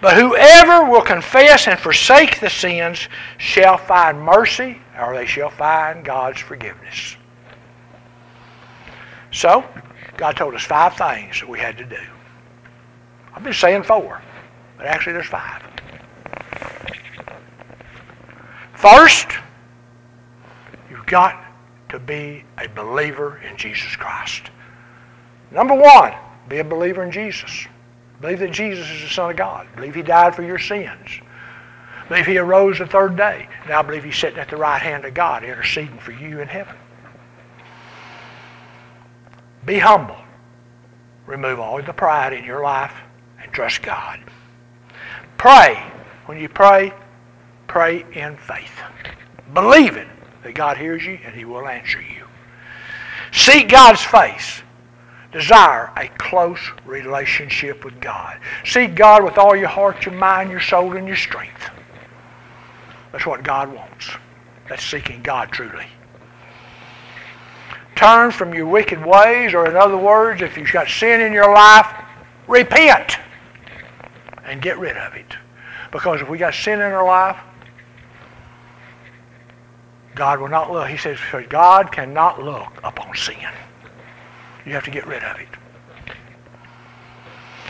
But 0.00 0.16
whoever 0.16 0.90
will 0.90 1.02
confess 1.02 1.68
and 1.68 1.78
forsake 1.78 2.40
the 2.40 2.50
sins 2.50 3.08
shall 3.38 3.76
find 3.76 4.20
mercy, 4.20 4.78
or 4.98 5.14
they 5.14 5.26
shall 5.26 5.50
find 5.50 6.04
God's 6.04 6.40
forgiveness. 6.40 7.16
So, 9.30 9.64
God 10.16 10.36
told 10.36 10.54
us 10.54 10.62
five 10.62 10.96
things 10.96 11.40
that 11.40 11.48
we 11.48 11.58
had 11.58 11.76
to 11.78 11.84
do. 11.84 12.00
I've 13.34 13.44
been 13.44 13.52
saying 13.52 13.82
four, 13.82 14.22
but 14.78 14.86
actually 14.86 15.12
there's 15.12 15.26
five. 15.26 15.62
First, 18.74 19.28
got 21.06 21.42
to 21.88 21.98
be 21.98 22.44
a 22.58 22.68
believer 22.68 23.40
in 23.48 23.56
Jesus 23.56 23.94
Christ. 23.96 24.50
Number 25.50 25.74
one, 25.74 26.14
be 26.48 26.58
a 26.58 26.64
believer 26.64 27.04
in 27.04 27.12
Jesus. 27.12 27.66
Believe 28.20 28.40
that 28.40 28.50
Jesus 28.50 28.90
is 28.90 29.02
the 29.02 29.08
Son 29.08 29.30
of 29.30 29.36
God. 29.36 29.66
Believe 29.76 29.94
He 29.94 30.02
died 30.02 30.34
for 30.34 30.42
your 30.42 30.58
sins. 30.58 31.20
Believe 32.08 32.26
He 32.26 32.38
arose 32.38 32.78
the 32.78 32.86
third 32.86 33.16
day. 33.16 33.48
Now 33.68 33.82
believe 33.82 34.04
He's 34.04 34.16
sitting 34.16 34.38
at 34.38 34.48
the 34.48 34.56
right 34.56 34.80
hand 34.80 35.04
of 35.04 35.14
God 35.14 35.44
interceding 35.44 35.98
for 35.98 36.12
you 36.12 36.40
in 36.40 36.48
heaven. 36.48 36.76
Be 39.64 39.78
humble. 39.78 40.16
Remove 41.26 41.58
all 41.58 41.82
the 41.82 41.92
pride 41.92 42.32
in 42.32 42.44
your 42.44 42.62
life 42.62 42.94
and 43.42 43.52
trust 43.52 43.82
God. 43.82 44.20
Pray. 45.38 45.82
When 46.26 46.38
you 46.38 46.48
pray, 46.48 46.92
pray 47.68 48.04
in 48.12 48.36
faith. 48.36 48.80
Believe 49.52 49.96
it 49.96 50.08
that 50.46 50.54
God 50.54 50.76
hears 50.76 51.04
you 51.04 51.18
and 51.24 51.34
He 51.34 51.44
will 51.44 51.66
answer 51.66 52.00
you. 52.00 52.24
Seek 53.32 53.68
God's 53.68 54.00
face. 54.00 54.62
desire 55.32 55.90
a 55.96 56.06
close 56.18 56.60
relationship 56.84 57.84
with 57.84 58.00
God. 58.00 58.38
Seek 58.64 58.94
God 58.94 59.24
with 59.24 59.38
all 59.38 59.56
your 59.56 59.68
heart, 59.68 60.06
your 60.06 60.14
mind, 60.14 60.52
your 60.52 60.60
soul, 60.60 60.96
and 60.96 61.06
your 61.06 61.16
strength. 61.16 61.68
That's 63.10 63.26
what 63.26 63.42
God 63.42 63.74
wants. 63.74 64.08
That's 64.68 64.84
seeking 64.84 65.20
God 65.20 65.50
truly. 65.50 65.86
Turn 67.96 68.30
from 68.30 68.54
your 68.54 68.66
wicked 68.66 69.04
ways, 69.04 69.52
or 69.52 69.68
in 69.68 69.74
other 69.74 69.96
words, 69.96 70.42
if 70.42 70.56
you've 70.56 70.72
got 70.72 70.88
sin 70.88 71.20
in 71.22 71.32
your 71.32 71.52
life, 71.52 71.92
repent 72.46 73.18
and 74.44 74.62
get 74.62 74.78
rid 74.78 74.96
of 74.96 75.14
it. 75.14 75.36
Because 75.90 76.20
if 76.20 76.28
we 76.30 76.38
got 76.38 76.54
sin 76.54 76.74
in 76.74 76.92
our 76.92 77.04
life, 77.04 77.36
God 80.16 80.40
will 80.40 80.48
not 80.48 80.72
look. 80.72 80.88
He 80.88 80.96
says, 80.96 81.18
God 81.48 81.92
cannot 81.92 82.42
look 82.42 82.80
upon 82.82 83.14
sin. 83.14 83.36
You 84.64 84.72
have 84.72 84.84
to 84.84 84.90
get 84.90 85.06
rid 85.06 85.22
of 85.22 85.38
it. 85.38 85.48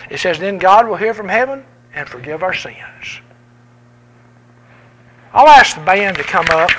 It 0.08 0.18
says, 0.18 0.38
then 0.38 0.56
God 0.56 0.88
will 0.88 0.96
hear 0.96 1.12
from 1.12 1.28
heaven 1.28 1.64
and 1.92 2.08
forgive 2.08 2.42
our 2.42 2.54
sins. 2.54 3.20
I'll 5.32 5.48
ask 5.48 5.76
the 5.76 5.84
band 5.84 6.16
to 6.16 6.22
come 6.22 6.46
up. 6.50 6.70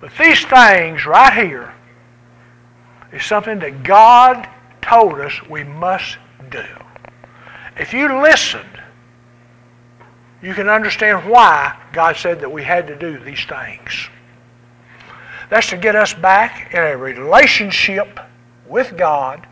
But 0.00 0.12
these 0.16 0.44
things 0.44 1.04
right 1.04 1.32
here 1.32 1.74
is 3.12 3.24
something 3.24 3.58
that 3.58 3.82
God 3.82 4.48
told 4.80 5.20
us 5.20 5.32
we 5.50 5.64
must 5.64 6.18
do. 6.50 6.64
If 7.76 7.92
you 7.92 8.22
listened, 8.22 8.71
you 10.42 10.54
can 10.54 10.68
understand 10.68 11.28
why 11.28 11.78
God 11.92 12.16
said 12.16 12.40
that 12.40 12.50
we 12.50 12.64
had 12.64 12.88
to 12.88 12.96
do 12.96 13.18
these 13.18 13.44
things. 13.44 14.08
That's 15.48 15.68
to 15.70 15.76
get 15.76 15.94
us 15.94 16.12
back 16.12 16.74
in 16.74 16.82
a 16.82 16.96
relationship 16.96 18.18
with 18.66 18.96
God, 18.96 19.46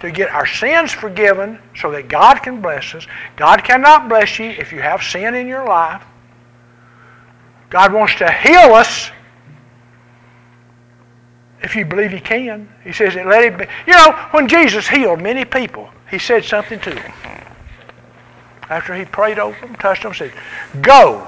to 0.00 0.10
get 0.10 0.30
our 0.30 0.46
sins 0.46 0.92
forgiven 0.92 1.58
so 1.74 1.90
that 1.92 2.08
God 2.08 2.42
can 2.42 2.60
bless 2.60 2.94
us. 2.94 3.06
God 3.36 3.64
cannot 3.64 4.08
bless 4.08 4.38
you 4.38 4.46
if 4.50 4.72
you 4.72 4.82
have 4.82 5.02
sin 5.02 5.34
in 5.34 5.46
your 5.46 5.66
life. 5.66 6.04
God 7.70 7.92
wants 7.92 8.14
to 8.16 8.30
heal 8.30 8.74
us 8.74 9.10
if 11.62 11.74
you 11.74 11.84
believe 11.84 12.10
He 12.10 12.20
can. 12.20 12.68
He 12.84 12.92
says, 12.92 13.14
let 13.14 13.44
it 13.44 13.58
be. 13.58 13.66
You 13.86 13.94
know, 13.94 14.12
when 14.32 14.48
Jesus 14.48 14.88
healed 14.88 15.20
many 15.20 15.44
people, 15.44 15.88
He 16.10 16.18
said 16.18 16.44
something 16.44 16.80
to 16.80 16.90
them. 16.90 17.12
After 18.70 18.94
He 18.94 19.04
prayed 19.04 19.38
over 19.38 19.58
them, 19.60 19.74
touched 19.76 20.02
them, 20.02 20.14
said, 20.14 20.32
Go 20.82 21.26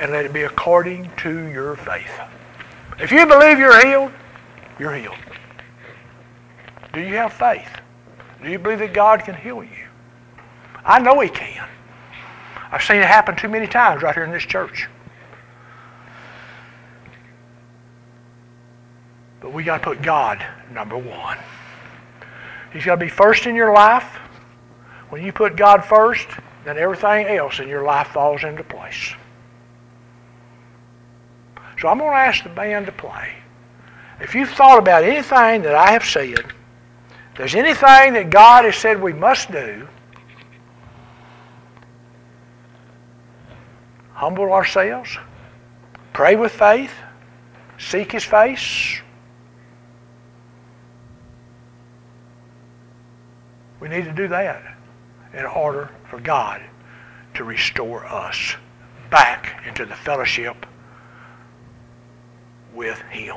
and 0.00 0.12
let 0.12 0.24
it 0.24 0.32
be 0.32 0.42
according 0.42 1.10
to 1.18 1.46
your 1.46 1.76
faith. 1.76 2.10
If 2.98 3.12
you 3.12 3.26
believe 3.26 3.58
you're 3.58 3.86
healed, 3.86 4.12
you're 4.78 4.94
healed. 4.94 5.16
Do 6.92 7.00
you 7.00 7.16
have 7.16 7.32
faith? 7.32 7.68
Do 8.42 8.50
you 8.50 8.58
believe 8.58 8.78
that 8.80 8.92
God 8.94 9.24
can 9.24 9.34
heal 9.34 9.62
you? 9.62 9.86
I 10.84 10.98
know 10.98 11.20
He 11.20 11.28
can. 11.28 11.68
I've 12.70 12.82
seen 12.82 12.96
it 12.96 13.06
happen 13.06 13.36
too 13.36 13.48
many 13.48 13.66
times 13.66 14.02
right 14.02 14.14
here 14.14 14.24
in 14.24 14.32
this 14.32 14.44
church. 14.44 14.88
But 19.40 19.52
we 19.52 19.62
got 19.62 19.78
to 19.78 19.84
put 19.84 20.02
God 20.02 20.44
number 20.72 20.96
one. 20.96 21.38
He's 22.72 22.84
got 22.84 22.96
to 22.96 23.00
be 23.00 23.08
first 23.08 23.46
in 23.46 23.54
your 23.54 23.72
life. 23.72 24.16
When 25.08 25.22
you 25.22 25.32
put 25.32 25.56
God 25.56 25.84
first, 25.84 26.28
then 26.66 26.78
everything 26.78 27.26
else 27.26 27.60
in 27.60 27.68
your 27.68 27.84
life 27.84 28.08
falls 28.08 28.42
into 28.42 28.64
place. 28.64 29.14
So 31.78 31.88
I'm 31.88 31.98
going 31.98 32.10
to 32.10 32.16
ask 32.16 32.42
the 32.42 32.48
band 32.48 32.86
to 32.86 32.92
play. 32.92 33.34
If 34.20 34.34
you've 34.34 34.50
thought 34.50 34.78
about 34.78 35.04
anything 35.04 35.62
that 35.62 35.76
I 35.76 35.92
have 35.92 36.04
said, 36.04 36.52
there's 37.36 37.54
anything 37.54 38.14
that 38.14 38.30
God 38.30 38.64
has 38.64 38.74
said 38.74 39.00
we 39.00 39.12
must 39.12 39.52
do, 39.52 39.86
humble 44.14 44.52
ourselves, 44.52 45.16
pray 46.14 46.34
with 46.34 46.50
faith, 46.50 46.94
seek 47.78 48.10
His 48.10 48.24
face. 48.24 49.00
We 53.78 53.88
need 53.88 54.06
to 54.06 54.12
do 54.12 54.26
that 54.28 54.75
in 55.36 55.44
order 55.44 55.90
for 56.08 56.18
God 56.18 56.62
to 57.34 57.44
restore 57.44 58.06
us 58.06 58.56
back 59.10 59.62
into 59.66 59.84
the 59.84 59.94
fellowship 59.94 60.66
with 62.74 62.98
Him. 63.10 63.36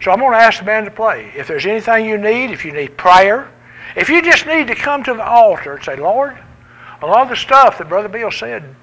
So 0.00 0.10
I'm 0.10 0.18
going 0.20 0.32
to 0.32 0.38
ask 0.38 0.60
the 0.60 0.64
band 0.64 0.86
to 0.86 0.92
play. 0.92 1.32
If 1.36 1.48
there's 1.48 1.66
anything 1.66 2.06
you 2.06 2.18
need, 2.18 2.50
if 2.50 2.64
you 2.64 2.72
need 2.72 2.96
prayer, 2.96 3.50
if 3.96 4.08
you 4.08 4.22
just 4.22 4.46
need 4.46 4.68
to 4.68 4.74
come 4.74 5.02
to 5.04 5.14
the 5.14 5.24
altar 5.24 5.74
and 5.74 5.84
say, 5.84 5.96
Lord, 5.96 6.38
a 7.02 7.06
lot 7.06 7.22
of 7.22 7.28
the 7.28 7.36
stuff 7.36 7.78
that 7.78 7.88
Brother 7.88 8.08
Bill 8.08 8.30
said, 8.30 8.74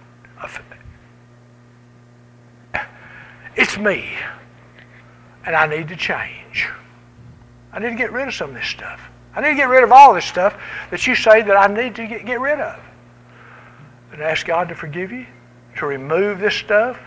it's 3.56 3.78
me, 3.78 4.10
and 5.46 5.56
I 5.56 5.66
need 5.68 5.88
to 5.88 5.96
change. 5.96 6.68
I 7.72 7.80
need 7.80 7.90
to 7.90 7.96
get 7.96 8.12
rid 8.12 8.28
of 8.28 8.34
some 8.34 8.50
of 8.50 8.56
this 8.56 8.68
stuff. 8.68 9.02
I 9.36 9.42
need 9.42 9.50
to 9.50 9.56
get 9.56 9.70
rid 9.70 9.84
of 9.84 9.92
all 9.92 10.14
this 10.14 10.26
stuff 10.26 10.58
that 10.92 11.06
you 11.06 11.16
say 11.16 11.42
that 11.42 11.58
I 11.58 11.68
need 11.68 11.96
to 11.96 12.08
get, 12.08 12.26
get 12.26 12.40
rid 12.40 12.60
of. 12.60 12.80
And 14.12 14.22
ask 14.22 14.46
God 14.46 14.70
to 14.70 14.76
forgive 14.76 15.12
you, 15.12 15.26
to 15.78 15.86
remove 15.86 16.40
this 16.40 16.56
stuff, 16.56 16.98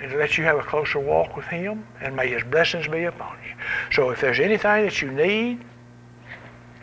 and 0.00 0.10
to 0.10 0.18
let 0.18 0.36
you 0.36 0.44
have 0.44 0.58
a 0.58 0.62
closer 0.62 0.98
walk 0.98 1.36
with 1.36 1.46
Him, 1.46 1.86
and 2.00 2.16
may 2.16 2.28
His 2.28 2.42
blessings 2.42 2.88
be 2.88 3.04
upon 3.04 3.36
you. 3.46 3.54
So 3.92 4.10
if 4.10 4.20
there's 4.20 4.40
anything 4.40 4.84
that 4.84 5.00
you 5.00 5.12
need, 5.12 5.64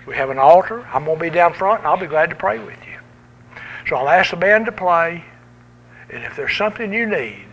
we 0.07 0.15
have 0.15 0.30
an 0.30 0.39
altar. 0.39 0.88
I'm 0.93 1.05
going 1.05 1.17
to 1.17 1.24
be 1.24 1.30
down 1.30 1.53
front, 1.53 1.80
and 1.80 1.88
I'll 1.88 1.97
be 1.97 2.07
glad 2.07 2.30
to 2.30 2.36
pray 2.36 2.59
with 2.59 2.80
you. 2.88 2.97
So 3.88 3.97
I'll 3.97 4.09
ask 4.09 4.32
the 4.32 4.38
band 4.38 4.65
to 4.67 4.72
play, 4.72 5.24
and 6.09 6.24
if 6.24 6.36
there's 6.36 6.55
something 6.55 6.93
you 6.93 7.05
need, 7.05 7.45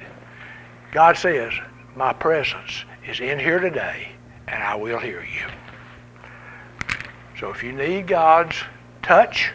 God 0.92 1.16
says, 1.16 1.52
my 1.96 2.12
presence 2.12 2.84
is 3.06 3.20
in 3.20 3.38
here 3.38 3.58
today, 3.58 4.12
and 4.46 4.62
I 4.62 4.76
will 4.76 4.98
hear 4.98 5.22
you. 5.22 5.46
So 7.38 7.50
if 7.50 7.62
you 7.62 7.72
need 7.72 8.08
God's 8.08 8.56
touch, 9.02 9.52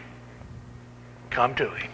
come 1.30 1.54
to 1.56 1.68
Him. 1.70 1.93